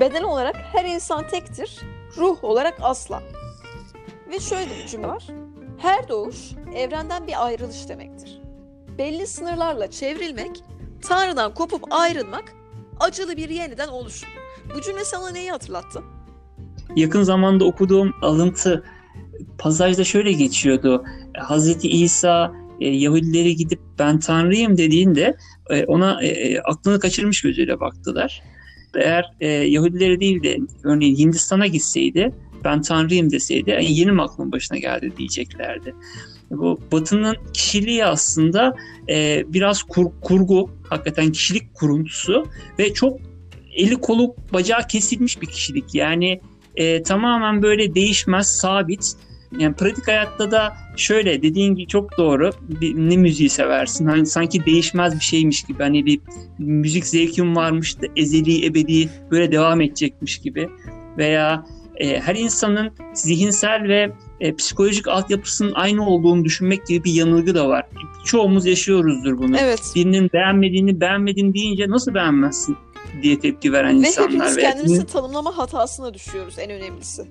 Beden 0.00 0.22
olarak 0.22 0.56
her 0.56 0.84
insan 0.84 1.28
tektir, 1.28 1.80
ruh 2.16 2.44
olarak 2.44 2.78
asla. 2.82 3.22
Ve 4.30 4.40
şöyle 4.40 4.70
bir 4.70 4.86
cümle 4.86 5.08
var. 5.08 5.26
Her 5.78 6.08
doğuş 6.08 6.36
evrenden 6.74 7.26
bir 7.26 7.46
ayrılış 7.46 7.88
demektir. 7.88 8.40
Belli 8.98 9.26
sınırlarla 9.26 9.90
çevrilmek, 9.90 10.50
Tanrı'dan 11.02 11.54
kopup 11.54 11.82
ayrılmak, 11.90 12.44
acılı 13.00 13.36
bir 13.36 13.48
yeniden 13.48 13.88
oluşum. 13.88 14.28
Bu 14.74 14.80
cümle 14.80 15.04
sana 15.04 15.30
neyi 15.30 15.50
hatırlattı? 15.50 16.02
Yakın 16.96 17.22
zamanda 17.22 17.64
okuduğum 17.64 18.14
alıntı 18.22 18.84
pasajda 19.58 20.04
şöyle 20.04 20.32
geçiyordu. 20.32 21.04
Hazreti 21.38 21.88
İsa 21.88 22.52
e, 22.80 22.88
Yahudilere 22.88 23.52
gidip 23.52 23.80
ben 23.98 24.18
Tanrıyım 24.18 24.76
dediğinde 24.76 25.36
e, 25.70 25.84
ona 25.84 26.22
e, 26.22 26.60
aklını 26.60 27.00
kaçırmış 27.00 27.42
gözüyle 27.42 27.80
baktılar. 27.80 28.42
Eğer 28.94 29.24
Yahudilere 29.66 30.20
değil 30.20 30.42
de 30.42 30.58
örneğin 30.84 31.16
Hindistan'a 31.16 31.66
gitseydi 31.66 32.34
ben 32.64 32.82
Tanrıyım 32.82 33.30
deseydi 33.30 33.70
yani 33.70 33.92
yeni 33.98 34.12
mi 34.12 34.22
aklın 34.22 34.52
başına 34.52 34.78
geldi 34.78 35.12
diyeceklerdi. 35.18 35.94
Bu 36.50 36.80
Batı'nın 36.92 37.36
kişiliği 37.52 38.04
aslında 38.04 38.76
e, 39.08 39.44
biraz 39.48 39.82
kur, 39.82 40.06
kurgu, 40.20 40.70
hakikaten 40.88 41.32
kişilik 41.32 41.74
kuruntusu 41.74 42.46
ve 42.78 42.94
çok 42.94 43.18
eli 43.72 43.96
kolu 43.96 44.34
bacağı 44.52 44.86
kesilmiş 44.86 45.42
bir 45.42 45.46
kişilik. 45.46 45.94
Yani 45.94 46.40
e, 46.76 47.02
tamamen 47.02 47.62
böyle 47.62 47.94
değişmez, 47.94 48.46
sabit. 48.46 49.14
Yani 49.58 49.74
pratik 49.74 50.08
hayatta 50.08 50.50
da 50.50 50.76
şöyle 50.96 51.42
dediğin 51.42 51.74
gibi 51.74 51.86
çok 51.86 52.18
doğru. 52.18 52.50
Bir, 52.60 52.94
ne 52.94 53.16
müziği 53.16 53.48
seversin? 53.48 54.06
Hani 54.06 54.26
sanki 54.26 54.66
değişmez 54.66 55.14
bir 55.14 55.24
şeymiş 55.24 55.62
gibi. 55.62 55.82
Hani 55.82 56.06
bir 56.06 56.20
müzik 56.58 57.06
zevkim 57.06 57.56
varmış 57.56 58.02
da 58.02 58.06
ezeli 58.16 58.66
ebedi 58.66 59.08
böyle 59.30 59.52
devam 59.52 59.80
edecekmiş 59.80 60.38
gibi. 60.38 60.68
Veya 61.18 61.64
e, 61.98 62.20
her 62.20 62.34
insanın 62.34 62.90
zihinsel 63.14 63.82
ve 63.88 64.12
e, 64.40 64.54
psikolojik 64.54 65.08
altyapısının 65.08 65.72
aynı 65.74 66.06
olduğunu 66.06 66.44
düşünmek 66.44 66.86
gibi 66.86 67.04
bir 67.04 67.12
yanılgı 67.12 67.54
da 67.54 67.68
var. 67.68 67.86
Çoğumuz 68.24 68.66
yaşıyoruzdur 68.66 69.38
bunu. 69.38 69.56
Evet. 69.58 69.92
Birinin 69.94 70.30
beğenmediğini 70.32 71.00
beğenmedin 71.00 71.54
deyince 71.54 71.88
nasıl 71.88 72.14
beğenmezsin 72.14 72.76
diye 73.22 73.40
tepki 73.40 73.72
veren 73.72 74.02
Ve 74.02 74.08
insanlar. 74.08 74.30
hepimiz 74.30 74.56
Ve 74.56 74.60
kendimizi 74.60 75.06
tanımlama 75.06 75.58
hatasına 75.58 76.14
düşüyoruz 76.14 76.58
en 76.58 76.70
önemlisi. 76.70 77.22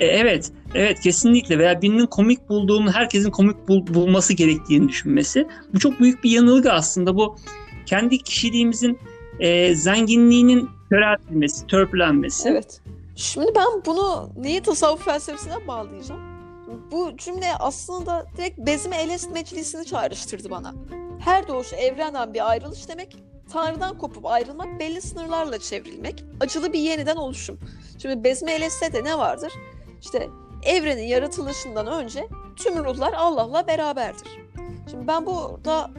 E, 0.00 0.06
evet, 0.06 0.52
evet 0.74 1.00
kesinlikle 1.00 1.58
veya 1.58 1.82
birinin 1.82 2.06
komik 2.06 2.48
bulduğunu 2.48 2.92
herkesin 2.92 3.30
komik 3.30 3.68
bul- 3.68 3.94
bulması 3.94 4.32
gerektiğini 4.32 4.88
düşünmesi. 4.88 5.46
Bu 5.74 5.78
çok 5.78 6.00
büyük 6.00 6.24
bir 6.24 6.30
yanılgı 6.30 6.72
aslında. 6.72 7.16
Bu 7.16 7.36
kendi 7.86 8.18
kişiliğimizin 8.18 8.98
e, 9.40 9.74
zenginliğinin 9.74 10.70
köreltilmesi, 10.90 11.66
törpülenmesi. 11.66 12.48
Evet. 12.48 12.80
Şimdi 13.16 13.54
ben 13.54 13.84
bunu 13.86 14.30
neyi 14.36 14.62
tasavvuf 14.62 15.04
felsefesine 15.04 15.66
bağlayacağım? 15.66 16.20
Bu 16.90 17.16
cümle 17.16 17.54
aslında 17.54 18.26
direkt 18.36 18.58
Bezmi 18.58 18.96
Elest 18.96 19.30
Meclisi'ni 19.30 19.84
çağrıştırdı 19.84 20.50
bana. 20.50 20.74
Her 21.20 21.48
doğuş 21.48 21.72
evrenden 21.72 22.34
bir 22.34 22.50
ayrılış 22.50 22.88
demek, 22.88 23.16
Tanrı'dan 23.52 23.98
kopup 23.98 24.26
ayrılmak, 24.26 24.80
belli 24.80 25.02
sınırlarla 25.02 25.58
çevrilmek, 25.58 26.24
acılı 26.40 26.72
bir 26.72 26.78
yeniden 26.78 27.16
oluşum. 27.16 27.58
Şimdi 28.02 28.24
Bezmi 28.24 28.50
Elest'te 28.50 28.92
de 28.92 29.04
ne 29.04 29.18
vardır? 29.18 29.52
İşte 30.00 30.28
evrenin 30.62 31.06
yaratılışından 31.06 31.86
önce 31.86 32.28
tüm 32.56 32.84
ruhlar 32.84 33.12
Allah'la 33.12 33.66
beraberdir. 33.66 34.28
Şimdi 34.90 35.06
ben 35.06 35.26
burada 35.26 35.90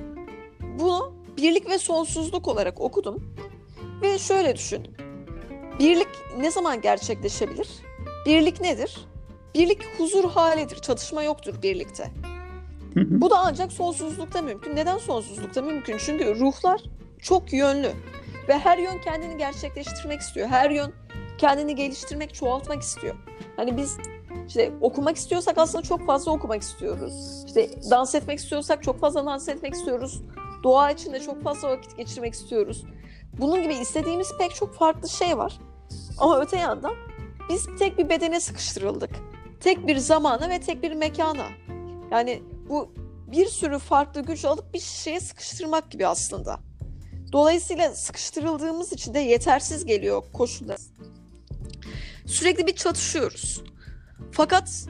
bunu 0.79 1.13
birlik 1.37 1.69
ve 1.69 1.79
sonsuzluk 1.79 2.47
olarak 2.47 2.81
okudum 2.81 3.35
ve 4.01 4.19
şöyle 4.19 4.55
düşündüm. 4.55 4.93
Birlik 5.79 6.07
ne 6.37 6.51
zaman 6.51 6.81
gerçekleşebilir? 6.81 7.69
Birlik 8.25 8.61
nedir? 8.61 9.07
Birlik 9.55 9.99
huzur 9.99 10.29
halidir. 10.29 10.75
Çatışma 10.75 11.23
yoktur 11.23 11.61
birlikte. 11.61 12.11
Hı 12.93 12.99
hı. 12.99 13.21
Bu 13.21 13.29
da 13.29 13.39
ancak 13.39 13.71
sonsuzlukta 13.71 14.41
mümkün. 14.41 14.75
Neden 14.75 14.97
sonsuzlukta 14.97 15.61
mümkün? 15.61 15.97
Çünkü 15.97 16.39
ruhlar 16.39 16.81
çok 17.19 17.53
yönlü 17.53 17.91
ve 18.47 18.59
her 18.59 18.77
yön 18.77 18.97
kendini 18.97 19.37
gerçekleştirmek 19.37 20.21
istiyor. 20.21 20.47
Her 20.47 20.69
yön 20.69 20.93
kendini 21.37 21.75
geliştirmek, 21.75 22.33
çoğaltmak 22.33 22.81
istiyor. 22.81 23.15
Hani 23.55 23.77
biz 23.77 23.97
işte 24.47 24.71
okumak 24.81 25.15
istiyorsak 25.17 25.57
aslında 25.57 25.83
çok 25.83 26.05
fazla 26.05 26.31
okumak 26.31 26.61
istiyoruz. 26.61 27.43
İşte 27.47 27.69
dans 27.91 28.15
etmek 28.15 28.39
istiyorsak 28.39 28.83
çok 28.83 28.99
fazla 28.99 29.25
dans 29.25 29.49
etmek 29.49 29.73
istiyoruz. 29.73 30.21
Doğa 30.63 30.91
içinde 30.91 31.19
çok 31.19 31.43
fazla 31.43 31.69
vakit 31.69 31.97
geçirmek 31.97 32.33
istiyoruz. 32.33 32.83
Bunun 33.37 33.63
gibi 33.63 33.73
istediğimiz 33.73 34.37
pek 34.37 34.55
çok 34.55 34.75
farklı 34.75 35.09
şey 35.09 35.37
var. 35.37 35.59
Ama 36.17 36.41
öte 36.41 36.57
yandan 36.57 36.95
biz 37.49 37.67
tek 37.79 37.97
bir 37.97 38.09
bedene 38.09 38.39
sıkıştırıldık. 38.39 39.09
Tek 39.59 39.87
bir 39.87 39.97
zamana 39.97 40.49
ve 40.49 40.59
tek 40.59 40.83
bir 40.83 40.91
mekana. 40.91 41.47
Yani 42.11 42.43
bu 42.69 42.93
bir 43.27 43.45
sürü 43.45 43.79
farklı 43.79 44.21
güç 44.21 44.45
alıp 44.45 44.73
bir 44.73 44.79
şeye 44.79 45.19
sıkıştırmak 45.19 45.91
gibi 45.91 46.07
aslında. 46.07 46.59
Dolayısıyla 47.31 47.95
sıkıştırıldığımız 47.95 48.93
için 48.93 49.13
de 49.13 49.19
yetersiz 49.19 49.85
geliyor 49.85 50.23
koşullar. 50.33 50.79
Sürekli 52.25 52.67
bir 52.67 52.75
çatışıyoruz. 52.75 53.63
Fakat 54.31 54.85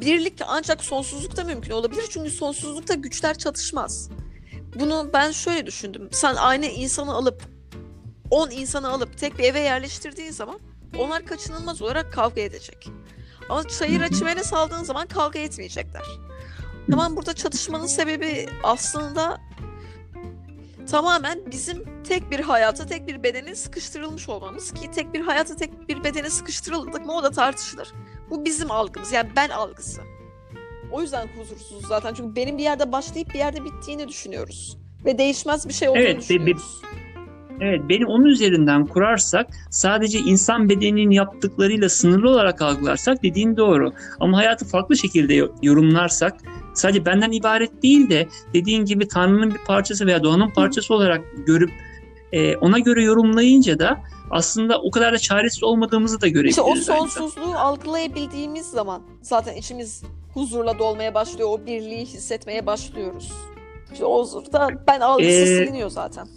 birlik 0.00 0.34
ancak 0.46 0.84
sonsuzlukta 0.84 1.44
mümkün 1.44 1.72
olabilir. 1.72 2.04
Çünkü 2.10 2.30
sonsuzlukta 2.30 2.94
güçler 2.94 3.38
çatışmaz. 3.38 4.10
Bunu 4.80 5.10
ben 5.12 5.30
şöyle 5.30 5.66
düşündüm. 5.66 6.08
Sen 6.12 6.34
aynı 6.34 6.66
insanı 6.66 7.14
alıp 7.14 7.57
10 8.30 8.50
insanı 8.50 8.88
alıp 8.88 9.18
tek 9.18 9.38
bir 9.38 9.44
eve 9.44 9.60
yerleştirdiğin 9.60 10.30
zaman 10.30 10.58
onlar 10.98 11.26
kaçınılmaz 11.26 11.82
olarak 11.82 12.12
kavga 12.12 12.40
edecek. 12.40 12.88
Ama 13.48 13.68
çayıra 13.68 14.08
çimene 14.08 14.42
saldığın 14.44 14.82
zaman 14.82 15.06
kavga 15.06 15.38
etmeyecekler. 15.38 16.02
Tamam 16.90 17.16
burada 17.16 17.32
çatışmanın 17.32 17.86
sebebi 17.86 18.46
aslında 18.62 19.40
tamamen 20.90 21.50
bizim 21.50 22.02
tek 22.04 22.30
bir 22.30 22.40
hayata, 22.40 22.86
tek 22.86 23.06
bir 23.06 23.22
bedene 23.22 23.54
sıkıştırılmış 23.54 24.28
olmamız 24.28 24.72
ki 24.74 24.90
tek 24.90 25.14
bir 25.14 25.20
hayata, 25.20 25.56
tek 25.56 25.88
bir 25.88 26.04
bedene 26.04 26.30
sıkıştırıldık 26.30 27.06
mı 27.06 27.12
o 27.12 27.22
da 27.22 27.30
tartışılır. 27.30 27.92
Bu 28.30 28.44
bizim 28.44 28.70
algımız 28.70 29.12
yani 29.12 29.30
ben 29.36 29.48
algısı. 29.48 30.00
O 30.92 31.02
yüzden 31.02 31.28
huzursuz 31.38 31.86
zaten 31.88 32.14
çünkü 32.14 32.36
benim 32.36 32.58
bir 32.58 32.62
yerde 32.62 32.92
başlayıp 32.92 33.28
bir 33.34 33.38
yerde 33.38 33.64
bittiğini 33.64 34.08
düşünüyoruz. 34.08 34.78
Ve 35.04 35.18
değişmez 35.18 35.68
bir 35.68 35.72
şey 35.72 35.88
olduğunu 35.88 36.02
Evet, 36.02 36.16
ve- 36.16 36.20
düşünüyoruz. 36.20 36.80
Evet, 36.84 37.07
beni 37.60 38.06
onun 38.06 38.24
üzerinden 38.24 38.86
kurarsak 38.86 39.46
sadece 39.70 40.18
insan 40.18 40.68
bedeninin 40.68 41.10
yaptıklarıyla 41.10 41.88
sınırlı 41.88 42.30
olarak 42.30 42.62
algılarsak 42.62 43.22
dediğin 43.22 43.56
doğru. 43.56 43.92
Ama 44.20 44.36
hayatı 44.38 44.64
farklı 44.64 44.96
şekilde 44.96 45.34
yo- 45.34 45.52
yorumlarsak 45.62 46.36
sadece 46.74 47.04
benden 47.04 47.32
ibaret 47.32 47.82
değil 47.82 48.10
de 48.10 48.28
dediğin 48.54 48.84
gibi 48.84 49.08
Tanrı'nın 49.08 49.50
bir 49.54 49.64
parçası 49.66 50.06
veya 50.06 50.22
doğanın 50.22 50.50
parçası 50.50 50.94
olarak 50.94 51.20
görüp 51.46 51.70
e, 52.32 52.56
ona 52.56 52.78
göre 52.78 53.02
yorumlayınca 53.02 53.78
da 53.78 54.00
aslında 54.30 54.80
o 54.80 54.90
kadar 54.90 55.12
da 55.12 55.18
çaresiz 55.18 55.64
olmadığımızı 55.64 56.20
da 56.20 56.28
görebiliriz. 56.28 56.50
İşte 56.58 56.62
o 56.62 56.70
bence. 56.70 56.82
sonsuzluğu 56.82 57.54
algılayabildiğimiz 57.58 58.66
zaman 58.66 59.02
zaten 59.22 59.54
içimiz 59.56 60.02
huzurla 60.34 60.78
dolmaya 60.78 61.14
başlıyor. 61.14 61.48
O 61.52 61.66
birliği 61.66 62.06
hissetmeye 62.06 62.66
başlıyoruz. 62.66 63.32
İşte 63.92 64.04
o 64.04 64.20
huzurda 64.22 64.68
ben 64.88 65.00
algısı 65.00 65.28
Ee, 65.30 65.46
siliniyor 65.46 65.90
zaten. 65.90 66.28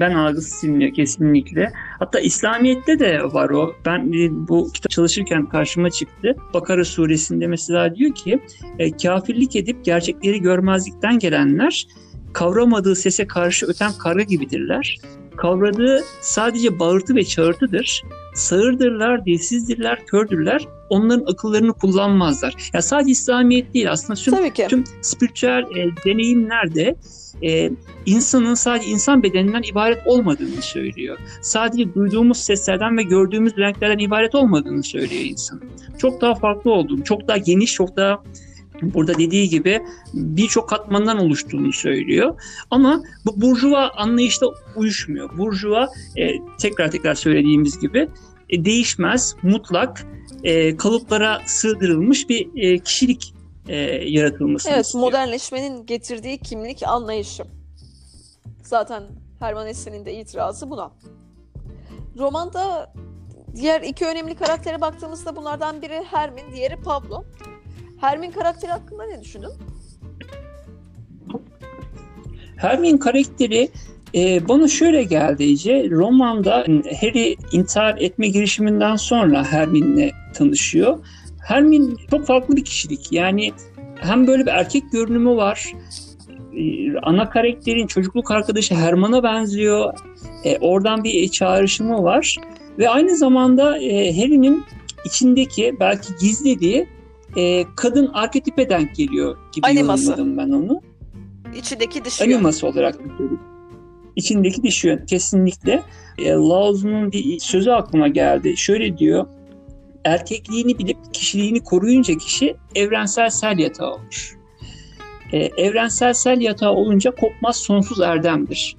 Ben 0.00 0.14
algısı 0.14 0.50
siliniyor 0.50 0.94
kesinlikle. 0.94 1.72
Hatta 1.98 2.20
İslamiyet'te 2.20 2.98
de 2.98 3.22
var 3.22 3.50
o. 3.50 3.74
Ben 3.86 4.12
e, 4.12 4.48
bu 4.48 4.72
kitap 4.72 4.90
çalışırken 4.90 5.46
karşıma 5.46 5.90
çıktı. 5.90 6.36
Bakara 6.54 6.84
suresinde 6.84 7.46
mesela 7.46 7.94
diyor 7.94 8.14
ki 8.14 8.40
e, 8.78 8.96
kafirlik 8.96 9.56
edip 9.56 9.84
gerçekleri 9.84 10.40
görmezlikten 10.40 11.18
gelenler 11.18 11.86
kavramadığı 12.32 12.96
sese 12.96 13.26
karşı 13.26 13.66
öten 13.66 13.92
karga 13.92 14.22
gibidirler. 14.22 14.98
Kavradığı 15.36 16.00
sadece 16.20 16.78
bağırtı 16.78 17.16
ve 17.16 17.24
çağırtıdır. 17.24 18.02
Sağırdırlar, 18.34 19.24
dilsizdirler, 19.24 20.06
kördürler. 20.06 20.66
Onların 20.88 21.32
akıllarını 21.32 21.72
kullanmazlar. 21.72 22.54
Ya 22.72 22.82
sadece 22.82 23.10
İslamiyet 23.10 23.74
değil 23.74 23.90
aslında 23.90 24.20
tüm 24.20 24.34
Tabii 24.34 24.52
ki. 24.52 24.66
tüm 24.68 24.84
spiritüel 25.02 25.62
e, 25.76 25.88
deneyimlerde 26.04 26.96
e, 27.42 27.70
insanın 28.06 28.54
sadece 28.54 28.90
insan 28.90 29.22
bedeninden 29.22 29.62
ibaret 29.70 30.06
olmadığını 30.06 30.62
söylüyor. 30.62 31.18
Sadece 31.42 31.94
duyduğumuz 31.94 32.38
seslerden 32.38 32.96
ve 32.96 33.02
gördüğümüz 33.02 33.56
renklerden 33.56 33.98
ibaret 33.98 34.34
olmadığını 34.34 34.82
söylüyor 34.82 35.24
insan. 35.24 35.60
Çok 35.98 36.20
daha 36.20 36.34
farklı 36.34 36.70
olduğunu, 36.70 37.04
çok 37.04 37.28
daha 37.28 37.36
geniş, 37.36 37.74
çok 37.74 37.96
daha 37.96 38.22
burada 38.82 39.18
dediği 39.18 39.48
gibi 39.48 39.82
birçok 40.14 40.68
katmandan 40.68 41.18
oluştuğunu 41.18 41.72
söylüyor. 41.72 42.40
Ama 42.70 43.02
bu 43.26 43.40
burjuva 43.40 43.90
anlayışta 43.96 44.46
uyuşmuyor. 44.76 45.38
Burjuva 45.38 45.88
e, 46.16 46.28
tekrar 46.58 46.90
tekrar 46.90 47.14
söylediğimiz 47.14 47.78
gibi 47.78 48.08
e, 48.48 48.64
değişmez, 48.64 49.36
mutlak, 49.42 50.06
e, 50.44 50.76
kalıplara 50.76 51.42
sığdırılmış 51.46 52.28
bir 52.28 52.48
e, 52.56 52.78
kişilik 52.78 53.34
e, 53.68 53.76
yaratılmasını 54.10 54.72
Evet, 54.72 54.84
istiyor. 54.84 55.04
modernleşmenin 55.04 55.86
getirdiği 55.86 56.38
kimlik 56.38 56.82
anlayışı. 56.86 57.42
Zaten 58.62 59.02
Herman 59.40 59.66
Hesse'nin 59.66 60.06
de 60.06 60.14
itirazı 60.14 60.70
buna. 60.70 60.92
Romanda 62.18 62.92
diğer 63.56 63.80
iki 63.80 64.06
önemli 64.06 64.34
karaktere 64.34 64.80
baktığımızda 64.80 65.36
bunlardan 65.36 65.82
biri 65.82 66.04
Hermin, 66.10 66.52
diğeri 66.54 66.76
Pablo. 66.76 67.24
Hermin 68.00 68.30
karakteri 68.30 68.70
hakkında 68.72 69.04
ne 69.04 69.20
düşündün? 69.22 69.50
Hermione 72.56 72.98
karakteri 72.98 73.68
e, 74.14 74.48
bana 74.48 74.68
şöyle 74.68 75.02
geldi 75.02 75.44
Ece. 75.44 75.90
Romanda 75.90 76.56
Harry 77.00 77.36
intihar 77.52 77.96
etme 77.98 78.28
girişiminden 78.28 78.96
sonra 78.96 79.44
Hermione'le 79.44 80.10
tanışıyor. 80.34 80.98
Hermione 81.46 81.94
çok 82.10 82.26
farklı 82.26 82.56
bir 82.56 82.64
kişilik. 82.64 83.12
Yani 83.12 83.52
hem 83.96 84.26
böyle 84.26 84.42
bir 84.46 84.50
erkek 84.50 84.92
görünümü 84.92 85.36
var. 85.36 85.72
e, 86.56 86.96
ana 87.02 87.30
karakterin 87.30 87.86
çocukluk 87.86 88.30
arkadaşı 88.30 88.74
Herman'a 88.74 89.22
benziyor. 89.22 89.94
E, 90.44 90.58
oradan 90.58 91.04
bir 91.04 91.28
çağrışımı 91.28 92.02
var. 92.02 92.36
Ve 92.78 92.88
aynı 92.88 93.16
zamanda 93.16 93.78
e, 93.78 94.20
Harry'nin 94.20 94.64
içindeki 95.04 95.76
belki 95.80 96.08
gizlediği 96.20 96.86
e, 97.36 97.64
kadın 97.76 98.10
arketipe 98.14 98.68
denk 98.68 98.96
geliyor 98.96 99.36
gibi 99.52 99.66
Animası. 99.66 100.10
yorumladım 100.10 100.38
ben 100.38 100.50
onu. 100.50 100.80
İçindeki 101.56 101.98
yön. 101.98 102.26
Animası 102.26 102.66
olarak 102.66 102.94
düşünüyorum. 102.94 103.40
İçindeki 104.16 104.62
dişi 104.62 104.86
yön 104.86 105.06
kesinlikle. 105.06 105.82
E, 106.18 106.30
Lao 106.30 106.74
Tzu'nun 106.74 107.12
bir 107.12 107.38
sözü 107.38 107.70
aklıma 107.70 108.08
geldi. 108.08 108.56
Şöyle 108.56 108.98
diyor. 108.98 109.26
Erkekliğini 110.04 110.78
bilip 110.78 111.14
kişiliğini 111.14 111.64
koruyunca 111.64 112.18
kişi 112.18 112.56
evrensel 112.74 113.30
sel 113.30 113.58
yatağı 113.58 113.90
olur. 113.90 114.38
E, 115.32 115.38
evrensel 115.38 116.12
sel 116.14 116.40
yatağı 116.40 116.72
olunca 116.72 117.10
kopmaz 117.10 117.56
sonsuz 117.56 118.00
erdemdir. 118.00 118.76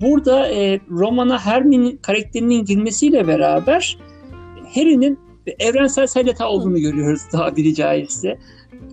Burada 0.00 0.48
e, 0.48 0.80
romana 0.90 1.38
Hermione'nin 1.38 1.96
karakterinin 1.96 2.64
girmesiyle 2.64 3.26
beraber 3.26 3.98
Harry'nin 4.74 5.18
evrensel 5.58 6.06
sel 6.06 6.26
yatağı 6.26 6.48
olduğunu 6.48 6.80
görüyoruz 6.80 7.22
tabiri 7.32 7.74
caizse. 7.74 8.38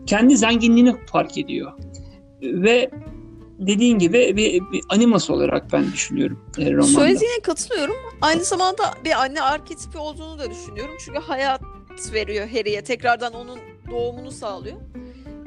Kendi 0.06 0.38
zenginliğini 0.38 0.96
fark 1.06 1.38
ediyor. 1.38 1.72
Ve 2.42 2.92
dediğin 3.60 4.00
gibi 4.00 4.38
bir, 4.38 4.72
bir 4.72 4.82
animası 4.90 5.34
olarak 5.34 5.74
ben 5.74 5.92
düşünüyorum 5.94 6.40
e, 6.58 6.72
romanda. 6.72 7.00
Söylediğine 7.00 7.40
katılıyorum. 7.44 7.96
Aynı 8.22 8.44
zamanda 8.44 8.84
bir 9.06 9.22
anne 9.22 9.42
arketipi 9.42 9.98
olduğunu 9.98 10.40
da 10.40 10.52
düşünüyorum. 10.52 10.96
Çünkü 11.06 11.20
hayat 11.20 11.62
veriyor 12.14 12.48
Harry'e. 12.48 12.82
Tekrardan 12.82 13.34
onun 13.34 13.60
doğumunu 13.92 14.32
sağlıyor. 14.32 14.78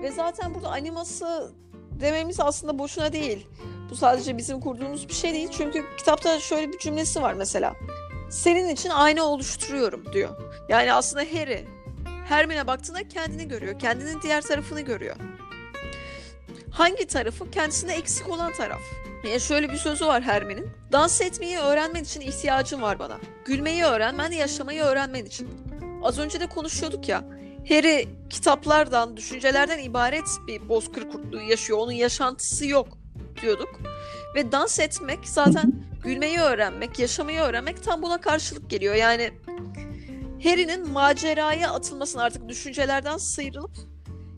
Ve 0.02 0.10
zaten 0.10 0.54
burada 0.54 0.68
animası 0.68 1.52
dememiz 2.00 2.40
aslında 2.40 2.78
boşuna 2.78 3.12
değil. 3.12 3.46
Bu 3.90 3.96
sadece 3.96 4.38
bizim 4.38 4.60
kurduğumuz 4.60 5.08
bir 5.08 5.14
şey 5.14 5.32
değil. 5.32 5.48
Çünkü 5.50 5.84
kitapta 5.98 6.40
şöyle 6.40 6.72
bir 6.72 6.78
cümlesi 6.78 7.22
var 7.22 7.34
mesela. 7.34 7.74
Senin 8.30 8.68
için 8.68 8.90
ayna 8.90 9.22
oluşturuyorum 9.22 10.12
diyor. 10.12 10.30
Yani 10.68 10.92
aslında 10.92 11.22
Harry 11.22 11.64
Hermione 12.28 12.66
baktığında 12.66 13.08
kendini 13.08 13.48
görüyor. 13.48 13.78
Kendinin 13.78 14.22
diğer 14.22 14.42
tarafını 14.42 14.80
görüyor. 14.80 15.16
Hangi 16.70 17.06
tarafı? 17.06 17.50
Kendisinde 17.50 17.92
eksik 17.92 18.28
olan 18.28 18.52
taraf. 18.52 18.80
Yani 19.24 19.40
şöyle 19.40 19.72
bir 19.72 19.76
sözü 19.76 20.06
var 20.06 20.22
Hermi'nin. 20.22 20.70
Dans 20.92 21.20
etmeyi 21.20 21.58
öğrenmen 21.58 22.02
için 22.02 22.20
ihtiyacım 22.20 22.82
var 22.82 22.98
bana. 22.98 23.18
Gülmeyi 23.44 23.84
öğrenmen, 23.84 24.30
yaşamayı 24.30 24.82
öğrenmen 24.82 25.24
için. 25.24 25.48
Az 26.02 26.18
önce 26.18 26.40
de 26.40 26.46
konuşuyorduk 26.46 27.08
ya. 27.08 27.24
Harry 27.68 28.08
kitaplardan, 28.30 29.16
düşüncelerden 29.16 29.78
ibaret 29.78 30.28
bir 30.46 30.68
bozkır 30.68 31.10
kurtluğu 31.10 31.40
yaşıyor. 31.40 31.78
Onun 31.78 31.92
yaşantısı 31.92 32.66
yok 32.66 32.88
diyorduk. 33.42 33.80
Ve 34.34 34.52
dans 34.52 34.78
etmek 34.80 35.18
zaten 35.24 35.72
gülmeyi 36.04 36.38
öğrenmek, 36.38 36.98
yaşamayı 36.98 37.40
öğrenmek 37.40 37.82
tam 37.82 38.02
buna 38.02 38.20
karşılık 38.20 38.70
geliyor. 38.70 38.94
Yani 38.94 39.30
Harry'nin 40.44 40.90
maceraya 40.90 41.72
atılmasını 41.72 42.22
artık 42.22 42.48
düşüncelerden 42.48 43.16
sıyrılıp 43.16 43.70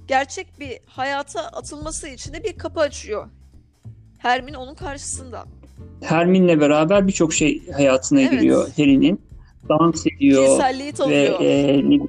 gerçek 0.09 0.61
bir 0.61 0.79
hayata 0.87 1.41
atılması 1.41 2.09
için 2.09 2.33
de 2.33 2.45
bir 2.45 2.59
kapı 2.59 2.81
açıyor. 2.81 3.29
Hermione 4.19 4.59
onun 4.59 4.75
karşısında. 4.75 5.45
Hermine'le 6.03 6.61
beraber 6.61 7.07
birçok 7.07 7.35
şey 7.35 7.69
hayatına 7.71 8.21
Evet. 8.21 8.31
giriyor 8.31 8.69
Harry'nin. 8.77 9.21
dans 9.69 10.07
ediyor 10.07 10.47
Cinselliği 10.47 10.89
ve 10.89 10.93
tanıyor. 10.93 11.41
e, 11.41 11.91
ne- 11.91 12.07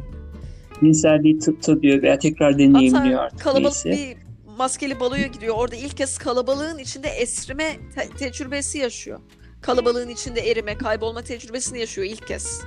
cinselliği 0.79 1.39
t- 1.39 1.59
tadıyor 1.59 2.01
veya 2.01 2.19
tekrar 2.19 2.53
deneyimliyor 2.57 3.03
Hatta 3.03 3.19
artık 3.21 3.39
kalabalık 3.39 3.63
neyse. 3.86 3.89
bir 3.89 4.17
maskeli 4.57 4.99
baloya 4.99 5.27
gidiyor. 5.27 5.55
Orada 5.57 5.75
ilk 5.75 5.97
kez 5.97 6.17
kalabalığın 6.17 6.77
içinde 6.77 7.07
esrime 7.07 7.75
te- 7.95 8.09
tecrübesi 8.17 8.77
yaşıyor. 8.77 9.19
Kalabalığın 9.61 10.09
içinde 10.09 10.39
erime, 10.41 10.77
kaybolma 10.77 11.21
tecrübesini 11.21 11.79
yaşıyor 11.79 12.07
ilk 12.07 12.27
kez. 12.27 12.61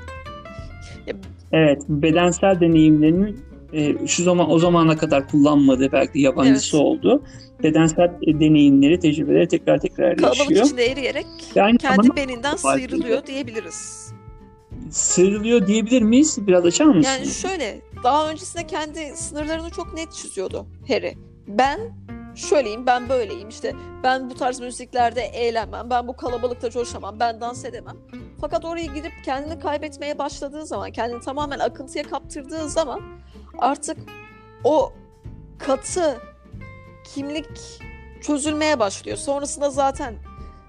Evet, 1.53 1.83
bedensel 1.89 2.61
deneyimlerinin 2.61 3.41
e, 3.73 4.07
şu 4.07 4.23
zaman 4.23 4.51
o 4.51 4.59
zamana 4.59 4.97
kadar 4.97 5.29
kullanmadığı 5.29 5.93
belki 5.93 6.21
yabancısı 6.21 6.77
Evet. 6.77 6.87
oldu. 6.87 7.25
Bedensel 7.63 8.11
e, 8.23 8.41
deneyimleri, 8.41 9.01
tecrübeleri 9.01 9.49
tekrar 9.49 9.79
tekrar 9.79 10.17
Kalabalık 10.17 10.41
yaşıyor. 10.41 10.65
içinde 10.67 10.87
eriyerek 10.87 11.27
aynı 11.61 11.79
kendi 11.79 12.17
beninden 12.17 12.57
sıyrılıyor 12.57 13.27
diyebiliriz. 13.27 14.13
sıyrılıyor 14.91 15.67
diyebilir 15.67 16.03
miyiz? 16.03 16.39
Biraz 16.47 16.65
açar 16.65 16.85
mısın? 16.85 17.11
Yani 17.11 17.27
şöyle, 17.27 17.81
daha 18.05 18.31
öncesinde 18.31 18.67
kendi 18.67 19.17
sınırlarını 19.17 19.71
çok 19.71 19.95
net 19.95 20.13
çiziyordu 20.13 20.67
Harry. 20.89 21.15
Ben 21.47 21.81
şöyleyim, 22.35 22.87
ben 22.87 23.09
böyleyim. 23.09 23.49
İşte 23.49 23.73
ben 24.03 24.31
bu 24.31 24.35
tarz 24.35 24.61
müziklerde 24.61 25.23
eğlenmem, 25.23 25.91
ben 25.91 26.09
bu 26.09 26.17
kalabalıkta 26.17 26.71
coşamam, 26.71 27.21
ben 27.21 27.41
dans 27.41 27.65
edemem. 27.65 27.97
Fakat 28.41 28.65
oraya 28.65 28.87
gidip 28.87 29.13
kendini 29.25 29.59
kaybetmeye 29.59 30.19
başladığı 30.19 30.67
zaman, 30.67 30.93
kendini 30.93 31.21
tamamen 31.21 31.59
akıntıya 31.59 32.05
kaptırdığı 32.05 32.69
zaman 32.69 33.01
artık 33.59 33.99
o 34.65 34.93
katı 35.59 36.21
kimlik 37.05 37.81
çözülmeye 38.23 38.79
başlıyor. 38.79 39.17
Sonrasında 39.17 39.71
zaten 39.71 40.15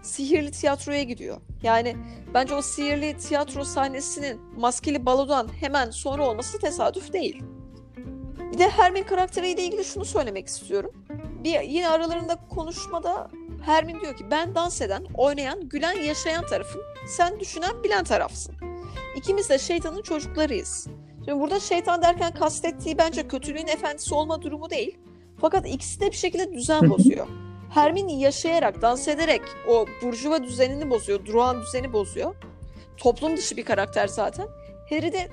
sihirli 0.01 0.51
tiyatroya 0.51 1.03
gidiyor. 1.03 1.37
Yani 1.63 1.97
bence 2.33 2.55
o 2.55 2.61
sihirli 2.61 3.17
tiyatro 3.17 3.63
sahnesinin 3.63 4.41
maskeli 4.57 5.05
balodan 5.05 5.47
hemen 5.59 5.89
sonra 5.89 6.25
olması 6.25 6.59
tesadüf 6.59 7.13
değil. 7.13 7.43
Bir 8.57 8.61
de 8.61 8.69
Hermin 8.69 9.03
karakteriyle 9.03 9.63
ilgili 9.63 9.83
şunu 9.83 10.05
söylemek 10.05 10.47
istiyorum. 10.47 10.91
Bir 11.43 11.59
yine 11.61 11.89
aralarında 11.89 12.37
konuşmada 12.49 13.29
Hermin 13.65 13.99
diyor 13.99 14.17
ki 14.17 14.31
ben 14.31 14.55
dans 14.55 14.81
eden, 14.81 15.05
oynayan, 15.13 15.69
gülen, 15.69 16.01
yaşayan 16.01 16.45
tarafım. 16.45 16.81
Sen 17.07 17.39
düşünen, 17.39 17.83
bilen 17.83 18.03
tarafsın. 18.03 18.55
İkimiz 19.15 19.49
de 19.49 19.59
şeytanın 19.59 20.01
çocuklarıyız. 20.01 20.87
Şimdi 21.25 21.39
burada 21.39 21.59
şeytan 21.59 22.01
derken 22.01 22.33
kastettiği 22.33 22.97
bence 22.97 23.27
kötülüğün 23.27 23.67
efendisi 23.67 24.15
olma 24.15 24.41
durumu 24.41 24.69
değil. 24.69 24.97
Fakat 25.41 25.67
ikisi 25.67 25.99
de 25.99 26.11
bir 26.11 26.17
şekilde 26.17 26.53
düzen 26.53 26.89
bozuyor. 26.89 27.27
Hermione 27.69 28.19
yaşayarak, 28.19 28.81
dans 28.81 29.07
ederek 29.07 29.41
o 29.69 29.85
burjuva 30.01 30.43
düzenini 30.43 30.89
bozuyor, 30.89 31.25
durağan 31.25 31.61
düzeni 31.61 31.93
bozuyor. 31.93 32.35
Toplum 32.97 33.37
dışı 33.37 33.57
bir 33.57 33.65
karakter 33.65 34.07
zaten. 34.07 34.47
Harry 34.89 35.13
de 35.13 35.29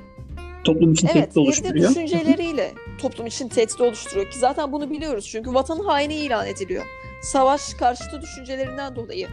Toplum 0.65 0.93
için 0.93 1.07
evet, 1.07 1.17
tehdit 1.17 1.37
oluşturuyor. 1.37 1.91
düşünceleriyle 1.91 2.73
toplum 3.01 3.27
için 3.27 3.49
tehdit 3.49 3.81
oluşturuyor 3.81 4.31
ki 4.31 4.39
zaten 4.39 4.73
bunu 4.73 4.91
biliyoruz 4.91 5.29
çünkü 5.31 5.55
vatan 5.55 5.79
haini 5.79 6.15
ilan 6.15 6.47
ediliyor. 6.47 6.85
Savaş 7.23 7.75
karşıtı 7.75 8.23
düşüncelerinden 8.23 8.97
dolayı. 8.97 9.29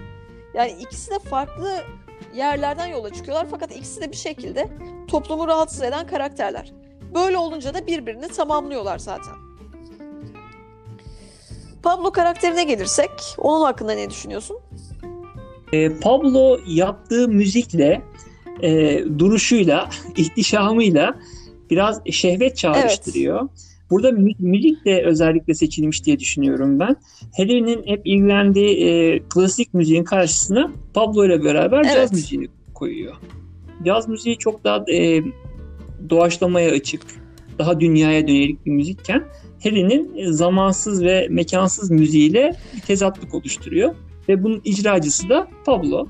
Yani 0.54 0.76
ikisi 0.80 1.12
de 1.12 1.20
farklı 1.20 1.84
yerlerden 2.36 2.88
yola 2.88 3.14
çıkıyorlar 3.14 3.48
fakat 3.52 3.76
ikisi 3.76 4.02
de 4.02 4.12
bir 4.12 4.18
şekilde 4.18 4.68
toplumu 5.08 5.48
rahatsız 5.48 5.82
eden 5.82 6.08
karakterler. 6.08 6.72
Böyle 7.16 7.38
olunca 7.38 7.74
da 7.74 7.88
birbirini 7.88 8.28
tamamlıyorlar 8.28 9.00
zaten. 9.00 9.34
Pablo 11.84 12.12
karakterine 12.12 12.64
gelirsek, 12.64 13.10
onun 13.38 13.66
hakkında 13.66 13.94
ne 13.94 14.10
düşünüyorsun? 14.10 14.58
E, 15.74 16.00
Pablo 16.00 16.60
yaptığı 16.68 17.28
müzikle, 17.28 18.02
e, 18.62 19.04
duruşuyla, 19.20 19.90
ihtişamıyla 20.18 21.16
biraz 21.70 22.02
şehvet 22.12 22.58
çağrıştırıyor. 22.58 23.50
Burada 23.90 24.12
mü- 24.12 24.34
müzik 24.40 24.86
de 24.86 25.04
özellikle 25.06 25.54
seçilmiş 25.54 26.06
diye 26.06 26.20
düşünüyorum 26.20 26.80
ben. 26.80 26.96
Harry'nin 27.38 27.88
hep 27.88 28.02
ilgilendiği 28.06 28.88
e, 28.88 29.20
klasik 29.30 29.74
müziğin 29.74 30.04
karşısına 30.04 30.72
Pablo 30.94 31.26
ile 31.26 31.44
beraber 31.44 31.82
Evet. 31.86 31.96
caz 31.96 32.14
müziğini 32.14 32.48
koyuyor. 32.74 33.16
Caz 33.86 34.08
müziği 34.08 34.38
çok 34.38 34.64
daha 34.64 34.86
e, 34.92 35.22
doğaçlamaya 36.10 36.72
açık, 36.72 37.02
daha 37.60 37.80
dünyaya 37.80 38.28
dönelik 38.28 38.66
bir 38.66 38.72
müzikken 38.72 39.24
e, 40.18 40.32
zamansız 40.32 41.04
ve 41.04 41.28
mekansız 41.30 41.92
müziğiyle 41.92 42.56
bir 42.76 42.82
tezatlık 42.82 43.34
oluşturuyor. 43.34 43.96
Ve 44.30 44.44
bunun 44.44 44.62
icracısı 44.66 45.30
da 45.30 45.48
Pablo. 45.66 46.08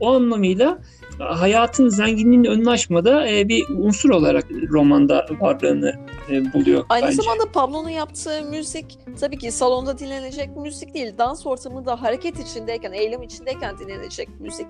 O 0.00 0.12
anlamıyla 0.12 0.78
hayatın 1.18 1.88
zenginliğinin 1.88 2.44
önünü 2.44 2.70
açmada 2.70 3.28
e, 3.28 3.48
bir 3.48 3.68
unsur 3.68 4.10
olarak 4.10 4.44
romanda 4.50 5.26
varlığını 5.40 5.94
e, 6.30 6.52
buluyor 6.52 6.84
Aynı 6.88 7.06
bence. 7.06 7.16
zamanda 7.22 7.52
Pablo'nun 7.52 7.88
yaptığı 7.88 8.42
müzik 8.42 8.98
tabii 9.20 9.38
ki 9.38 9.52
salonda 9.52 9.98
dinlenecek 9.98 10.56
müzik 10.56 10.94
değil. 10.94 11.18
Dans 11.18 11.46
ortamında 11.46 12.02
hareket 12.02 12.38
içindeyken, 12.40 12.92
eylem 12.92 13.22
içindeyken 13.22 13.78
dinlenecek 13.78 14.28
müzik. 14.40 14.66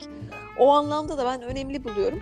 O 0.59 0.71
anlamda 0.73 1.19
da 1.19 1.25
ben 1.25 1.43
önemli 1.43 1.85
buluyorum. 1.85 2.21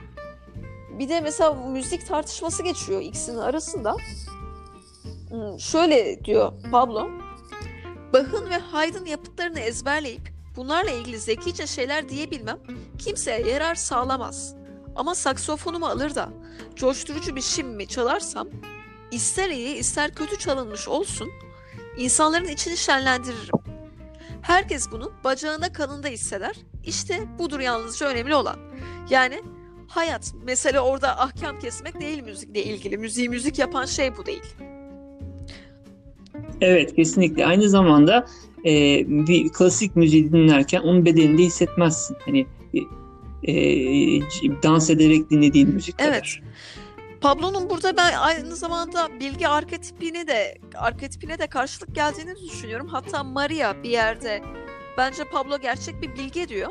Bir 0.98 1.08
de 1.08 1.20
mesela 1.20 1.54
müzik 1.54 2.06
tartışması 2.06 2.62
geçiyor 2.62 3.00
ikisinin 3.00 3.38
arasında. 3.38 3.96
Hmm, 5.30 5.58
Şöyle 5.60 6.24
diyor 6.24 6.52
Pablo. 6.70 7.08
Bach'ın 8.12 8.50
ve 8.50 8.58
Haydn 8.58 9.04
yapıtlarını 9.04 9.60
ezberleyip 9.60 10.33
bunlarla 10.56 10.90
ilgili 10.90 11.18
zekice 11.18 11.66
şeyler 11.66 12.08
diyebilmem 12.08 12.58
kimseye 12.98 13.40
yarar 13.48 13.74
sağlamaz. 13.74 14.54
Ama 14.96 15.14
saksofonumu 15.14 15.86
alır 15.86 16.14
da 16.14 16.28
coşturucu 16.76 17.36
bir 17.36 17.40
şimmi 17.40 17.86
çalarsam 17.86 18.48
ister 19.10 19.50
iyi 19.50 19.74
ister 19.74 20.14
kötü 20.14 20.38
çalınmış 20.38 20.88
olsun 20.88 21.28
insanların 21.96 22.48
içini 22.48 22.76
şenlendiririm. 22.76 23.54
Herkes 24.42 24.90
bunu 24.92 25.12
bacağında 25.24 25.72
kanında 25.72 26.08
hisseder. 26.08 26.56
İşte 26.84 27.38
budur 27.38 27.60
yalnızca 27.60 28.08
önemli 28.08 28.34
olan. 28.34 28.56
Yani 29.10 29.42
hayat 29.88 30.32
mesele 30.44 30.80
orada 30.80 31.18
ahkam 31.18 31.58
kesmek 31.58 32.00
değil 32.00 32.22
müzikle 32.22 32.64
ilgili. 32.64 32.98
Müziği 32.98 33.28
müzik 33.28 33.58
yapan 33.58 33.84
şey 33.84 34.16
bu 34.16 34.26
değil. 34.26 34.54
Evet 36.60 36.96
kesinlikle. 36.96 37.46
Aynı 37.46 37.68
zamanda 37.68 38.26
e, 38.64 39.04
bir 39.08 39.48
klasik 39.48 39.96
müziği 39.96 40.32
dinlerken 40.32 40.80
onun 40.80 41.04
bedeninde 41.04 41.42
hissetmezsin. 41.42 42.16
Hani 42.24 42.46
e, 42.74 43.52
e, 43.52 44.20
dans 44.62 44.90
ederek 44.90 45.30
dinlediğin 45.30 45.68
müzik 45.68 45.98
kadar. 45.98 46.12
Evet. 46.12 46.54
Pablo'nun 47.20 47.70
burada 47.70 47.96
ben 47.96 48.12
aynı 48.12 48.56
zamanda 48.56 49.20
bilgi 49.20 49.48
arketipine 49.48 50.26
de 50.26 50.58
arketipine 50.74 51.38
de 51.38 51.46
karşılık 51.46 51.94
geldiğini 51.94 52.34
düşünüyorum. 52.36 52.88
Hatta 52.88 53.24
Maria 53.24 53.82
bir 53.82 53.90
yerde 53.90 54.42
bence 54.98 55.24
Pablo 55.24 55.58
gerçek 55.58 56.02
bir 56.02 56.16
bilge 56.16 56.48
diyor. 56.48 56.70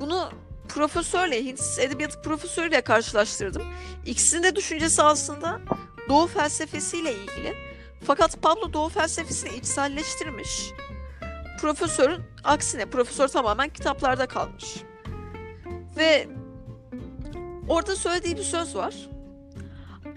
Bunu 0.00 0.28
profesörle, 0.68 1.44
Hint 1.44 1.60
edebiyatı 1.80 2.22
profesörüyle 2.22 2.80
karşılaştırdım. 2.80 3.62
İkisinin 4.06 4.42
de 4.42 4.56
düşüncesi 4.56 5.02
aslında 5.02 5.60
Doğu 6.08 6.26
felsefesiyle 6.26 7.12
ilgili. 7.12 7.54
Fakat 8.04 8.42
Pablo 8.42 8.72
Doğu 8.72 8.88
felsefesini 8.88 9.56
içselleştirmiş. 9.56 10.72
Profesörün 11.60 12.22
aksine 12.44 12.86
profesör 12.86 13.28
tamamen 13.28 13.68
kitaplarda 13.68 14.26
kalmış. 14.26 14.76
Ve 15.96 16.28
orada 17.68 17.96
söylediği 17.96 18.36
bir 18.36 18.42
söz 18.42 18.76
var. 18.76 18.94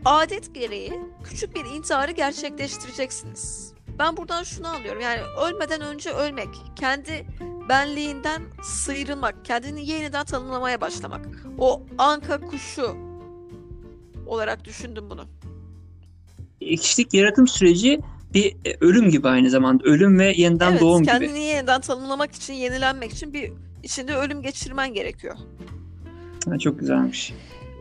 Adet 0.05 0.55
gereği 0.55 0.93
küçük 1.23 1.55
bir 1.55 1.65
intiharı 1.65 2.11
gerçekleştireceksiniz. 2.11 3.73
Ben 3.99 4.17
buradan 4.17 4.43
şunu 4.43 4.67
anlıyorum. 4.67 5.01
Yani 5.01 5.21
ölmeden 5.21 5.81
önce 5.81 6.11
ölmek, 6.11 6.49
kendi 6.75 7.27
benliğinden 7.69 8.41
sıyrılmak, 8.63 9.45
kendini 9.45 9.89
yeniden 9.89 10.25
tanımlamaya 10.25 10.81
başlamak. 10.81 11.25
O 11.57 11.83
anka 11.97 12.41
kuşu 12.41 12.95
olarak 14.27 14.65
düşündüm 14.65 15.09
bunu. 15.09 15.25
Kişilik 16.59 17.13
yaratım 17.13 17.47
süreci 17.47 17.99
bir 18.33 18.55
e, 18.65 18.77
ölüm 18.81 19.09
gibi 19.09 19.27
aynı 19.27 19.49
zamanda. 19.49 19.83
Ölüm 19.83 20.19
ve 20.19 20.33
yeniden 20.37 20.71
evet, 20.71 20.81
doğum 20.81 21.03
kendini 21.03 21.29
gibi. 21.29 21.39
yeniden 21.39 21.81
tanımlamak 21.81 22.31
için, 22.31 22.53
yenilenmek 22.53 23.11
için 23.11 23.33
bir 23.33 23.51
içinde 23.83 24.15
ölüm 24.15 24.41
geçirmen 24.41 24.93
gerekiyor. 24.93 25.35
Ha, 26.49 26.59
çok 26.59 26.79
güzelmiş. 26.79 27.33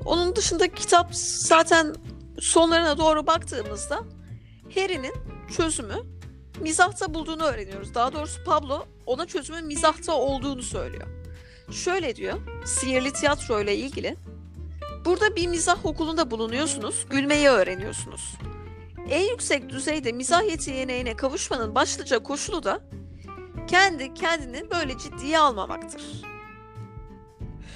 Onun 0.04 0.36
dışında 0.36 0.68
kitap 0.68 1.08
zaten 1.14 1.94
sonlarına 2.40 2.98
doğru 2.98 3.26
baktığımızda 3.26 4.00
Harry'nin 4.74 5.14
çözümü 5.56 5.96
mizahta 6.60 7.14
bulduğunu 7.14 7.42
öğreniyoruz. 7.42 7.94
Daha 7.94 8.12
doğrusu 8.12 8.44
Pablo 8.44 8.86
ona 9.06 9.26
çözümün 9.26 9.66
mizahta 9.66 10.14
olduğunu 10.14 10.62
söylüyor. 10.62 11.06
Şöyle 11.70 12.16
diyor, 12.16 12.38
sihirli 12.64 13.12
tiyatro 13.12 13.60
ile 13.60 13.76
ilgili. 13.76 14.16
Burada 15.04 15.36
bir 15.36 15.46
mizah 15.46 15.86
okulunda 15.86 16.30
bulunuyorsunuz, 16.30 17.06
gülmeyi 17.10 17.48
öğreniyorsunuz. 17.48 18.34
En 19.10 19.30
yüksek 19.30 19.68
düzeyde 19.68 20.12
mizah 20.12 20.50
yeteneğine 20.50 21.16
kavuşmanın 21.16 21.74
başlıca 21.74 22.18
koşulu 22.18 22.62
da 22.62 22.80
kendi 23.66 24.14
kendini 24.14 24.70
böyle 24.70 24.98
ciddiye 24.98 25.38
almamaktır. 25.38 26.02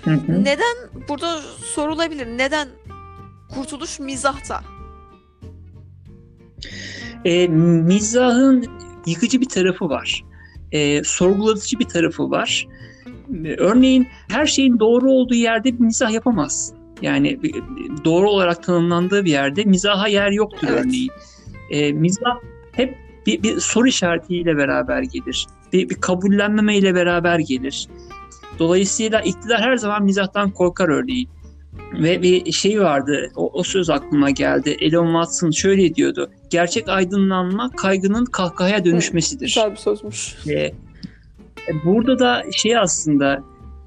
Hı 0.05 0.11
hı. 0.11 0.45
Neden 0.45 0.77
burada 1.09 1.41
sorulabilir? 1.65 2.27
Neden 2.27 2.69
kurtuluş 3.55 4.01
mizahta? 4.01 4.61
E, 7.25 7.49
mizahın 7.49 8.67
yıkıcı 9.07 9.41
bir 9.41 9.49
tarafı 9.49 9.89
var. 9.89 10.25
E, 10.73 11.05
sorgulatıcı 11.05 11.79
bir 11.79 11.89
tarafı 11.89 12.31
var. 12.31 12.69
E, 13.45 13.55
Örneğin 13.59 14.09
her 14.29 14.47
şeyin 14.47 14.79
doğru 14.79 15.11
olduğu 15.11 15.35
yerde 15.35 15.73
bir 15.73 15.81
mizah 15.81 16.11
yapamazsın. 16.11 16.84
Yani 17.05 17.39
doğru 18.05 18.31
olarak 18.31 18.63
tanımlandığı 18.63 19.25
bir 19.25 19.31
yerde 19.31 19.65
mizaha 19.65 20.09
yer 20.09 20.31
yoktur 20.31 20.69
Evet. 20.71 20.85
örneğin. 20.85 21.11
E, 21.71 21.93
mizah 21.93 22.39
hep 22.73 22.99
bir, 23.27 23.43
bir 23.43 23.61
soru 23.61 23.89
işaretiyle 23.89 24.57
beraber 24.57 25.03
gelir. 25.03 25.47
Bir, 25.73 25.89
bir 25.89 25.95
kabullenmeme 25.95 26.77
ile 26.77 26.95
beraber 26.95 27.39
gelir. 27.39 27.89
Dolayısıyla 28.59 29.21
iktidar 29.21 29.61
her 29.61 29.77
zaman 29.77 30.05
mizahtan 30.05 30.51
korkar 30.51 30.89
örneğin. 30.89 31.29
Ve 31.93 32.23
bir 32.23 32.53
şey 32.53 32.81
vardı, 32.81 33.33
o, 33.37 33.51
o 33.53 33.63
söz 33.63 33.91
aklıma 33.91 34.31
geldi. 34.31 34.77
Elon 34.81 35.07
Watson 35.07 35.51
şöyle 35.51 35.95
diyordu. 35.95 36.31
Gerçek 36.51 36.89
aydınlanma 36.89 37.71
kaygının 37.77 38.25
kahkahaya 38.25 38.85
dönüşmesidir. 38.85 39.47
Güzel 39.47 39.71
bir 39.71 39.77
sözmüş. 39.77 40.37
Ee, 40.49 40.73
burada 41.85 42.19
da 42.19 42.45
şey 42.53 42.79
aslında 42.79 43.43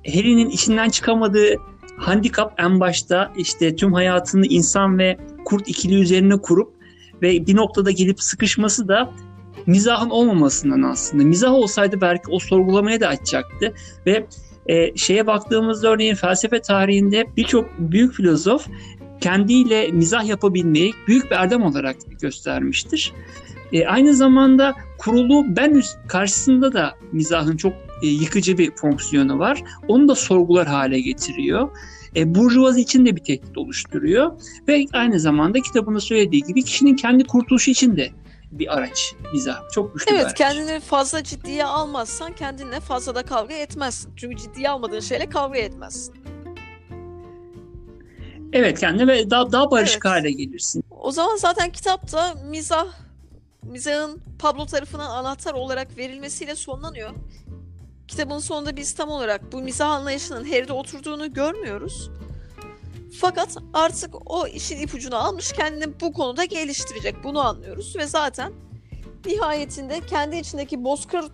Harry'nin 0.07 0.49
içinden 0.49 0.89
çıkamadığı 0.89 1.55
handikap 1.97 2.53
en 2.57 2.79
başta 2.79 3.33
işte 3.37 3.75
tüm 3.75 3.93
hayatını 3.93 4.45
insan 4.45 4.97
ve 4.97 5.17
kurt 5.45 5.67
ikili 5.67 6.01
üzerine 6.01 6.37
kurup 6.37 6.73
ve 7.21 7.47
bir 7.47 7.55
noktada 7.55 7.91
gelip 7.91 8.21
sıkışması 8.21 8.87
da 8.87 9.11
mizahın 9.65 10.09
olmamasından 10.09 10.81
aslında. 10.81 11.23
Mizah 11.23 11.53
olsaydı 11.53 12.01
belki 12.01 12.31
o 12.31 12.39
sorgulamaya 12.39 12.99
da 12.99 13.07
açacaktı 13.07 13.73
ve 14.05 14.27
e, 14.67 14.97
şeye 14.97 15.27
baktığımızda 15.27 15.89
örneğin 15.89 16.15
felsefe 16.15 16.61
tarihinde 16.61 17.25
birçok 17.37 17.79
büyük 17.79 18.13
filozof 18.13 18.67
kendiyle 19.21 19.87
mizah 19.87 20.25
yapabilmeyi 20.25 20.93
büyük 21.07 21.31
bir 21.31 21.35
erdem 21.35 21.63
olarak 21.63 21.95
göstermiştir. 22.21 23.13
E, 23.73 23.87
aynı 23.87 24.13
zamanda 24.13 24.73
kurulu 24.97 25.45
ben 25.55 25.81
karşısında 26.07 26.73
da 26.73 26.95
mizahın 27.11 27.57
çok 27.57 27.73
e, 28.01 28.07
yıkıcı 28.07 28.57
bir 28.57 28.75
fonksiyonu 28.75 29.39
var. 29.39 29.63
Onu 29.87 30.07
da 30.07 30.15
sorgular 30.15 30.67
hale 30.67 30.99
getiriyor. 30.99 31.69
E, 32.15 32.35
Burjuvazi 32.35 32.81
için 32.81 33.05
de 33.05 33.15
bir 33.15 33.23
tehdit 33.23 33.57
oluşturuyor. 33.57 34.31
Ve 34.67 34.85
aynı 34.93 35.19
zamanda 35.19 35.59
kitabında 35.61 35.99
söylediği 35.99 36.43
gibi 36.43 36.63
kişinin 36.63 36.95
kendi 36.95 37.23
kurtuluşu 37.23 37.71
için 37.71 37.97
de 37.97 38.09
bir 38.51 38.77
araç 38.77 39.13
mizah. 39.33 39.69
Çok 39.71 39.93
güçlü 39.93 40.11
bir 40.11 40.15
Evet 40.15 40.25
araç. 40.25 40.37
kendini 40.37 40.79
fazla 40.79 41.23
ciddiye 41.23 41.65
almazsan 41.65 42.35
kendinle 42.35 42.79
fazla 42.79 43.15
da 43.15 43.23
kavga 43.23 43.53
etmezsin. 43.53 44.11
Çünkü 44.15 44.37
ciddiye 44.37 44.69
almadığın 44.69 44.99
şeyle 44.99 45.29
kavga 45.29 45.57
etmezsin. 45.57 46.15
Evet 48.53 48.79
kendine 48.79 49.07
ve 49.07 49.29
daha, 49.29 49.51
daha 49.51 49.71
barışık 49.71 50.05
Evet. 50.05 50.15
hale 50.15 50.31
gelirsin. 50.31 50.83
O 50.91 51.11
zaman 51.11 51.35
zaten 51.35 51.71
kitapta 51.71 52.35
mizah, 52.49 52.87
mizahın 53.63 54.21
Pablo 54.39 54.65
tarafından 54.65 55.09
anahtar 55.09 55.53
olarak 55.53 55.97
verilmesiyle 55.97 56.55
sonlanıyor. 56.55 57.09
Kitabın 58.07 58.39
sonunda 58.39 58.77
biz 58.77 58.93
tam 58.93 59.09
olarak 59.09 59.51
bu 59.51 59.61
mizah 59.61 59.89
anlayışının 59.89 60.45
Harry'de 60.45 60.73
oturduğunu 60.73 61.33
görmüyoruz. 61.33 62.09
Fakat 63.21 63.57
artık 63.73 64.31
o 64.31 64.47
işin 64.47 64.81
ipucunu 64.81 65.15
almış 65.15 65.51
kendini 65.51 65.99
bu 66.01 66.13
konuda 66.13 66.45
geliştirecek. 66.45 67.15
Bunu 67.23 67.47
anlıyoruz 67.47 67.95
ve 67.97 68.07
zaten 68.07 68.53
nihayetinde 69.25 70.01
kendi 70.05 70.37
içindeki 70.37 70.83
bozkır 70.83 71.25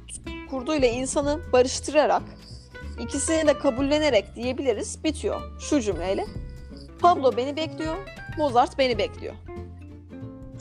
kurduyla 0.50 0.88
insanı 0.88 1.40
barıştırarak 1.54 2.24
ikisini 3.00 3.48
de 3.48 3.60
kabullenerek 3.60 4.36
diyebiliriz 4.36 5.04
bitiyor 5.04 5.42
şu 5.60 5.82
cümleyle. 5.82 6.26
Pablo 7.00 7.38
beni 7.38 7.56
bekliyor, 7.56 7.98
Mozart 8.38 8.78
beni 8.78 8.98
bekliyor. 8.98 9.36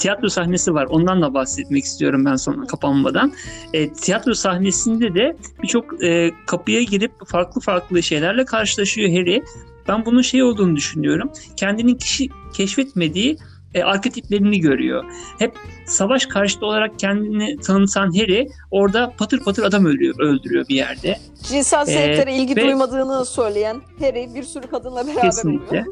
Tiyatro 0.03 0.29
sahnesi 0.29 0.75
var. 0.75 0.87
Ondan 0.91 1.23
da 1.23 1.35
bahsetmek 1.35 1.85
istiyorum 1.85 2.25
ben 2.25 2.37
sonra 2.37 2.67
kapanmadan. 2.67 3.33
E, 3.73 3.93
tiyatro 3.93 4.35
sahnesinde 4.35 5.15
de 5.15 5.37
birçok 5.63 6.05
e, 6.05 6.31
kapıya 6.47 6.83
girip 6.83 7.13
farklı 7.27 7.61
farklı 7.61 8.03
şeylerle 8.03 8.45
karşılaşıyor 8.45 9.09
Harry. 9.11 9.43
Ben 9.89 10.05
bunun 10.07 10.23
şey 10.23 10.43
olduğunu 10.43 10.77
düşünüyorum. 10.77 11.31
Kendinin 11.57 11.95
kişi 11.95 12.29
keşfetmediği 12.55 13.37
e, 13.75 13.83
arketiplerini 13.83 14.61
görüyor. 14.61 15.05
Hep 15.39 15.55
savaş 15.87 16.27
karşıtı 16.27 16.67
olarak 16.67 16.99
kendini 16.99 17.57
tanıtan 17.57 18.07
Harry 18.19 18.49
orada 18.71 19.13
patır 19.19 19.41
patır 19.41 19.63
adam 19.63 19.87
öldürüyor, 19.87 20.15
öldürüyor 20.21 20.69
bir 20.69 20.75
yerde. 20.75 21.19
Cinsel 21.43 21.83
Ee, 21.83 21.85
zevklere 21.85 22.37
ilgi 22.37 22.57
ve- 22.57 22.61
duymadığını 22.65 23.25
söyleyen 23.25 23.77
Harry 24.01 24.35
bir 24.35 24.43
sürü 24.43 24.67
kadınla 24.67 25.07
beraber 25.07 25.23
Kesinlikle. 25.23 25.67
oluyor. 25.67 25.85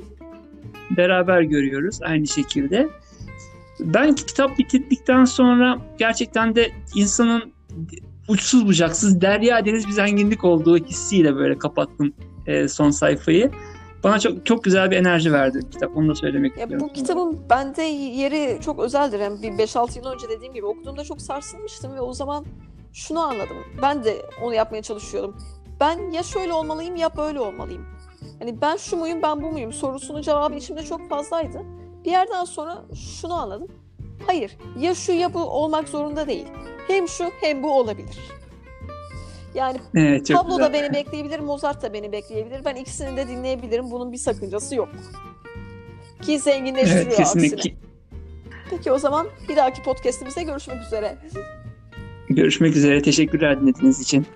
beraber 0.97 1.41
görüyoruz 1.43 1.99
aynı 2.03 2.27
şekilde. 2.27 2.89
Ben 3.81 4.15
kitap 4.15 4.59
bitirdikten 4.59 5.25
sonra 5.25 5.79
gerçekten 5.99 6.55
de 6.55 6.71
insanın 6.95 7.53
uçsuz 8.29 8.67
bucaksız 8.67 9.21
derya 9.21 9.65
deniz 9.65 9.87
bir 9.87 9.93
zenginlik 9.93 10.45
olduğu 10.45 10.79
hissiyle 10.79 11.37
böyle 11.37 11.59
kapattım 11.59 12.13
e, 12.47 12.69
son 12.69 12.91
sayfayı. 12.91 13.51
Bana 14.05 14.19
çok 14.19 14.47
çok 14.47 14.65
güzel 14.65 14.91
bir 14.91 14.97
enerji 14.97 15.33
verdi 15.33 15.61
kitap. 15.71 15.97
Onu 15.97 16.09
da 16.09 16.15
söylemek 16.15 16.57
Ya 16.57 16.63
istiyorum. 16.63 16.89
bu 16.89 16.93
kitabın 16.93 17.39
bende 17.51 17.83
yeri 17.83 18.59
çok 18.65 18.79
özeldir. 18.81 19.19
Yani 19.21 19.43
bir 19.43 19.49
5-6 19.53 19.99
yıl 19.99 20.07
önce 20.07 20.29
dediğim 20.29 20.55
gibi 20.55 20.67
okuduğumda 20.67 21.05
çok 21.05 21.21
sarsılmıştım 21.23 21.95
ve 21.95 22.01
o 22.01 22.13
zaman 22.13 22.45
şunu 22.93 23.21
anladım. 23.21 23.57
Ben 23.83 24.05
de 24.05 24.17
onu 24.43 24.55
yapmaya 24.55 24.83
çalışıyordum. 24.83 25.37
Ben 25.81 26.11
ya 26.11 26.23
şöyle 26.23 26.53
olmalıyım 26.53 26.97
ya 26.97 27.17
böyle 27.17 27.41
olmalıyım. 27.41 27.87
Hani 28.39 28.61
ben 28.61 28.77
şu 28.77 28.97
muyum 28.97 29.23
ben 29.23 29.43
bu 29.43 29.51
muyum 29.51 29.73
sorusunun 29.73 30.23
cevabı 30.23 30.55
içimde 30.55 30.83
çok 30.83 31.09
fazlaydı. 31.09 31.63
Bir 32.05 32.11
yerden 32.11 32.45
sonra 32.45 32.83
şunu 33.21 33.35
anladım. 33.35 33.69
Hayır 34.27 34.57
ya 34.79 34.95
şu 34.95 35.13
ya 35.13 35.35
bu 35.35 35.39
olmak 35.45 35.89
zorunda 35.89 36.29
değil. 36.29 36.47
Hem 36.89 37.09
şu 37.09 37.25
hem 37.41 37.63
bu 37.63 37.73
olabilir. 37.79 38.19
Yani 39.55 39.79
Evet 39.95 40.29
Pablo 40.33 40.49
güzel. 40.57 40.65
da 40.65 40.73
beni 40.73 40.93
bekleyebilir, 40.95 41.41
Mozart 41.41 41.83
da 41.83 41.93
beni 41.93 42.13
bekleyebilir. 42.13 42.65
Ben 42.65 42.75
ikisini 42.77 43.17
de 43.17 43.29
dinleyebilirim. 43.29 43.91
Bunun 43.91 44.13
bir 44.13 44.17
sakıncası 44.19 44.75
yok. 44.75 44.89
Ki 46.23 46.39
zenginleştiriyor 46.39 47.07
Evet, 47.07 47.17
kesinlikle. 47.17 47.57
aksine. 47.57 47.75
Peki 48.71 48.93
o 48.93 48.99
zaman 48.99 49.27
bir 49.49 49.57
dahaki 49.57 49.83
podcastimizde 49.83 50.43
görüşmek 50.43 50.83
üzere. 50.83 51.19
Görüşmek 52.29 52.77
üzere. 52.77 53.03
Teşekkürler 53.03 53.61
dinlediğiniz 53.61 54.01
için. 54.01 54.27